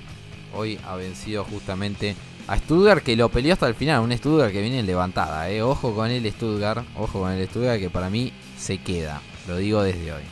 Hoy 0.56 0.80
ha 0.86 0.96
vencido 0.96 1.44
justamente 1.46 2.16
a 2.48 2.58
Stuttgart 2.58 3.04
que 3.04 3.16
lo 3.16 3.30
peleó 3.30 3.54
hasta 3.54 3.68
el 3.68 3.76
final. 3.76 4.02
Un 4.02 4.16
Stuttgart 4.16 4.52
que 4.52 4.62
viene 4.62 4.84
levantada. 4.84 5.50
Eh. 5.50 5.62
Ojo 5.64 5.96
con 5.96 6.12
el 6.12 6.32
Stuttgart. 6.32 6.86
Ojo 6.98 7.22
con 7.22 7.32
el 7.32 7.48
Stuttgart 7.48 7.80
que 7.80 7.90
para 7.90 8.10
mí 8.10 8.32
se 8.58 8.78
queda. 8.78 9.22
Lo 9.48 9.58
digo 9.58 9.82
desde 9.82 10.14
hoy. 10.14 10.24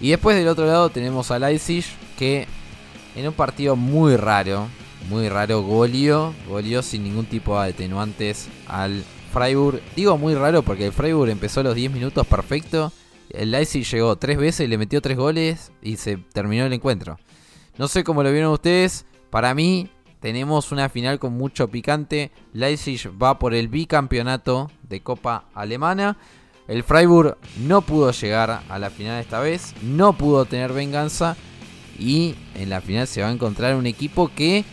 Y 0.00 0.10
después 0.10 0.36
del 0.36 0.48
otro 0.48 0.66
lado 0.66 0.88
tenemos 0.88 1.30
a 1.30 1.38
Leipzig 1.38 1.84
que 2.18 2.46
en 3.14 3.28
un 3.28 3.34
partido 3.34 3.76
muy 3.76 4.16
raro. 4.16 4.68
Muy 5.08 5.28
raro. 5.28 5.62
Goleó. 5.62 6.34
Goleó 6.48 6.82
sin 6.82 7.04
ningún 7.04 7.26
tipo 7.26 7.60
de 7.60 7.70
atenuantes 7.70 8.48
al 8.66 9.04
Freiburg. 9.32 9.80
Digo 9.96 10.16
muy 10.18 10.34
raro 10.34 10.62
porque 10.62 10.86
el 10.86 10.92
Freiburg 10.92 11.30
empezó 11.30 11.62
los 11.62 11.74
10 11.74 11.92
minutos 11.92 12.26
perfecto. 12.26 12.92
El 13.30 13.50
Leipzig 13.50 13.84
llegó 13.84 14.16
tres 14.16 14.38
veces, 14.38 14.68
le 14.68 14.78
metió 14.78 15.00
tres 15.00 15.16
goles 15.16 15.72
y 15.82 15.96
se 15.96 16.16
terminó 16.16 16.66
el 16.66 16.72
encuentro. 16.72 17.18
No 17.76 17.88
sé 17.88 18.04
cómo 18.04 18.22
lo 18.22 18.30
vieron 18.30 18.52
ustedes. 18.52 19.06
Para 19.30 19.54
mí, 19.54 19.90
tenemos 20.20 20.70
una 20.70 20.88
final 20.88 21.18
con 21.18 21.32
mucho 21.32 21.68
picante. 21.68 22.30
Leipzig 22.52 23.10
va 23.20 23.38
por 23.38 23.54
el 23.54 23.68
bicampeonato 23.68 24.70
de 24.88 25.02
Copa 25.02 25.46
Alemana. 25.54 26.16
El 26.68 26.82
Freiburg 26.82 27.36
no 27.58 27.82
pudo 27.82 28.10
llegar 28.12 28.62
a 28.68 28.78
la 28.78 28.90
final 28.90 29.20
esta 29.20 29.40
vez. 29.40 29.74
No 29.82 30.16
pudo 30.16 30.44
tener 30.44 30.72
venganza. 30.72 31.36
Y 31.98 32.36
en 32.54 32.70
la 32.70 32.80
final 32.80 33.06
se 33.06 33.22
va 33.22 33.28
a 33.28 33.32
encontrar 33.32 33.74
un 33.74 33.86
equipo 33.86 34.30
que 34.34 34.64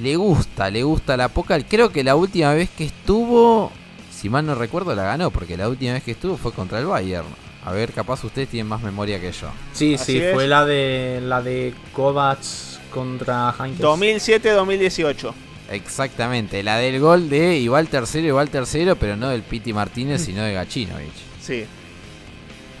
le 0.00 0.16
gusta, 0.16 0.70
le 0.70 0.82
gusta 0.82 1.16
la 1.16 1.28
poca. 1.28 1.58
Creo 1.62 1.90
que 1.90 2.02
la 2.02 2.16
última 2.16 2.54
vez 2.54 2.70
que 2.70 2.84
estuvo, 2.84 3.70
si 4.10 4.28
mal 4.28 4.46
no 4.46 4.54
recuerdo, 4.54 4.94
la 4.94 5.04
ganó. 5.04 5.30
Porque 5.30 5.56
la 5.56 5.68
última 5.68 5.92
vez 5.92 6.02
que 6.02 6.12
estuvo 6.12 6.36
fue 6.36 6.52
contra 6.52 6.78
el 6.78 6.86
Bayern. 6.86 7.26
A 7.64 7.72
ver, 7.72 7.92
capaz 7.92 8.24
ustedes 8.24 8.48
tienen 8.48 8.66
más 8.66 8.82
memoria 8.82 9.20
que 9.20 9.32
yo. 9.32 9.50
Sí, 9.72 9.98
sí, 9.98 10.22
fue 10.32 10.48
la 10.48 10.64
de 10.64 11.20
la 11.22 11.42
de 11.42 11.74
Kovacs 11.92 12.80
contra 12.90 13.54
Heinkes. 13.58 13.84
2007-2018. 13.84 15.32
Exactamente, 15.70 16.62
la 16.64 16.78
del 16.78 16.98
gol 16.98 17.28
de 17.28 17.58
igual 17.58 17.88
tercero, 17.88 18.26
igual 18.26 18.50
tercero, 18.50 18.96
pero 18.96 19.16
no 19.16 19.28
del 19.28 19.42
Piti 19.42 19.72
Martínez, 19.72 20.22
sino 20.22 20.42
de 20.42 20.54
Gachinovich. 20.54 21.12
Sí. 21.40 21.64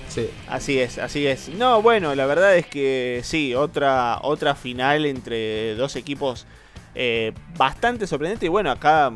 Sí. 0.08 0.28
Así 0.48 0.80
es, 0.80 0.98
así 0.98 1.24
es. 1.24 1.50
No, 1.50 1.82
bueno, 1.82 2.16
la 2.16 2.26
verdad 2.26 2.56
es 2.56 2.66
que 2.66 3.20
sí, 3.22 3.54
otra, 3.54 4.18
otra 4.22 4.56
final 4.56 5.06
entre 5.06 5.76
dos 5.76 5.94
equipos 5.94 6.46
eh, 6.94 7.32
bastante 7.56 8.06
sorprendente. 8.06 8.46
Y 8.46 8.48
bueno, 8.48 8.70
acá 8.70 9.12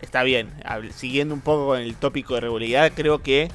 está 0.00 0.22
bien, 0.22 0.50
siguiendo 0.94 1.34
un 1.34 1.40
poco 1.40 1.68
con 1.68 1.80
el 1.80 1.94
tópico 1.96 2.34
de 2.34 2.42
regularidad, 2.42 2.92
creo 2.94 3.22
que 3.22 3.48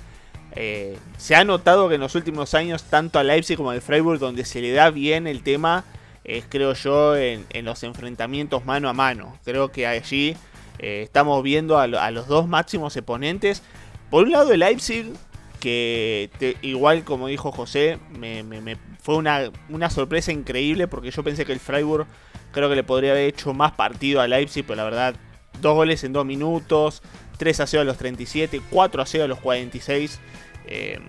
eh, 0.56 0.98
se 1.18 1.36
ha 1.36 1.44
notado 1.44 1.90
que 1.90 1.96
en 1.96 2.02
los 2.02 2.16
últimos 2.16 2.54
años, 2.54 2.84
tanto 2.84 3.20
a 3.20 3.24
Leipzig 3.24 3.58
como 3.58 3.72
al 3.72 3.82
Freiburg, 3.82 4.20
donde 4.20 4.46
se 4.46 4.62
le 4.62 4.72
da 4.72 4.90
bien 4.90 5.28
el 5.28 5.44
tema 5.44 5.86
es 6.30 6.46
creo 6.48 6.74
yo 6.74 7.16
en, 7.18 7.46
los 7.64 7.84
enfrentamientos 7.84 8.66
mano 8.66 8.90
a 8.90 8.94
mano. 8.94 9.38
Creo 9.44 9.72
que 9.72 9.88
allí 9.88 10.36
eh, 10.78 11.02
estamos 11.04 11.42
viendo 11.44 11.80
a, 11.80 11.88
los 11.88 12.28
dos 12.28 12.48
máximos 12.48 12.96
exponentes. 12.96 13.64
Por 14.10 14.26
un 14.26 14.32
lado 14.32 14.52
el 14.52 14.60
Leipzig, 14.60 15.14
que 15.60 16.30
igual 16.62 17.04
como 17.04 17.28
dijo 17.28 17.52
José, 17.52 17.98
me, 18.12 18.78
fue 19.02 19.16
una, 19.16 19.52
una, 19.70 19.90
sorpresa 19.90 20.32
increíble 20.32 20.88
porque 20.88 21.12
yo 21.12 21.24
pensé 21.24 21.46
que 21.46 21.54
el 21.54 21.60
Freiburg 21.60 22.08
creo 22.52 22.70
que 22.70 22.76
le 22.76 22.84
podría 22.84 23.12
haber 23.12 23.26
hecho 23.26 23.54
más 23.54 23.72
partido 23.74 24.22
a 24.22 24.28
Leipzig, 24.28 24.66
pero 24.66 24.78
la 24.78 24.84
verdad, 24.84 25.16
dos 25.62 25.76
goles 25.76 26.04
en 26.04 26.14
dos 26.14 26.26
minutos, 26.26 27.02
3 27.38 27.60
a 27.62 27.68
0 27.68 27.82
a 27.82 27.86
los 27.86 27.98
37, 27.98 28.62
4 28.70 29.02
a 29.02 29.06
0 29.06 29.24
a 29.24 29.28
los 29.28 29.40
46. 29.40 30.20
Eh, 30.68 31.00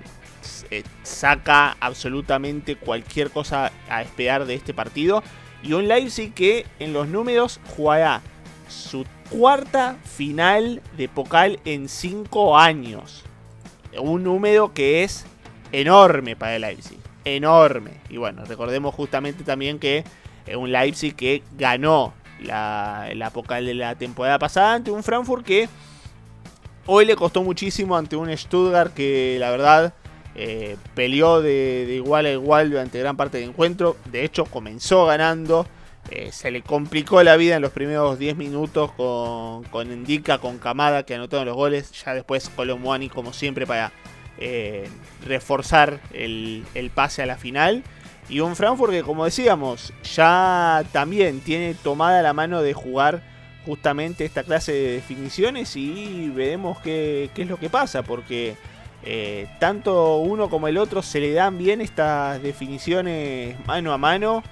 eh, 0.70 0.84
saca 1.02 1.76
absolutamente 1.80 2.76
cualquier 2.76 3.30
cosa 3.30 3.72
a 3.88 4.02
esperar 4.02 4.46
de 4.46 4.54
este 4.54 4.72
partido. 4.72 5.22
Y 5.62 5.74
un 5.74 5.88
Leipzig 5.88 6.32
que 6.32 6.66
en 6.78 6.92
los 6.92 7.08
números 7.08 7.60
jugará 7.76 8.22
su 8.68 9.04
cuarta 9.28 9.96
final 10.04 10.80
de 10.96 11.08
Pokal 11.08 11.58
en 11.64 11.88
5 11.88 12.56
años. 12.56 13.24
Un 13.98 14.22
número 14.22 14.72
que 14.72 15.02
es 15.02 15.26
enorme 15.72 16.36
para 16.36 16.56
el 16.56 16.62
Leipzig. 16.62 16.98
Enorme. 17.24 17.92
Y 18.08 18.16
bueno, 18.16 18.44
recordemos 18.44 18.94
justamente 18.94 19.44
también 19.44 19.78
que 19.78 20.04
un 20.56 20.72
Leipzig 20.72 21.14
que 21.14 21.42
ganó 21.56 22.12
la, 22.42 23.08
la 23.14 23.30
de 23.30 23.74
la 23.74 23.94
temporada 23.94 24.38
pasada 24.38 24.74
ante 24.74 24.90
un 24.90 25.02
Frankfurt 25.02 25.44
que 25.44 25.68
hoy 26.86 27.04
le 27.04 27.16
costó 27.16 27.42
muchísimo 27.42 27.96
ante 27.96 28.16
un 28.16 28.36
Stuttgart 28.36 28.92
que 28.92 29.36
la 29.38 29.50
verdad 29.50 29.94
eh, 30.34 30.76
peleó 30.94 31.42
de, 31.42 31.86
igual 31.94 32.26
a 32.26 32.30
igual 32.30 32.70
durante 32.70 32.98
gran 32.98 33.16
parte 33.16 33.38
del 33.38 33.50
encuentro. 33.50 33.96
De 34.06 34.24
hecho, 34.24 34.44
comenzó 34.44 35.06
ganando. 35.06 35.66
Eh, 36.10 36.30
se 36.32 36.50
le 36.50 36.62
complicó 36.62 37.22
la 37.22 37.36
vida 37.36 37.56
en 37.56 37.62
los 37.62 37.72
primeros 37.72 38.18
10 38.18 38.36
minutos 38.36 38.90
con, 38.92 39.92
Indica, 39.92 40.38
con 40.38 40.58
Kamada 40.58 41.04
que 41.04 41.14
anotaron 41.14 41.46
los 41.46 41.56
goles. 41.56 41.92
Ya 42.04 42.14
después 42.14 42.48
Colomwani, 42.48 43.08
como 43.08 43.32
siempre, 43.32 43.66
para 43.66 43.92
eh, 44.38 44.88
reforzar 45.26 46.00
el, 46.12 46.64
el, 46.74 46.90
pase 46.90 47.22
a 47.22 47.26
la 47.26 47.36
final. 47.36 47.82
Y 48.30 48.38
un 48.38 48.54
Frankfurt 48.54 48.92
que, 48.92 49.02
como 49.02 49.24
decíamos, 49.24 49.92
ya 50.14 50.84
también 50.92 51.40
tiene 51.40 51.74
tomada 51.74 52.22
la 52.22 52.32
mano 52.32 52.62
de 52.62 52.72
jugar 52.72 53.22
justamente 53.66 54.24
esta 54.24 54.44
clase 54.44 54.72
de 54.72 54.92
definiciones. 54.92 55.74
Y 55.74 56.30
veremos 56.30 56.78
qué, 56.78 57.28
es 57.34 57.48
lo 57.48 57.58
que 57.58 57.68
pasa, 57.68 58.02
porque 58.02 58.56
eh, 59.02 59.48
tanto 59.58 60.18
uno 60.18 60.48
como 60.48 60.68
el 60.68 60.78
otro 60.78 61.02
se 61.02 61.18
le 61.18 61.32
dan 61.32 61.58
bien 61.58 61.80
estas 61.80 62.40
definiciones 62.40 63.56
mano 63.66 63.92
a 63.92 63.98
mano. 63.98 64.44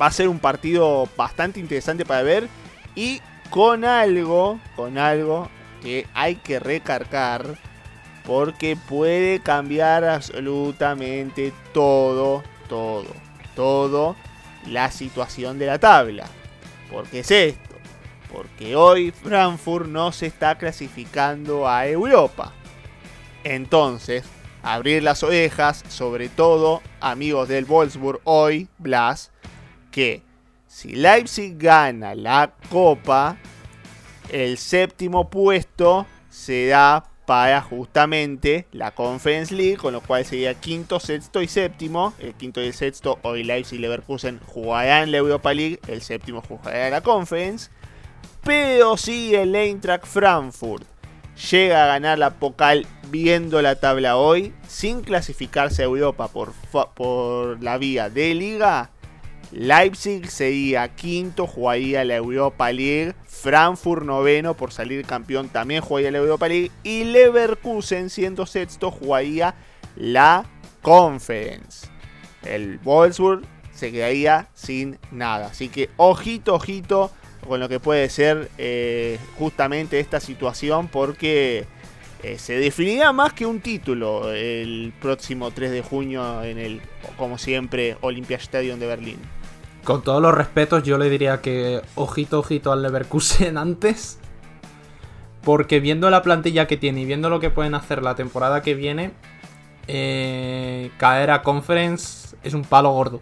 Va 0.00 0.06
a 0.06 0.10
ser 0.12 0.28
un 0.28 0.40
partido 0.40 1.08
bastante 1.16 1.60
interesante 1.60 2.04
para 2.04 2.22
ver. 2.22 2.48
Y 2.96 3.20
con 3.50 3.84
algo, 3.84 4.58
con 4.74 4.98
algo, 4.98 5.48
que 5.80 6.06
hay 6.12 6.34
que 6.34 6.58
recargar 6.58 7.56
porque 8.26 8.76
puede 8.76 9.40
cambiar 9.40 10.04
absolutamente 10.04 11.52
todo, 11.72 12.42
todo, 12.70 13.04
todo 13.54 14.16
la 14.66 14.90
situación 14.90 15.58
de 15.58 15.66
la 15.66 15.78
tabla. 15.78 16.24
Porque 16.90 17.20
es 17.20 17.30
esto, 17.30 17.74
porque 18.32 18.74
hoy 18.74 19.10
Frankfurt 19.10 19.86
no 19.86 20.12
se 20.12 20.26
está 20.26 20.56
clasificando 20.56 21.68
a 21.68 21.86
Europa. 21.86 22.52
Entonces, 23.44 24.24
abrir 24.62 25.02
las 25.02 25.22
orejas, 25.22 25.84
sobre 25.88 26.28
todo 26.28 26.80
amigos 27.00 27.48
del 27.48 27.64
Wolfsburg 27.66 28.20
hoy, 28.24 28.68
Blas, 28.78 29.30
que 29.90 30.22
si 30.66 30.94
Leipzig 30.94 31.56
gana 31.58 32.14
la 32.14 32.52
copa, 32.70 33.36
el 34.30 34.58
séptimo 34.58 35.28
puesto 35.28 36.06
se 36.28 36.68
da 36.68 37.04
para 37.30 37.62
justamente 37.62 38.66
la 38.72 38.90
Conference 38.90 39.54
League, 39.54 39.76
con 39.76 39.92
lo 39.92 40.00
cual 40.00 40.24
sería 40.24 40.54
quinto, 40.54 40.98
sexto 40.98 41.40
y 41.40 41.46
séptimo. 41.46 42.12
El 42.18 42.34
quinto 42.34 42.60
y 42.60 42.66
el 42.66 42.74
sexto, 42.74 43.20
hoy 43.22 43.44
Leipzig 43.44 43.78
y 43.78 43.82
Leverkusen 43.82 44.40
jugarán 44.48 45.12
la 45.12 45.18
Europa 45.18 45.54
League, 45.54 45.78
el 45.86 46.02
séptimo 46.02 46.42
jugará 46.42 46.90
la 46.90 47.02
Conference. 47.02 47.70
Pero 48.42 48.96
si 48.96 49.32
el 49.36 49.54
Eintracht 49.54 50.06
Frankfurt 50.06 50.82
llega 51.52 51.84
a 51.84 51.86
ganar 51.86 52.18
la 52.18 52.30
Pokal 52.30 52.84
viendo 53.12 53.62
la 53.62 53.76
tabla 53.76 54.16
hoy, 54.16 54.52
sin 54.66 55.02
clasificarse 55.02 55.82
a 55.82 55.84
Europa 55.84 56.26
por, 56.26 56.52
por 56.96 57.62
la 57.62 57.78
vía 57.78 58.10
de 58.10 58.34
liga, 58.34 58.90
Leipzig 59.52 60.30
sería 60.30 60.88
quinto, 60.94 61.46
jugaría 61.46 62.04
la 62.04 62.16
Europa 62.16 62.72
League. 62.72 63.14
Frankfurt 63.26 64.04
noveno 64.04 64.54
por 64.54 64.72
salir 64.72 65.04
campeón 65.04 65.48
también 65.48 65.82
jugaría 65.82 66.10
la 66.10 66.18
Europa 66.18 66.48
League. 66.48 66.70
Y 66.82 67.04
Leverkusen 67.04 68.10
siendo 68.10 68.46
sexto 68.46 68.90
jugaría 68.90 69.54
la 69.96 70.44
Conference. 70.82 71.88
El 72.44 72.78
Wolfsburg 72.78 73.42
se 73.74 73.90
quedaría 73.90 74.48
sin 74.54 74.98
nada. 75.10 75.46
Así 75.46 75.68
que 75.68 75.90
ojito, 75.96 76.54
ojito 76.54 77.10
con 77.46 77.58
lo 77.58 77.68
que 77.68 77.80
puede 77.80 78.08
ser 78.08 78.50
eh, 78.56 79.18
justamente 79.36 79.98
esta 79.98 80.20
situación 80.20 80.88
porque 80.88 81.66
eh, 82.22 82.38
se 82.38 82.54
definirá 82.58 83.12
más 83.12 83.32
que 83.32 83.46
un 83.46 83.60
título 83.60 84.30
el 84.32 84.92
próximo 85.00 85.50
3 85.50 85.70
de 85.70 85.82
junio 85.82 86.44
en 86.44 86.58
el, 86.58 86.82
como 87.16 87.38
siempre, 87.38 87.96
Olympia 88.02 88.36
Stadium 88.36 88.78
de 88.78 88.86
Berlín 88.86 89.39
con 89.84 90.02
todos 90.02 90.20
los 90.20 90.34
respetos, 90.34 90.82
yo 90.82 90.98
le 90.98 91.08
diría 91.08 91.40
que 91.40 91.82
ojito, 91.94 92.40
ojito 92.40 92.72
al 92.72 92.82
Leverkusen 92.82 93.56
antes. 93.58 94.18
Porque 95.42 95.80
viendo 95.80 96.10
la 96.10 96.22
plantilla 96.22 96.66
que 96.66 96.76
tiene 96.76 97.00
y 97.00 97.04
viendo 97.06 97.30
lo 97.30 97.40
que 97.40 97.48
pueden 97.48 97.74
hacer 97.74 98.02
la 98.02 98.14
temporada 98.14 98.60
que 98.60 98.74
viene, 98.74 99.12
eh, 99.86 100.90
caer 100.98 101.30
a 101.30 101.42
Conference 101.42 102.36
es 102.42 102.52
un 102.52 102.62
palo 102.62 102.90
gordo. 102.92 103.20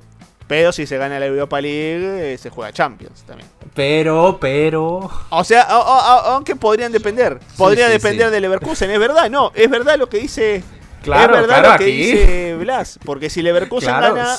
Pero 0.48 0.72
si 0.72 0.86
se 0.86 0.96
gana 0.96 1.20
la 1.20 1.26
Europa 1.26 1.60
League, 1.60 2.32
eh, 2.32 2.38
se 2.38 2.48
juega 2.50 2.72
Champions 2.72 3.22
también. 3.22 3.48
Pero, 3.74 4.38
pero. 4.40 5.10
O 5.28 5.44
sea, 5.44 5.62
aunque 5.62 6.56
podrían 6.56 6.90
depender. 6.90 7.38
Podría 7.56 7.88
depender 7.88 8.30
de 8.30 8.40
Leverkusen, 8.40 8.90
es 8.90 8.98
verdad, 8.98 9.30
no, 9.30 9.52
es 9.54 9.70
verdad 9.70 9.96
lo 9.98 10.08
que 10.08 10.18
dice. 10.18 10.64
Claro, 11.02 11.36
es 11.36 11.42
verdad 11.42 11.72
lo 11.72 11.78
que 11.78 11.84
dice 11.84 12.56
Blas. 12.56 12.98
Porque 13.04 13.30
si 13.30 13.42
Leverkusen 13.42 13.92
gana 13.92 14.36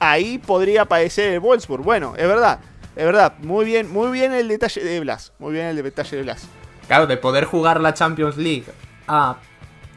ahí 0.00 0.38
podría 0.38 0.82
aparecer 0.82 1.32
el 1.34 1.40
Wolfsburg. 1.40 1.84
Bueno, 1.84 2.14
es 2.16 2.26
verdad, 2.26 2.58
es 2.96 3.04
verdad. 3.04 3.34
Muy 3.38 3.64
bien, 3.64 3.92
muy 3.92 4.10
bien 4.10 4.34
el 4.34 4.48
detalle 4.48 4.82
de 4.82 4.98
Blas. 5.00 5.32
Muy 5.38 5.52
bien 5.52 5.66
el 5.66 5.80
detalle 5.80 6.16
de 6.16 6.22
Blas. 6.24 6.48
Claro, 6.88 7.06
de 7.06 7.16
poder 7.16 7.44
jugar 7.44 7.80
la 7.80 7.94
Champions 7.94 8.36
League 8.36 8.64
a 9.06 9.36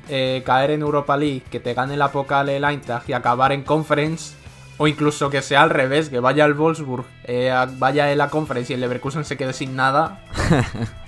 eh, 0.09 0.43
caer 0.45 0.71
en 0.71 0.81
Europa 0.81 1.17
League, 1.17 1.43
que 1.49 1.59
te 1.59 1.73
gane 1.73 1.97
la 1.97 2.11
Pokal 2.11 2.49
el 2.49 2.63
Eintracht 2.63 3.09
y 3.09 3.13
acabar 3.13 3.51
en 3.51 3.63
Conference. 3.63 4.35
O 4.77 4.87
incluso 4.87 5.29
que 5.29 5.41
sea 5.41 5.61
al 5.61 5.69
revés, 5.69 6.09
que 6.09 6.19
vaya 6.19 6.45
el 6.45 6.55
Wolfsburg, 6.55 7.05
eh, 7.25 7.53
vaya 7.77 8.11
en 8.11 8.17
la 8.17 8.29
Conference 8.29 8.73
y 8.73 8.75
el 8.75 8.81
Leverkusen 8.81 9.23
se 9.23 9.37
quede 9.37 9.53
sin 9.53 9.75
nada. 9.75 10.19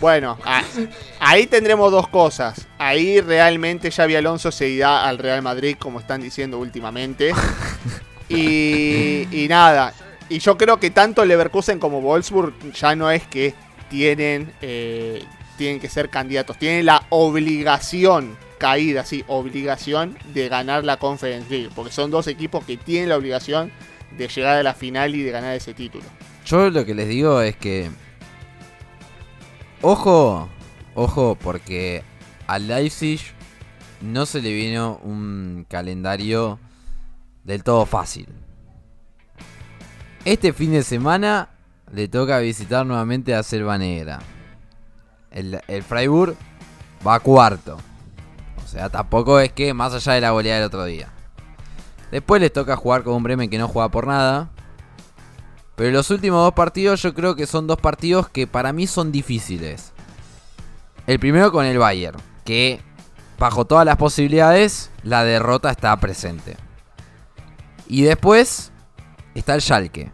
Bueno, 0.00 0.38
ahí 1.20 1.46
tendremos 1.46 1.90
dos 1.90 2.08
cosas. 2.08 2.66
Ahí 2.78 3.20
realmente 3.20 3.90
Xavi 3.90 4.16
Alonso 4.16 4.50
se 4.52 4.68
irá 4.68 5.06
al 5.08 5.18
Real 5.18 5.42
Madrid, 5.42 5.76
como 5.78 6.00
están 6.00 6.20
diciendo 6.20 6.58
últimamente. 6.58 7.32
Y, 8.28 9.46
nada. 9.48 9.94
Y 10.28 10.38
yo 10.38 10.58
creo 10.58 10.78
que 10.78 10.90
tanto 10.90 11.24
Leverkusen 11.24 11.78
como 11.78 12.00
Wolfsburg 12.02 12.72
ya 12.74 12.94
no 12.94 13.10
es 13.10 13.26
que 13.26 13.54
tienen, 13.88 14.52
eh, 14.60 15.24
tienen 15.56 15.80
que 15.80 15.88
ser 15.88 16.10
candidatos. 16.10 16.58
Tienen 16.58 16.84
la 16.84 17.04
obligación, 17.08 18.36
caída, 18.58 19.04
sí, 19.04 19.24
obligación 19.26 20.18
de 20.34 20.48
ganar 20.48 20.84
la 20.84 20.98
Conference 20.98 21.48
League. 21.50 21.70
Porque 21.74 21.92
son 21.92 22.10
dos 22.10 22.26
equipos 22.26 22.64
que 22.64 22.76
tienen 22.76 23.08
la 23.08 23.16
obligación 23.16 23.72
de 24.16 24.28
llegar 24.28 24.56
a 24.56 24.62
la 24.62 24.74
final 24.74 25.14
y 25.14 25.22
de 25.22 25.30
ganar 25.30 25.54
ese 25.54 25.72
título. 25.74 26.04
Yo 26.44 26.70
lo 26.70 26.84
que 26.84 26.94
les 26.94 27.08
digo 27.08 27.40
es 27.40 27.56
que 27.56 27.90
Ojo, 29.80 30.48
ojo, 30.96 31.36
porque 31.40 32.02
al 32.48 32.66
Leipzig 32.66 33.20
no 34.00 34.26
se 34.26 34.42
le 34.42 34.52
vino 34.52 34.98
un 35.04 35.66
calendario 35.68 36.58
del 37.44 37.62
todo 37.62 37.86
fácil. 37.86 38.28
Este 40.24 40.52
fin 40.52 40.72
de 40.72 40.82
semana 40.82 41.50
le 41.92 42.08
toca 42.08 42.40
visitar 42.40 42.84
nuevamente 42.84 43.34
a 43.36 43.44
Selva 43.44 43.78
Negra. 43.78 44.18
El, 45.30 45.60
el 45.68 45.82
Freiburg 45.84 46.34
va 47.06 47.20
cuarto. 47.20 47.78
O 48.64 48.66
sea, 48.66 48.88
tampoco 48.88 49.38
es 49.38 49.52
que 49.52 49.72
más 49.74 49.94
allá 49.94 50.14
de 50.14 50.20
la 50.22 50.30
goleada 50.30 50.58
del 50.58 50.66
otro 50.66 50.84
día. 50.84 51.08
Después 52.10 52.42
les 52.42 52.52
toca 52.52 52.76
jugar 52.76 53.04
con 53.04 53.14
un 53.14 53.22
Bremen 53.22 53.48
que 53.48 53.58
no 53.58 53.68
juega 53.68 53.90
por 53.90 54.08
nada. 54.08 54.50
Pero 55.78 55.92
los 55.92 56.10
últimos 56.10 56.42
dos 56.42 56.54
partidos 56.54 57.00
yo 57.02 57.14
creo 57.14 57.36
que 57.36 57.46
son 57.46 57.68
dos 57.68 57.80
partidos 57.80 58.28
que 58.28 58.48
para 58.48 58.72
mí 58.72 58.88
son 58.88 59.12
difíciles. 59.12 59.92
El 61.06 61.20
primero 61.20 61.52
con 61.52 61.64
el 61.64 61.78
Bayern, 61.78 62.18
que 62.44 62.80
bajo 63.38 63.64
todas 63.64 63.86
las 63.86 63.96
posibilidades 63.96 64.90
la 65.04 65.22
derrota 65.22 65.70
está 65.70 65.96
presente. 65.98 66.56
Y 67.86 68.02
después 68.02 68.72
está 69.36 69.54
el 69.54 69.62
Schalke. 69.62 70.10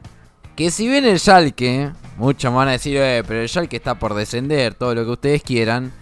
Que 0.55 0.71
si 0.71 0.87
bien 0.87 1.07
el 1.07 1.19
Schalke, 1.19 1.93
muchos 2.19 2.53
van 2.53 2.69
a 2.69 2.73
decir, 2.73 2.99
eh, 2.99 3.25
pero 3.27 3.41
el 3.41 3.49
Schalke 3.49 3.77
está 3.77 3.99
por 3.99 4.13
descender, 4.13 4.75
todo 4.75 4.95
lo 4.95 5.03
que 5.07 5.13
ustedes 5.13 5.43
quieran. 5.43 5.95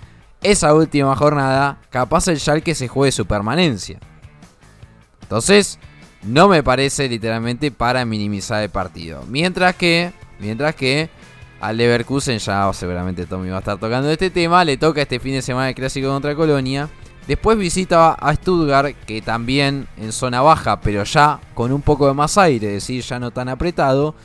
Esa 0.42 0.74
última 0.74 1.14
jornada, 1.14 1.78
capaz 1.88 2.26
el 2.26 2.40
Schalke 2.40 2.74
se 2.74 2.88
juegue 2.88 3.12
su 3.12 3.26
permanencia. 3.26 4.00
Entonces, 5.22 5.78
no 6.22 6.48
me 6.48 6.62
parece 6.62 7.08
literalmente 7.08 7.70
para 7.70 8.04
minimizar 8.04 8.62
el 8.62 8.70
partido. 8.70 9.24
Mientras 9.28 9.74
que, 9.76 10.12
mientras 10.38 10.74
que 10.74 11.10
al 11.60 11.76
Leverkusen, 11.76 12.38
ya 12.38 12.72
seguramente 12.72 13.26
Tommy 13.26 13.48
va 13.48 13.56
a 13.56 13.58
estar 13.60 13.78
tocando 13.78 14.10
este 14.10 14.30
tema, 14.30 14.64
le 14.64 14.76
toca 14.76 15.02
este 15.02 15.20
fin 15.20 15.34
de 15.34 15.42
semana 15.42 15.68
el 15.68 15.74
clásico 15.74 16.08
contra 16.08 16.34
Colonia. 16.34 16.88
Después 17.26 17.56
visita 17.56 18.14
a 18.14 18.34
Stuttgart, 18.34 18.96
que 19.06 19.22
también 19.22 19.86
en 19.96 20.10
zona 20.10 20.40
baja, 20.40 20.80
pero 20.80 21.04
ya 21.04 21.40
con 21.54 21.70
un 21.70 21.80
poco 21.80 22.08
de 22.08 22.14
más 22.14 22.36
aire, 22.36 22.66
es 22.68 22.72
decir, 22.74 23.04
ya 23.04 23.20
no 23.20 23.30
tan 23.30 23.48
apretado. 23.48 24.16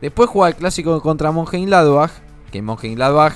Después 0.00 0.30
juega 0.30 0.48
el 0.48 0.54
clásico 0.54 1.00
contra 1.02 1.30
Mönchengladbach, 1.30 2.10
que 2.50 2.62
Mönchengladbach 2.62 3.34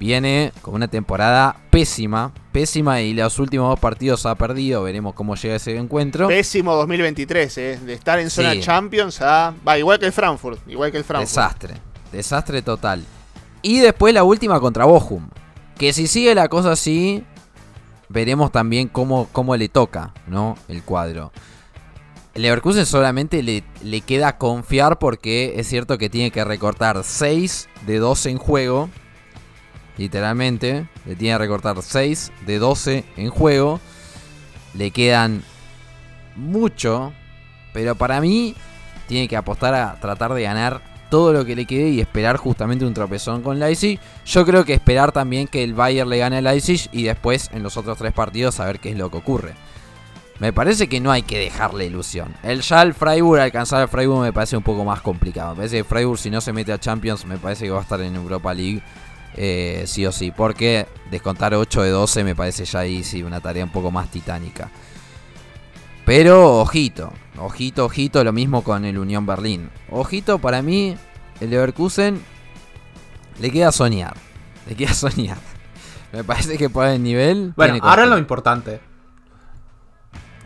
viene 0.00 0.52
con 0.62 0.74
una 0.74 0.88
temporada 0.88 1.56
pésima, 1.70 2.32
pésima 2.56 3.02
y 3.02 3.12
los 3.12 3.38
últimos 3.38 3.68
dos 3.68 3.78
partidos 3.78 4.24
ha 4.24 4.34
perdido, 4.34 4.82
veremos 4.82 5.12
cómo 5.12 5.34
llega 5.34 5.56
ese 5.56 5.76
encuentro. 5.76 6.28
Pésimo 6.28 6.74
2023, 6.74 7.58
¿eh? 7.58 7.78
de 7.84 7.92
estar 7.92 8.18
en 8.18 8.30
zona 8.30 8.58
Champions 8.58 9.20
a... 9.20 9.52
Va, 9.68 9.78
igual 9.78 9.98
que 9.98 10.06
el 10.06 10.12
Frankfurt, 10.12 10.66
igual 10.66 10.90
que 10.90 10.96
el 10.96 11.04
Frankfurt. 11.04 11.28
Desastre, 11.28 11.74
desastre 12.10 12.62
total. 12.62 13.04
Y 13.60 13.80
después 13.80 14.14
la 14.14 14.24
última 14.24 14.58
contra 14.58 14.86
Bochum, 14.86 15.28
que 15.76 15.92
si 15.92 16.06
sigue 16.06 16.34
la 16.34 16.48
cosa 16.48 16.72
así, 16.72 17.24
veremos 18.08 18.50
también 18.52 18.88
cómo, 18.88 19.28
cómo 19.32 19.54
le 19.54 19.68
toca, 19.68 20.14
¿no? 20.26 20.56
El 20.66 20.82
cuadro. 20.82 21.32
Leverkusen 22.34 22.86
solamente 22.86 23.42
le, 23.42 23.64
le 23.82 24.00
queda 24.00 24.38
confiar 24.38 24.98
porque 24.98 25.56
es 25.58 25.68
cierto 25.68 25.98
que 25.98 26.08
tiene 26.08 26.30
que 26.30 26.42
recortar 26.42 27.04
6 27.04 27.68
de 27.86 27.98
12 27.98 28.30
en 28.30 28.38
juego 28.38 28.88
literalmente. 29.96 30.86
Le 31.04 31.16
tiene 31.16 31.34
que 31.34 31.38
recortar 31.38 31.80
6 31.80 32.32
de 32.46 32.58
12 32.58 33.04
en 33.16 33.30
juego. 33.30 33.80
Le 34.74 34.90
quedan 34.90 35.42
mucho. 36.34 37.12
Pero 37.72 37.94
para 37.94 38.20
mí 38.20 38.54
tiene 39.06 39.28
que 39.28 39.36
apostar 39.36 39.74
a 39.74 40.00
tratar 40.00 40.34
de 40.34 40.42
ganar 40.42 40.80
todo 41.10 41.32
lo 41.32 41.44
que 41.44 41.54
le 41.54 41.66
quede 41.66 41.90
y 41.90 42.00
esperar 42.00 42.36
justamente 42.36 42.84
un 42.84 42.94
tropezón 42.94 43.42
con 43.42 43.58
Leipzig. 43.58 44.00
Yo 44.24 44.44
creo 44.44 44.64
que 44.64 44.74
esperar 44.74 45.12
también 45.12 45.46
que 45.46 45.62
el 45.62 45.74
Bayern 45.74 46.10
le 46.10 46.18
gane 46.18 46.38
a 46.38 46.40
Leipzig 46.40 46.88
y 46.92 47.04
después 47.04 47.50
en 47.52 47.62
los 47.62 47.76
otros 47.76 47.98
tres 47.98 48.12
partidos 48.12 48.60
a 48.60 48.66
ver 48.66 48.80
qué 48.80 48.90
es 48.90 48.98
lo 48.98 49.10
que 49.10 49.18
ocurre. 49.18 49.54
Me 50.38 50.52
parece 50.52 50.88
que 50.88 51.00
no 51.00 51.12
hay 51.12 51.22
que 51.22 51.38
dejarle 51.38 51.86
ilusión. 51.86 52.34
El 52.42 52.60
ya 52.60 52.82
el 52.82 52.92
Freiburg, 52.92 53.40
alcanzar 53.40 53.82
al 53.82 53.88
Freiburg 53.88 54.20
me 54.20 54.32
parece 54.32 54.56
un 54.56 54.62
poco 54.62 54.84
más 54.84 55.00
complicado. 55.00 55.50
Me 55.50 55.56
parece 55.56 55.78
que 55.78 55.84
Freiburg 55.84 56.18
si 56.18 56.30
no 56.30 56.40
se 56.40 56.52
mete 56.52 56.72
a 56.72 56.78
Champions 56.78 57.24
me 57.24 57.38
parece 57.38 57.64
que 57.64 57.70
va 57.70 57.78
a 57.78 57.82
estar 57.82 58.00
en 58.00 58.14
Europa 58.14 58.52
League 58.52 58.82
eh, 59.34 59.84
sí 59.86 60.06
o 60.06 60.12
sí. 60.12 60.30
Porque 60.30 60.86
descontar 61.10 61.54
8 61.54 61.82
de 61.82 61.90
12 61.90 62.24
me 62.24 62.34
parece 62.34 62.64
ya 62.64 62.80
ahí 62.80 63.04
sí 63.04 63.22
una 63.22 63.40
tarea 63.40 63.64
un 63.64 63.72
poco 63.72 63.90
más 63.90 64.10
titánica. 64.10 64.70
Pero 66.04 66.58
ojito, 66.58 67.12
ojito, 67.38 67.84
ojito, 67.86 68.22
lo 68.22 68.32
mismo 68.32 68.62
con 68.62 68.84
el 68.84 68.96
Unión 68.96 69.26
Berlín. 69.26 69.70
Ojito, 69.90 70.38
para 70.38 70.62
mí, 70.62 70.96
el 71.40 71.50
Leverkusen 71.50 72.22
le 73.40 73.50
queda 73.50 73.72
soñar. 73.72 74.14
Le 74.68 74.76
queda 74.76 74.94
soñar. 74.94 75.38
Me 76.12 76.22
parece 76.24 76.56
que 76.56 76.70
por 76.70 76.86
el 76.86 77.02
nivel. 77.02 77.52
Bueno, 77.56 77.78
ahora 77.82 78.06
lo 78.06 78.18
importante. 78.18 78.80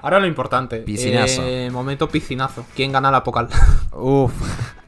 Ahora 0.02 0.18
lo 0.18 0.26
importante. 0.26 0.78
Piscinazo. 0.78 1.42
Eh, 1.44 1.70
momento 1.70 2.08
piscinazo. 2.08 2.64
¿Quién 2.74 2.92
gana 2.92 3.10
la 3.10 3.22
Pocal? 3.22 3.48
Uf. 3.92 4.32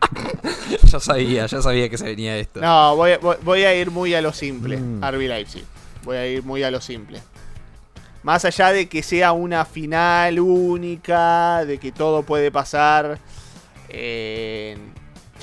ya 0.93 1.01
sabía, 1.01 1.47
ya 1.47 1.62
sabía 1.62 1.88
que 1.88 1.99
se 1.99 2.05
venía 2.05 2.36
esto. 2.36 2.61
No, 2.61 2.97
voy, 2.97 3.12
voy- 3.20 3.36
voy 3.43 3.62
a 3.64 3.74
ir 3.74 3.90
muy 3.90 4.14
a 4.14 4.20
lo 4.22 4.32
simple, 4.32 4.76
Mm. 4.76 5.03
RB 5.03 5.28
Leipzig. 5.28 5.64
Voy 6.05 6.16
a 6.16 6.26
ir 6.26 6.43
muy 6.43 6.62
a 6.62 6.70
lo 6.70 6.80
simple. 6.80 7.20
Más 8.22 8.45
allá 8.45 8.72
de 8.72 8.88
que 8.88 9.03
sea 9.03 9.32
una 9.32 9.64
final 9.64 10.38
única, 10.38 11.64
de 11.64 11.78
que 11.78 11.90
todo 11.93 12.22
puede 12.22 12.51
pasar, 12.53 13.18
eh, 13.88 14.76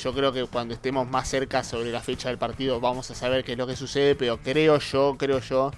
yo 0.02 0.14
creo 0.14 0.32
que 0.32 0.46
cuando 0.46 0.74
estemos 0.74 1.10
más 1.10 1.28
cerca 1.28 1.64
sobre 1.64 1.92
la 1.92 2.00
fecha 2.02 2.30
del 2.30 2.38
partido 2.38 2.80
vamos 2.80 3.10
a 3.12 3.16
saber 3.16 3.44
qué 3.44 3.54
es 3.54 3.58
lo 3.58 3.68
que 3.68 3.76
sucede, 3.76 4.16
pero 4.16 4.38
creo 4.38 4.80
yo, 4.80 5.16
creo 5.18 5.40
yo, 5.40 5.72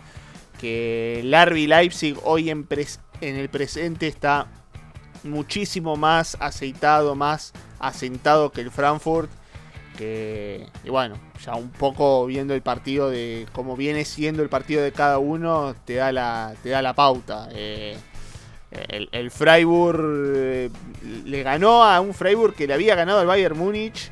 que 0.59 1.21
el 1.21 1.33
RB 1.33 1.67
Leipzig 1.67 2.17
hoy 2.23 2.49
en, 2.51 2.67
pres- 2.69 2.99
en 3.19 3.35
el 3.35 3.49
presente 3.49 4.07
está 4.07 4.45
muchísimo 5.23 5.95
más 5.95 6.37
aceitado, 6.39 7.15
más 7.15 7.51
asentado 7.79 8.51
que 8.51 8.61
el 8.61 8.69
Frankfurt 8.71 9.29
y 10.01 10.89
bueno 10.89 11.15
ya 11.45 11.55
un 11.55 11.69
poco 11.69 12.25
viendo 12.25 12.53
el 12.53 12.61
partido 12.61 13.09
de 13.09 13.45
cómo 13.51 13.75
viene 13.75 14.03
siendo 14.05 14.41
el 14.43 14.49
partido 14.49 14.81
de 14.83 14.91
cada 14.91 15.17
uno 15.19 15.75
te 15.85 15.95
da 15.95 16.11
la 16.11 16.53
te 16.63 16.69
da 16.69 16.81
la 16.81 16.93
pauta. 16.93 17.49
Eh, 17.53 17.97
el, 18.71 19.09
el 19.11 19.31
Freiburg 19.31 19.99
eh, 20.35 20.69
le 21.25 21.43
ganó 21.43 21.83
a 21.83 21.99
un 21.99 22.13
Freiburg 22.13 22.55
que 22.55 22.67
le 22.67 22.73
había 22.73 22.95
ganado 22.95 23.19
al 23.19 23.27
Bayern 23.27 23.57
Múnich 23.57 24.11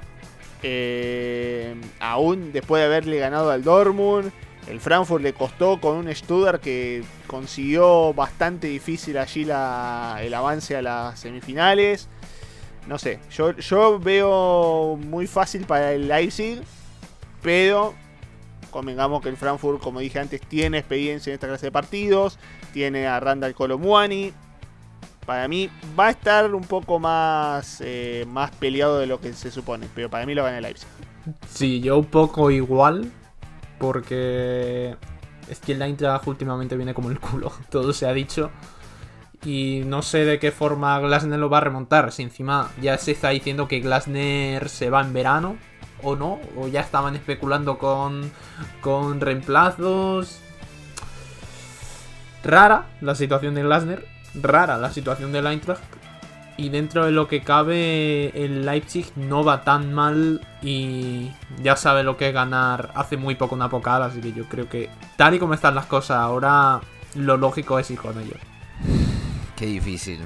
eh, 0.64 1.76
aún 2.00 2.52
después 2.52 2.82
de 2.82 2.86
haberle 2.88 3.18
ganado 3.20 3.52
al 3.52 3.64
Dortmund. 3.64 4.32
El 4.68 4.80
Frankfurt 4.80 5.24
le 5.24 5.34
costó 5.34 5.80
con 5.82 5.96
un 5.98 6.14
Stuttgart 6.14 6.62
que 6.62 7.04
consiguió 7.26 8.14
bastante 8.14 8.68
difícil 8.68 9.18
allí 9.18 9.46
la- 9.46 10.20
el 10.22 10.34
avance 10.34 10.76
a 10.76 10.82
las 10.82 11.20
semifinales 11.20 12.08
no 12.90 12.98
sé, 12.98 13.20
yo, 13.32 13.52
yo 13.52 14.00
veo 14.00 14.98
muy 14.98 15.28
fácil 15.28 15.66
para 15.66 15.94
el 15.94 16.08
Leipzig, 16.08 16.60
pero 17.42 17.94
convengamos 18.72 19.22
que 19.22 19.30
el 19.30 19.38
Frankfurt, 19.38 19.80
como 19.80 20.00
dije 20.00 20.20
antes, 20.20 20.42
tiene 20.42 20.80
experiencia 20.80 21.30
en 21.30 21.36
esta 21.36 21.48
clase 21.48 21.68
de 21.68 21.72
partidos, 21.72 22.40
tiene 22.74 23.08
a 23.08 23.20
Randall 23.20 23.54
Colomuani. 23.54 24.34
Para 25.26 25.48
mí 25.48 25.70
va 25.98 26.08
a 26.08 26.10
estar 26.10 26.56
un 26.56 26.64
poco 26.64 26.98
más, 26.98 27.80
eh, 27.82 28.26
más 28.28 28.50
peleado 28.52 28.98
de 28.98 29.06
lo 29.06 29.22
que 29.22 29.34
se 29.34 29.52
supone, 29.52 29.88
pero 29.94 30.10
para 30.10 30.26
mí 30.26 30.34
lo 30.34 30.44
gana 30.44 30.58
el 30.58 30.64
Leipzig. 30.64 30.88
Sí, 31.48 31.82
yo 31.82 32.00
un 32.00 32.06
poco 32.06 32.50
igual. 32.50 33.12
Porque 33.78 34.96
es 35.50 35.60
que 35.60 35.72
el 35.72 35.82
Eintracht 35.82 36.28
últimamente 36.28 36.76
viene 36.76 36.94
como 36.94 37.10
el 37.10 37.20
culo. 37.20 37.52
Todo 37.70 37.94
se 37.94 38.06
ha 38.06 38.14
dicho. 38.14 38.52
Y 39.46 39.84
no 39.86 40.02
sé 40.02 40.26
de 40.26 40.40
qué 40.40 40.52
forma 40.52 41.00
Glasner 41.00 41.40
lo 41.40 41.50
va 41.50 41.60
a 41.60 41.62
remontar. 41.62 42.12
Si 42.12 42.24
encima 42.24 42.70
ya 42.82 42.98
se 42.98 43.12
está 43.12 43.30
diciendo 43.30 43.68
que 43.68 43.80
Glasner 43.80 44.70
se 44.70 44.90
va 44.90 45.02
en 45.02 45.14
verano. 45.14 45.58
O 46.04 46.16
no. 46.16 46.40
O 46.58 46.68
ya 46.68 46.82
estaban 46.82 47.16
especulando 47.16 47.78
con, 47.78 48.32
con 48.82 49.22
reemplazos. 49.22 50.40
Rara 52.44 52.88
la 53.02 53.16
situación 53.16 53.56
de 53.56 53.64
Glasner. 53.64 54.06
Rara 54.36 54.78
la 54.78 54.92
situación 54.92 55.32
del 55.32 55.48
Eintracht. 55.48 55.82
Y 56.58 56.68
dentro 56.68 57.06
de 57.06 57.12
lo 57.12 57.30
que 57.30 57.42
cabe, 57.42 58.32
el 58.36 58.66
Leipzig 58.66 59.14
no 59.16 59.46
va 59.46 59.64
tan 59.64 59.94
mal 59.94 60.46
y 60.62 61.32
ya 61.64 61.78
sabe 61.78 62.04
lo 62.04 62.18
que 62.18 62.28
es 62.28 62.34
ganar 62.34 62.92
hace 62.96 63.16
muy 63.16 63.36
poco 63.36 63.56
una 63.56 63.70
Pokal, 63.70 64.04
así 64.04 64.20
que 64.20 64.34
yo 64.34 64.44
creo 64.44 64.68
que 64.68 64.90
tal 65.16 65.36
y 65.36 65.40
como 65.40 65.54
están 65.54 65.74
las 65.74 65.86
cosas 65.86 66.18
ahora, 66.18 66.82
lo 67.16 67.38
lógico 67.38 67.80
es 67.80 67.90
ir 67.92 68.00
con 68.00 68.20
ellos. 68.20 68.40
Qué 69.60 69.66
difícil. 69.66 70.22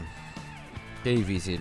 Qué 1.03 1.09
difícil. 1.09 1.59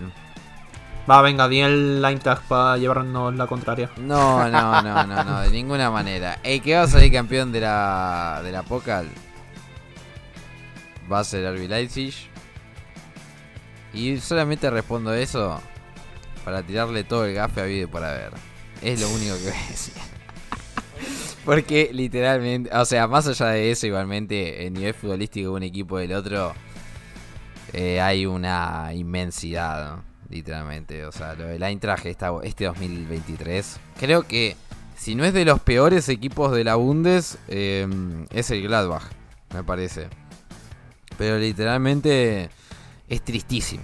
Va, 1.09 1.23
venga, 1.23 1.47
di 1.47 1.59
el 1.59 2.05
Eintracht 2.05 2.43
para 2.43 2.77
llevarnos 2.77 3.33
la 3.35 3.47
contraria. 3.47 3.89
No, 3.97 4.47
no, 4.47 4.81
no, 4.83 5.07
no, 5.07 5.23
no, 5.23 5.41
de 5.41 5.49
ninguna 5.49 5.89
manera. 5.89 6.39
El 6.43 6.61
que 6.61 6.75
va 6.75 6.83
a 6.83 6.87
salir 6.87 7.11
campeón 7.11 7.51
de 7.51 7.61
la, 7.61 8.41
de 8.43 8.51
la 8.51 8.61
Pokal 8.61 9.09
va 11.11 11.19
a 11.19 11.23
ser 11.23 11.51
RB 11.51 11.67
Leipzig. 11.67 12.13
Y 13.91 14.17
solamente 14.19 14.69
respondo 14.69 15.11
eso 15.11 15.59
para 16.45 16.61
tirarle 16.61 17.03
todo 17.03 17.25
el 17.25 17.33
gafe 17.33 17.61
a 17.61 17.65
vida 17.65 17.87
por 17.87 18.03
haber. 18.03 18.31
Es 18.83 19.01
lo 19.01 19.09
único 19.09 19.35
que 19.35 19.43
voy 19.49 19.51
a 19.51 19.67
decir. 19.69 19.95
Porque 21.45 21.89
literalmente, 21.91 22.69
o 22.71 22.85
sea, 22.85 23.07
más 23.07 23.27
allá 23.27 23.47
de 23.47 23.71
eso, 23.71 23.87
igualmente, 23.87 24.67
el 24.67 24.73
nivel 24.73 24.93
futbolístico 24.93 25.49
de 25.49 25.55
un 25.55 25.63
equipo 25.63 25.97
del 25.97 26.13
otro, 26.13 26.53
eh, 27.73 27.99
hay 27.99 28.25
una 28.25 28.93
inmensidad, 28.93 29.97
literalmente. 30.29 31.05
O 31.05 31.11
sea, 31.11 31.33
lo 31.33 31.45
del 31.45 31.63
Eintracht 31.63 32.05
este 32.05 32.65
2023, 32.65 33.79
creo 33.99 34.23
que 34.23 34.55
si 34.95 35.15
no 35.15 35.25
es 35.25 35.33
de 35.33 35.43
los 35.43 35.59
peores 35.59 36.07
equipos 36.07 36.53
de 36.53 36.63
la 36.63 36.75
Bundes, 36.75 37.37
eh, 37.47 37.87
es 38.31 38.51
el 38.51 38.61
Gladbach, 38.61 39.03
me 39.53 39.63
parece. 39.63 40.07
Pero 41.17 41.37
literalmente 41.37 42.49
es 43.09 43.21
tristísimo. 43.23 43.83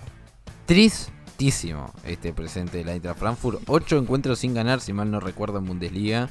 Tristísimo 0.65 1.91
este 2.05 2.31
presente 2.31 2.77
del 2.77 2.89
Eintracht 2.89 3.19
Frankfurt. 3.19 3.61
8 3.65 3.97
encuentros 3.97 4.39
sin 4.39 4.53
ganar, 4.53 4.81
si 4.81 4.93
mal 4.93 5.09
no 5.09 5.19
recuerdo, 5.19 5.57
en 5.57 5.65
Bundesliga. 5.65 6.29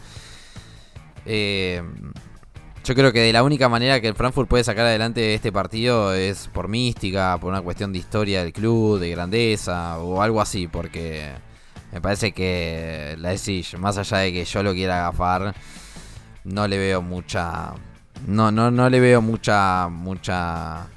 Eh, 1.27 1.83
yo 2.85 2.95
creo 2.95 3.13
que 3.13 3.21
de 3.21 3.33
la 3.33 3.43
única 3.43 3.69
manera 3.69 4.01
que 4.01 4.09
el 4.09 4.15
Frankfurt 4.15 4.49
puede 4.49 4.65
sacar 4.65 4.87
adelante 4.87 5.35
este 5.35 5.53
partido 5.53 6.15
es 6.15 6.49
por 6.53 6.69
mística, 6.69 7.37
por 7.41 7.51
una 7.51 7.61
cuestión 7.63 7.93
de 7.93 7.99
historia 7.99 8.43
del 8.43 8.53
club, 8.53 8.99
de 8.99 9.11
grandeza 9.11 9.99
o 9.99 10.23
algo 10.23 10.41
así, 10.41 10.69
porque 10.69 11.33
me 11.93 12.01
parece 12.01 12.33
que 12.33 13.17
la 13.19 13.31
Leipzig, 13.31 13.79
más 13.79 13.99
allá 13.99 14.19
de 14.19 14.33
que 14.33 14.45
yo 14.45 14.63
lo 14.63 14.73
quiera 14.73 15.01
agafar, 15.01 15.55
no 16.45 16.67
le 16.69 16.79
veo 16.79 17.03
mucha 17.03 17.75
no 18.27 18.51
no 18.51 18.71
no 18.71 18.91
le 18.91 19.01
veo 19.01 19.23
mucha 19.23 19.89
mucha 19.89 20.89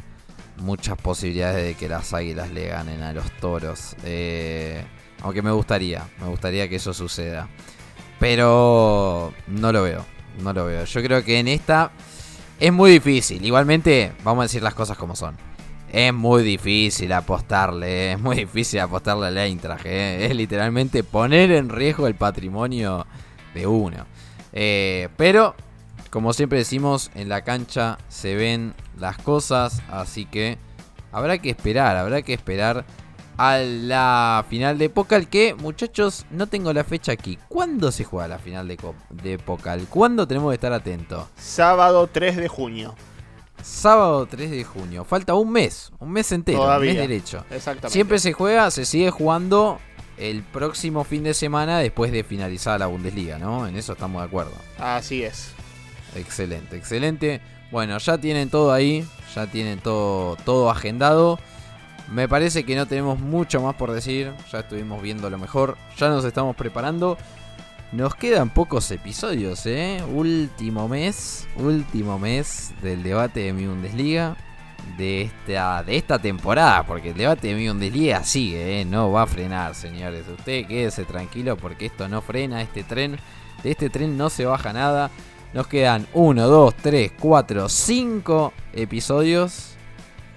muchas 0.57 0.97
posibilidades 0.97 1.65
de 1.65 1.75
que 1.75 1.89
las 1.89 2.13
Águilas 2.13 2.51
le 2.51 2.67
ganen 2.67 3.01
a 3.01 3.13
los 3.13 3.29
Toros. 3.39 3.95
Eh, 4.03 4.83
aunque 5.21 5.41
me 5.41 5.51
gustaría, 5.51 6.07
me 6.19 6.27
gustaría 6.27 6.69
que 6.69 6.77
eso 6.77 6.93
suceda. 6.93 7.49
Pero 8.19 9.33
no 9.47 9.71
lo 9.71 9.83
veo, 9.83 10.05
no 10.41 10.53
lo 10.53 10.65
veo. 10.65 10.83
Yo 10.85 11.01
creo 11.03 11.23
que 11.23 11.39
en 11.39 11.47
esta 11.47 11.91
es 12.59 12.71
muy 12.71 12.91
difícil. 12.91 13.43
Igualmente, 13.43 14.11
vamos 14.23 14.43
a 14.43 14.45
decir 14.45 14.61
las 14.61 14.73
cosas 14.73 14.97
como 14.97 15.15
son. 15.15 15.35
Es 15.91 16.13
muy 16.13 16.43
difícil 16.43 17.11
apostarle, 17.11 18.13
es 18.13 18.19
muy 18.19 18.37
difícil 18.37 18.79
apostarle 18.79 19.27
al 19.27 19.37
Eintracht. 19.37 19.85
eh. 19.85 20.25
Es 20.25 20.35
literalmente 20.35 21.03
poner 21.03 21.51
en 21.51 21.69
riesgo 21.69 22.07
el 22.07 22.15
patrimonio 22.15 23.05
de 23.53 23.67
uno. 23.67 24.05
Eh, 24.53 25.09
pero, 25.17 25.55
como 26.09 26.31
siempre 26.33 26.59
decimos, 26.59 27.11
en 27.15 27.27
la 27.29 27.41
cancha 27.41 27.97
se 28.07 28.35
ven 28.35 28.73
las 28.97 29.17
cosas. 29.17 29.81
Así 29.89 30.25
que 30.25 30.57
habrá 31.11 31.39
que 31.39 31.49
esperar, 31.49 31.97
habrá 31.97 32.21
que 32.21 32.33
esperar 32.33 32.85
a 33.41 33.57
la 33.57 34.45
final 34.49 34.77
de 34.77 34.89
Pokal. 34.89 35.27
Que, 35.27 35.55
muchachos, 35.55 36.25
no 36.29 36.45
tengo 36.45 36.71
la 36.73 36.83
fecha 36.83 37.11
aquí. 37.11 37.39
¿Cuándo 37.47 37.91
se 37.91 38.03
juega 38.03 38.27
la 38.27 38.37
final 38.37 38.67
de, 38.67 38.77
de 39.09 39.39
Pokal? 39.39 39.87
¿Cuándo 39.89 40.27
tenemos 40.27 40.51
que 40.51 40.55
estar 40.55 40.71
atentos? 40.73 41.25
Sábado 41.37 42.05
3 42.05 42.37
de 42.37 42.47
junio. 42.47 42.93
Sábado 43.63 44.27
3 44.27 44.51
de 44.51 44.63
junio. 44.63 45.05
Falta 45.05 45.33
un 45.33 45.51
mes, 45.51 45.91
un 45.99 46.11
mes 46.11 46.31
entero, 46.31 46.59
Todavía. 46.59 46.91
un 46.91 46.97
mes 46.97 47.07
derecho. 47.07 47.43
Exactamente. 47.49 47.89
Siempre 47.93 48.19
se 48.19 48.33
juega, 48.33 48.69
se 48.69 48.85
sigue 48.85 49.09
jugando 49.09 49.79
el 50.17 50.43
próximo 50.43 51.03
fin 51.03 51.23
de 51.23 51.33
semana 51.33 51.79
después 51.79 52.11
de 52.11 52.23
finalizar 52.23 52.79
la 52.79 52.85
Bundesliga, 52.85 53.39
¿no? 53.39 53.65
En 53.67 53.75
eso 53.75 53.93
estamos 53.93 54.21
de 54.21 54.27
acuerdo. 54.27 54.53
Así 54.77 55.23
es. 55.23 55.49
Excelente, 56.15 56.75
excelente. 56.75 57.41
Bueno, 57.71 57.97
ya 57.97 58.19
tienen 58.19 58.51
todo 58.51 58.71
ahí, 58.71 59.03
ya 59.33 59.47
tienen 59.47 59.79
todo, 59.79 60.35
todo 60.45 60.69
agendado. 60.69 61.39
Me 62.11 62.27
parece 62.27 62.65
que 62.65 62.75
no 62.75 62.85
tenemos 62.87 63.19
mucho 63.19 63.61
más 63.61 63.75
por 63.75 63.91
decir, 63.91 64.33
ya 64.51 64.59
estuvimos 64.59 65.01
viendo 65.01 65.29
lo 65.29 65.37
mejor, 65.37 65.77
ya 65.97 66.09
nos 66.09 66.25
estamos 66.25 66.57
preparando. 66.57 67.17
Nos 67.93 68.15
quedan 68.15 68.49
pocos 68.49 68.91
episodios, 68.91 69.65
¿eh? 69.65 70.03
Último 70.13 70.89
mes, 70.89 71.47
último 71.55 72.19
mes 72.19 72.73
del 72.81 73.01
debate 73.01 73.41
de 73.41 73.53
mi 73.53 73.65
Bundesliga. 73.65 74.35
De 74.97 75.21
esta, 75.21 75.83
de 75.83 75.95
esta 75.95 76.19
temporada, 76.19 76.85
porque 76.85 77.11
el 77.11 77.17
debate 77.17 77.49
de 77.49 77.55
mi 77.55 77.67
Bundesliga 77.67 78.23
sigue, 78.23 78.81
¿eh? 78.81 78.85
No 78.85 79.11
va 79.11 79.23
a 79.23 79.27
frenar, 79.27 79.73
señores. 79.73 80.25
Usted 80.27 80.67
quédese 80.67 81.05
tranquilo 81.05 81.55
porque 81.55 81.85
esto 81.85 82.09
no 82.09 82.21
frena, 82.21 82.61
este 82.61 82.83
tren. 82.83 83.17
De 83.63 83.71
este 83.71 83.89
tren 83.89 84.17
no 84.17 84.29
se 84.29 84.45
baja 84.45 84.73
nada. 84.73 85.11
Nos 85.53 85.67
quedan 85.67 86.07
1, 86.13 86.47
2, 86.47 86.75
3, 86.75 87.11
4, 87.19 87.69
5 87.69 88.53
episodios 88.73 89.70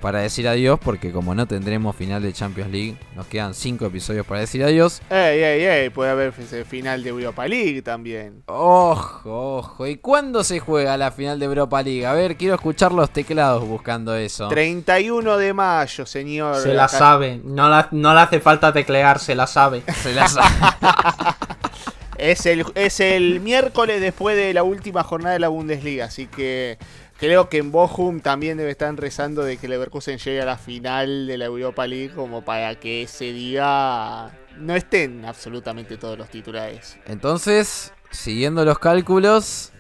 para 0.04 0.20
decir 0.20 0.46
adiós, 0.46 0.78
porque 0.84 1.10
como 1.12 1.34
no 1.34 1.46
tendremos 1.46 1.96
final 1.96 2.20
de 2.20 2.30
Champions 2.34 2.70
League, 2.70 2.94
nos 3.16 3.26
quedan 3.26 3.54
5 3.54 3.86
episodios 3.86 4.26
para 4.26 4.40
decir 4.40 4.62
adiós. 4.62 5.00
Ey, 5.08 5.42
ey, 5.42 5.64
ey, 5.64 5.88
puede 5.88 6.10
haber 6.10 6.34
ese 6.38 6.66
final 6.66 7.02
de 7.02 7.08
Europa 7.08 7.48
League 7.48 7.80
también. 7.80 8.42
Ojo, 8.44 9.56
ojo. 9.56 9.86
¿Y 9.86 9.96
cuándo 9.96 10.44
se 10.44 10.60
juega 10.60 10.98
la 10.98 11.10
final 11.10 11.38
de 11.38 11.46
Europa 11.46 11.82
League? 11.82 12.04
A 12.04 12.12
ver, 12.12 12.36
quiero 12.36 12.54
escuchar 12.54 12.92
los 12.92 13.08
teclados 13.08 13.66
buscando 13.66 14.14
eso. 14.14 14.48
31 14.48 15.38
de 15.38 15.54
mayo, 15.54 16.04
señor. 16.04 16.56
Se 16.56 16.74
la 16.74 16.86
sabe. 16.88 17.40
No, 17.42 17.70
la- 17.70 17.88
no 17.90 18.12
le 18.12 18.20
hace 18.20 18.40
falta 18.40 18.74
teclear, 18.74 19.18
se 19.18 19.34
la 19.34 19.46
sabe. 19.46 19.84
Se 20.02 20.12
la 20.12 20.28
sabe. 20.28 20.48
Es 22.16 22.46
el, 22.46 22.64
es 22.76 23.00
el 23.00 23.40
miércoles 23.40 24.00
después 24.00 24.36
de 24.36 24.54
la 24.54 24.62
última 24.62 25.02
jornada 25.02 25.32
de 25.32 25.40
la 25.40 25.48
Bundesliga, 25.48 26.04
así 26.06 26.26
que 26.26 26.78
creo 27.24 27.48
que 27.48 27.56
en 27.58 27.72
Bochum 27.72 28.20
también 28.20 28.58
debe 28.58 28.70
estar 28.70 28.94
rezando 28.94 29.42
de 29.42 29.56
que 29.56 29.66
Leverkusen 29.66 30.18
llegue 30.18 30.42
a 30.42 30.44
la 30.44 30.58
final 30.58 31.26
de 31.26 31.38
la 31.38 31.46
Europa 31.46 31.86
League 31.86 32.14
como 32.14 32.44
para 32.44 32.74
que 32.78 33.02
ese 33.04 33.32
día 33.32 34.30
no 34.58 34.76
estén 34.76 35.24
absolutamente 35.24 35.96
todos 35.96 36.18
los 36.18 36.28
titulares. 36.28 36.98
Entonces, 37.06 37.92
siguiendo 38.10 38.64
los 38.66 38.78
cálculos, 38.78 39.72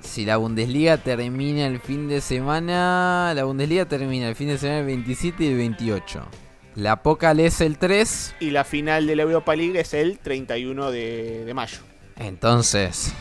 si 0.00 0.24
la 0.24 0.38
Bundesliga 0.38 0.96
termina 0.98 1.66
el 1.66 1.78
fin 1.78 2.08
de 2.08 2.20
semana, 2.20 3.32
la 3.34 3.44
Bundesliga 3.44 3.84
termina 3.84 4.28
el 4.28 4.34
fin 4.34 4.48
de 4.48 4.58
semana 4.58 4.80
el 4.80 4.86
27 4.86 5.44
y 5.44 5.46
el 5.46 5.56
28. 5.56 6.26
La 6.74 7.02
Pocal 7.02 7.38
es 7.38 7.60
el 7.60 7.78
3, 7.78 8.34
Y 8.40 8.50
la 8.50 8.64
final 8.64 9.06
de 9.06 9.14
la 9.16 9.22
Europa 9.22 9.54
League 9.54 9.78
es 9.78 9.94
el 9.94 10.18
31 10.18 10.90
de, 10.90 11.44
de 11.44 11.54
mayo. 11.54 11.78
entonces... 12.16 13.12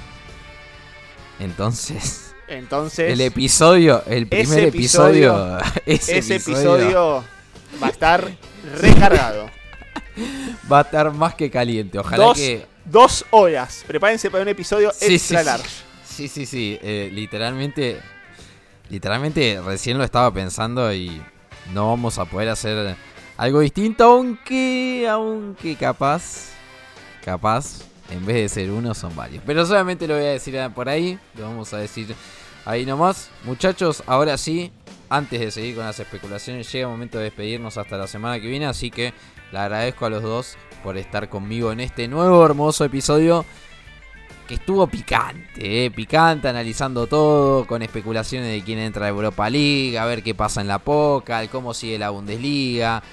Entonces... 1.40 2.27
Entonces, 2.48 3.12
El 3.12 3.22
episodio, 3.22 4.04
el 4.08 4.28
primer 4.28 4.60
Ese 4.60 4.68
episodio, 4.68 5.58
ese, 5.86 6.18
ese 6.20 6.36
episodio 6.36 6.84
episodio 6.84 7.24
va 7.82 7.88
a 7.88 7.90
estar 7.90 8.32
recargado. 8.82 9.50
va 10.72 10.80
a 10.80 10.82
estar 10.82 11.12
más 11.12 11.36
que 11.36 11.52
caliente. 11.52 12.00
Ojalá 12.00 12.26
Dos, 12.26 12.38
que 12.38 12.66
dos 12.86 13.26
horas. 13.32 13.84
Prepárense 13.86 14.32
para 14.32 14.44
un 14.44 14.50
episodio 14.50 14.92
Sí, 14.92 15.16
extra 15.16 15.40
sí, 15.40 15.46
large. 15.46 15.70
Sí, 16.06 16.28
sí, 16.28 16.46
sí. 16.46 16.80
eh, 16.82 17.10
literalmente. 17.12 18.00
Literalmente 18.90 19.60
recién 19.66 19.98
lo 19.98 20.06
estaba 20.06 20.34
pensando 20.34 20.94
y 20.94 21.22
no 21.74 21.90
vamos 21.90 22.18
a 22.18 22.24
poder 22.26 22.48
hacer 22.50 22.96
algo 23.36 23.60
distinto, 23.60 24.06
aunque. 24.06 25.06
Aunque 25.10 25.76
capaz. 25.76 26.52
Capaz. 27.26 27.82
En 28.10 28.26
vez 28.26 28.36
de 28.36 28.50
ser 28.50 28.72
uno, 28.72 28.94
son 28.94 29.16
varios. 29.16 29.44
Pero 29.46 29.66
solamente 29.66 30.08
lo 30.08 30.16
voy 30.16 30.26
a 30.26 30.30
decir 30.30 30.58
por 30.74 30.90
ahí. 30.90 31.20
Lo 31.36 31.44
vamos 31.44 31.74
a 31.74 31.78
decir 31.78 32.16
ahí 32.66 32.86
nomás. 32.86 33.30
Muchachos, 33.44 34.04
ahora 34.08 34.38
sí. 34.38 34.72
Antes 35.10 35.40
de 35.40 35.52
seguir 35.52 35.76
con 35.76 35.86
las 35.86 36.00
especulaciones, 36.00 36.70
llega 36.72 36.86
el 36.86 36.92
momento 36.92 37.18
de 37.18 37.26
despedirnos 37.26 37.78
hasta 37.78 37.98
la 37.98 38.08
semana 38.08 38.42
que 38.42 38.48
viene. 38.48 38.66
Así 38.66 38.92
que 38.92 39.14
le 39.52 39.58
agradezco 39.58 40.06
a 40.06 40.10
los 40.10 40.22
dos 40.22 40.58
por 40.84 40.98
estar 40.98 41.30
conmigo 41.30 41.72
en 41.72 41.80
este 41.80 42.08
nuevo 42.08 42.46
hermoso 42.46 42.84
episodio 42.84 43.46
que 44.48 44.56
estuvo 44.56 44.88
picante, 44.88 45.86
eh, 45.86 45.92
picante, 45.92 46.48
analizando 46.48 47.06
todo, 47.06 47.68
con 47.68 47.82
especulaciones 47.82 48.50
de 48.50 48.64
quién 48.64 48.80
entra 48.80 49.06
a 49.06 49.10
Europa 49.10 49.50
League, 49.50 49.98
a 50.00 50.06
ver 50.06 50.24
qué 50.24 50.34
pasa 50.34 50.62
en 50.62 50.68
la 50.68 50.80
Pocal, 50.80 51.50
cómo 51.50 51.74
sigue 51.74 52.00
la 52.00 52.12
Bundesliga, 52.12 53.04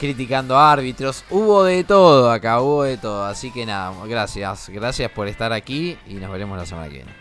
criticando 0.00 0.58
árbitros, 0.58 1.26
hubo 1.28 1.64
de 1.64 1.84
todo 1.84 2.30
acá, 2.30 2.62
hubo 2.62 2.84
de 2.84 2.96
todo, 2.96 3.26
así 3.26 3.50
que 3.50 3.66
nada, 3.66 3.92
gracias, 4.06 4.70
gracias 4.70 5.10
por 5.10 5.28
estar 5.28 5.52
aquí 5.52 5.98
y 6.08 6.14
nos 6.14 6.32
veremos 6.32 6.56
la 6.56 6.64
semana 6.64 6.88
que 6.88 6.94
viene. 6.94 7.12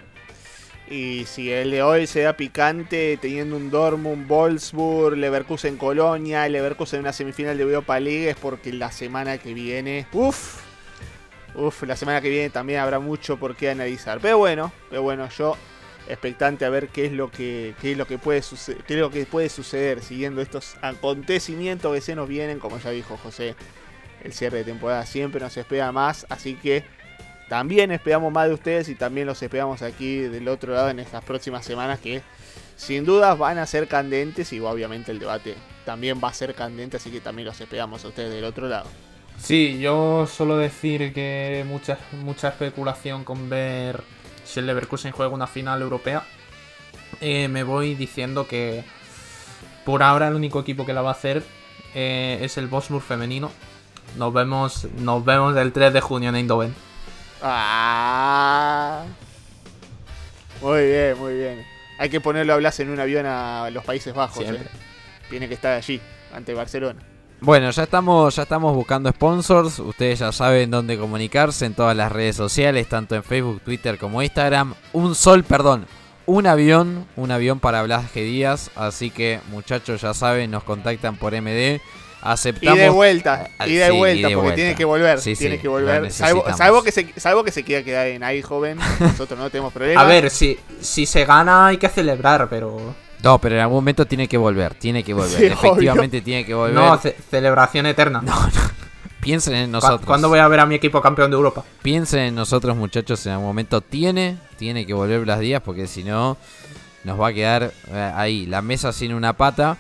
Y 0.89 1.25
si 1.25 1.51
el 1.51 1.71
de 1.71 1.84
hoy 1.84 2.07
se 2.07 2.21
da 2.21 2.38
picante, 2.38 3.17
teniendo 3.17 3.57
un 3.57 3.69
Dortmund, 3.69 4.27
Wolfsburg, 4.27 5.17
Leverkusen 5.17 5.75
Colonia, 5.75 6.47
Leverkusen 6.47 6.99
en 6.99 7.01
una 7.01 7.13
semifinal 7.13 7.57
de 7.57 7.63
Europa 7.63 7.99
League, 7.99 8.30
es 8.30 8.38
porque 8.38 8.71
la 8.71 8.93
semana 8.93 9.38
que 9.38 9.53
viene, 9.53 10.07
uff, 10.13 10.61
uff, 11.55 11.84
la 11.84 11.97
semana 11.97 12.21
que 12.21 12.30
viene 12.30 12.49
también 12.49 12.80
habrá 12.80 12.99
mucho 12.99 13.36
por 13.36 13.57
qué 13.57 13.69
analizar. 13.69 14.19
Pero 14.21 14.38
bueno, 14.38 14.71
pero 14.89 15.03
bueno, 15.03 15.27
yo 15.38 15.57
expectante 16.10 16.66
a 16.66 16.70
ver 16.70 16.89
qué 16.89 17.05
es 17.05 17.12
lo 17.12 17.32
que, 17.32 17.76
qué 17.82 17.91
es 17.91 17.97
lo 17.97 18.07
que 18.07 18.18
puede 18.18 18.41
suceder, 18.41 18.84
qué 18.84 18.95
es 18.95 18.99
lo 18.99 19.12
que 19.12 19.26
puede 19.26 19.49
suceder 19.49 20.01
siguiendo 20.01 20.41
estos 20.41 20.76
acontecimientos 20.82 21.93
que 21.93 22.01
se 22.01 22.16
nos 22.16 22.28
vienen, 22.28 22.60
como 22.60 22.80
ya 22.80 22.89
dijo 22.89 23.18
José, 23.18 23.55
el 24.24 24.34
cierre 24.34 24.60
de 24.60 24.64
temporada 24.66 25.05
siempre 25.05 25.39
nos 25.39 25.55
espera 25.55 25.91
más, 25.91 26.26
así 26.30 26.55
que 26.55 26.84
también 27.47 27.91
esperamos 27.91 28.32
más 28.32 28.47
de 28.47 28.53
ustedes 28.53 28.89
y 28.89 28.95
también 28.95 29.28
los 29.28 29.41
esperamos 29.41 29.82
aquí 29.82 30.18
del 30.18 30.47
otro 30.47 30.74
lado 30.74 30.89
en 30.89 30.99
estas 30.99 31.24
próximas 31.24 31.66
semanas 31.66 31.99
que 31.99 32.22
sin 32.76 33.05
dudas 33.05 33.38
van 33.38 33.57
a 33.57 33.66
ser 33.66 33.88
candentes 33.88 34.53
y 34.53 34.60
obviamente 34.60 35.12
el 35.12 35.20
debate 35.20 35.55
también 35.86 36.22
va 36.24 36.30
a 36.30 36.34
ser 36.34 36.53
candente, 36.53 36.97
así 36.97 37.10
que 37.10 37.22
también 37.22 37.47
los 37.47 37.60
esperamos 37.60 38.05
a 38.05 38.10
ustedes 38.10 38.32
del 38.32 38.43
otro 38.43 38.68
lado. 38.68 38.88
Sí, 39.38 39.80
yo 39.80 40.28
solo 40.28 40.57
decir 40.57 41.14
que 41.14 41.66
mucha, 41.68 41.97
mucha 42.24 42.49
especulación 42.49 43.24
con 43.24 43.49
ver 43.49 44.03
si 44.50 44.60
el 44.60 44.66
Leverkusen 44.66 45.12
juega 45.12 45.34
una 45.34 45.47
final 45.47 45.82
europea. 45.82 46.24
Eh, 47.22 47.47
me 47.47 47.64
voy 47.64 47.95
diciendo 47.95 48.47
que 48.47 48.84
por 49.86 50.04
ahora 50.04 50.28
el 50.28 50.36
único 50.36 50.60
equipo 50.60 50.86
que 50.86 50.93
la 50.93 51.02
va 51.02 51.10
a 51.10 51.14
hacer 51.14 51.43
eh, 51.93 52.39
es 52.41 52.58
el 52.58 52.68
Bosmur 52.68 53.02
femenino. 53.02 53.52
Nos 54.18 54.34
vemos, 54.34 54.88
nos 54.97 55.24
vemos 55.24 55.56
el 55.56 55.72
3 55.72 55.93
de 55.93 56.02
junio 56.02 56.30
en 56.30 56.36
Eindhoven. 56.36 56.76
Ah. 57.41 59.06
Muy 60.62 60.88
bien, 60.88 61.18
muy 61.18 61.34
bien. 61.36 61.66
Hay 62.00 62.10
que 62.10 62.20
ponerlo 62.20 62.54
a 62.54 62.58
Blas 62.58 62.80
en 62.80 62.89
un 62.89 63.00
avión 63.00 63.26
a 63.26 63.70
los 63.72 63.84
Países 63.84 64.14
Bajos. 64.14 64.43
Eh. 64.43 64.60
Tiene 65.30 65.47
que 65.47 65.54
estar 65.54 65.74
allí, 65.74 66.02
ante 66.34 66.54
Barcelona. 66.54 67.02
Bueno, 67.41 67.71
ya 67.71 67.83
estamos, 67.83 68.35
ya 68.35 68.43
estamos 68.43 68.75
buscando 68.75 69.09
sponsors. 69.09 69.79
Ustedes 69.79 70.19
ya 70.19 70.31
saben 70.31 70.69
dónde 70.71 70.97
comunicarse 70.97 71.65
en 71.65 71.73
todas 71.73 71.95
las 71.95 72.11
redes 72.11 72.35
sociales, 72.35 72.87
tanto 72.89 73.15
en 73.15 73.23
Facebook, 73.23 73.61
Twitter 73.61 73.97
como 73.97 74.21
Instagram. 74.21 74.73
Un 74.91 75.15
sol, 75.15 75.43
perdón, 75.43 75.85
un 76.25 76.47
avión, 76.47 77.07
un 77.15 77.31
avión 77.31 77.59
para 77.59 77.81
Blas 77.83 78.13
G. 78.13 78.25
Díaz. 78.25 78.71
Así 78.75 79.09
que 79.09 79.39
muchachos 79.51 80.01
ya 80.01 80.13
saben, 80.13 80.51
nos 80.51 80.63
contactan 80.63 81.15
por 81.15 81.33
MD. 81.33 81.75
Y 81.75 81.81
Aceptamos. 82.21 82.77
de 82.77 82.89
vuelta, 82.89 83.47
Ah, 83.57 83.65
y 83.65 83.75
de 83.75 83.89
sí, 83.89 83.97
vuelta, 83.97 84.19
y 84.27 84.29
de 84.31 84.35
porque 84.35 84.41
vuelta. 84.41 84.55
tiene 84.57 84.75
que 84.75 84.83
volver. 84.83 85.21
Sí, 85.21 85.35
tiene 85.37 85.55
sí, 85.55 85.61
que 85.61 85.67
volver. 85.69 86.11
Salvo 86.11 86.83
que 86.83 86.91
se, 86.91 87.13
salvo 87.17 87.45
que 87.45 87.51
se 87.53 87.63
quiera 87.63 87.81
quedar 87.85 88.07
en 88.07 88.23
ahí, 88.23 88.41
joven. 88.41 88.77
Nosotros 88.99 89.39
no 89.39 89.49
tenemos 89.49 89.71
problema. 89.71 90.01
A 90.01 90.03
ver, 90.03 90.29
si, 90.29 90.59
si 90.81 91.05
se 91.05 91.23
gana 91.23 91.67
hay 91.67 91.77
que 91.77 91.87
celebrar, 91.87 92.49
pero... 92.49 92.93
No, 93.24 93.38
pero 93.39 93.55
en 93.55 93.61
algún 93.61 93.78
momento 93.78 94.05
tiene 94.05 94.28
que 94.28 94.38
volver, 94.38 94.74
tiene 94.76 95.03
que 95.03 95.13
volver. 95.13 95.30
Sí, 95.39 95.45
Efectivamente 95.45 96.22
tiene 96.22 96.45
que 96.45 96.53
volver. 96.53 96.74
No, 96.76 96.97
ce- 96.97 97.15
celebración 97.30 97.86
eterna. 97.86 98.22
Piensen 99.20 99.55
en 99.55 99.65
¿Cu- 99.67 99.72
nosotros. 99.74 100.01
¿Cuándo 100.05 100.30
voy 100.30 100.39
a 100.39 100.47
ver 100.47 100.61
a 100.61 100.65
mi 100.65 100.76
equipo 100.76 101.01
campeón 101.01 101.30
de 101.32 101.36
Europa? 101.36 101.63
Piensen 101.82 102.20
en 102.22 102.36
nosotros, 102.36 102.76
muchachos, 102.78 103.26
en 103.26 103.34
algún 103.34 103.47
momento 103.47 103.82
tiene, 103.82 104.38
tiene 104.57 104.86
que 104.86 104.93
volver 104.93 105.22
Blas 105.22 105.39
Díaz, 105.39 105.61
porque 105.63 105.88
si 105.88 106.03
no, 106.05 106.38
nos 107.03 107.20
va 107.20 107.28
a 107.28 107.34
quedar 107.34 107.74
eh, 107.91 108.11
ahí, 108.15 108.45
la 108.45 108.61
mesa 108.61 108.93
sin 108.93 109.13
una 109.13 109.34
pata. 109.34 109.78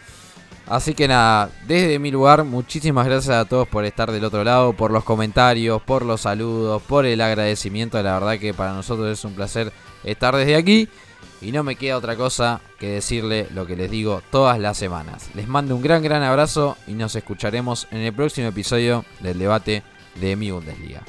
Así 0.67 0.93
que 0.93 1.07
nada, 1.07 1.49
desde 1.65 1.97
mi 1.97 2.11
lugar, 2.11 2.43
muchísimas 2.43 3.07
gracias 3.07 3.35
a 3.35 3.45
todos 3.45 3.67
por 3.67 3.85
estar 3.85 4.11
del 4.11 4.23
otro 4.25 4.43
lado, 4.43 4.73
por 4.73 4.91
los 4.91 5.03
comentarios, 5.03 5.81
por 5.81 6.05
los 6.05 6.21
saludos, 6.21 6.81
por 6.83 7.05
el 7.07 7.21
agradecimiento. 7.21 8.01
La 8.03 8.13
verdad 8.19 8.37
que 8.37 8.53
para 8.53 8.73
nosotros 8.73 9.07
es 9.17 9.23
un 9.25 9.33
placer 9.33 9.71
estar 10.03 10.35
desde 10.35 10.55
aquí. 10.57 10.87
Y 11.41 11.51
no 11.51 11.63
me 11.63 11.75
queda 11.75 11.97
otra 11.97 12.15
cosa 12.15 12.61
que 12.79 12.89
decirle 12.89 13.47
lo 13.53 13.65
que 13.65 13.75
les 13.75 13.89
digo 13.89 14.21
todas 14.31 14.59
las 14.59 14.77
semanas. 14.77 15.29
Les 15.35 15.47
mando 15.47 15.75
un 15.75 15.81
gran, 15.81 16.03
gran 16.03 16.23
abrazo 16.23 16.77
y 16.87 16.93
nos 16.93 17.15
escucharemos 17.15 17.87
en 17.91 17.99
el 17.99 18.13
próximo 18.13 18.47
episodio 18.47 19.05
del 19.21 19.39
debate 19.39 19.83
de 20.19 20.35
mi 20.35 20.51
Bundesliga. 20.51 21.03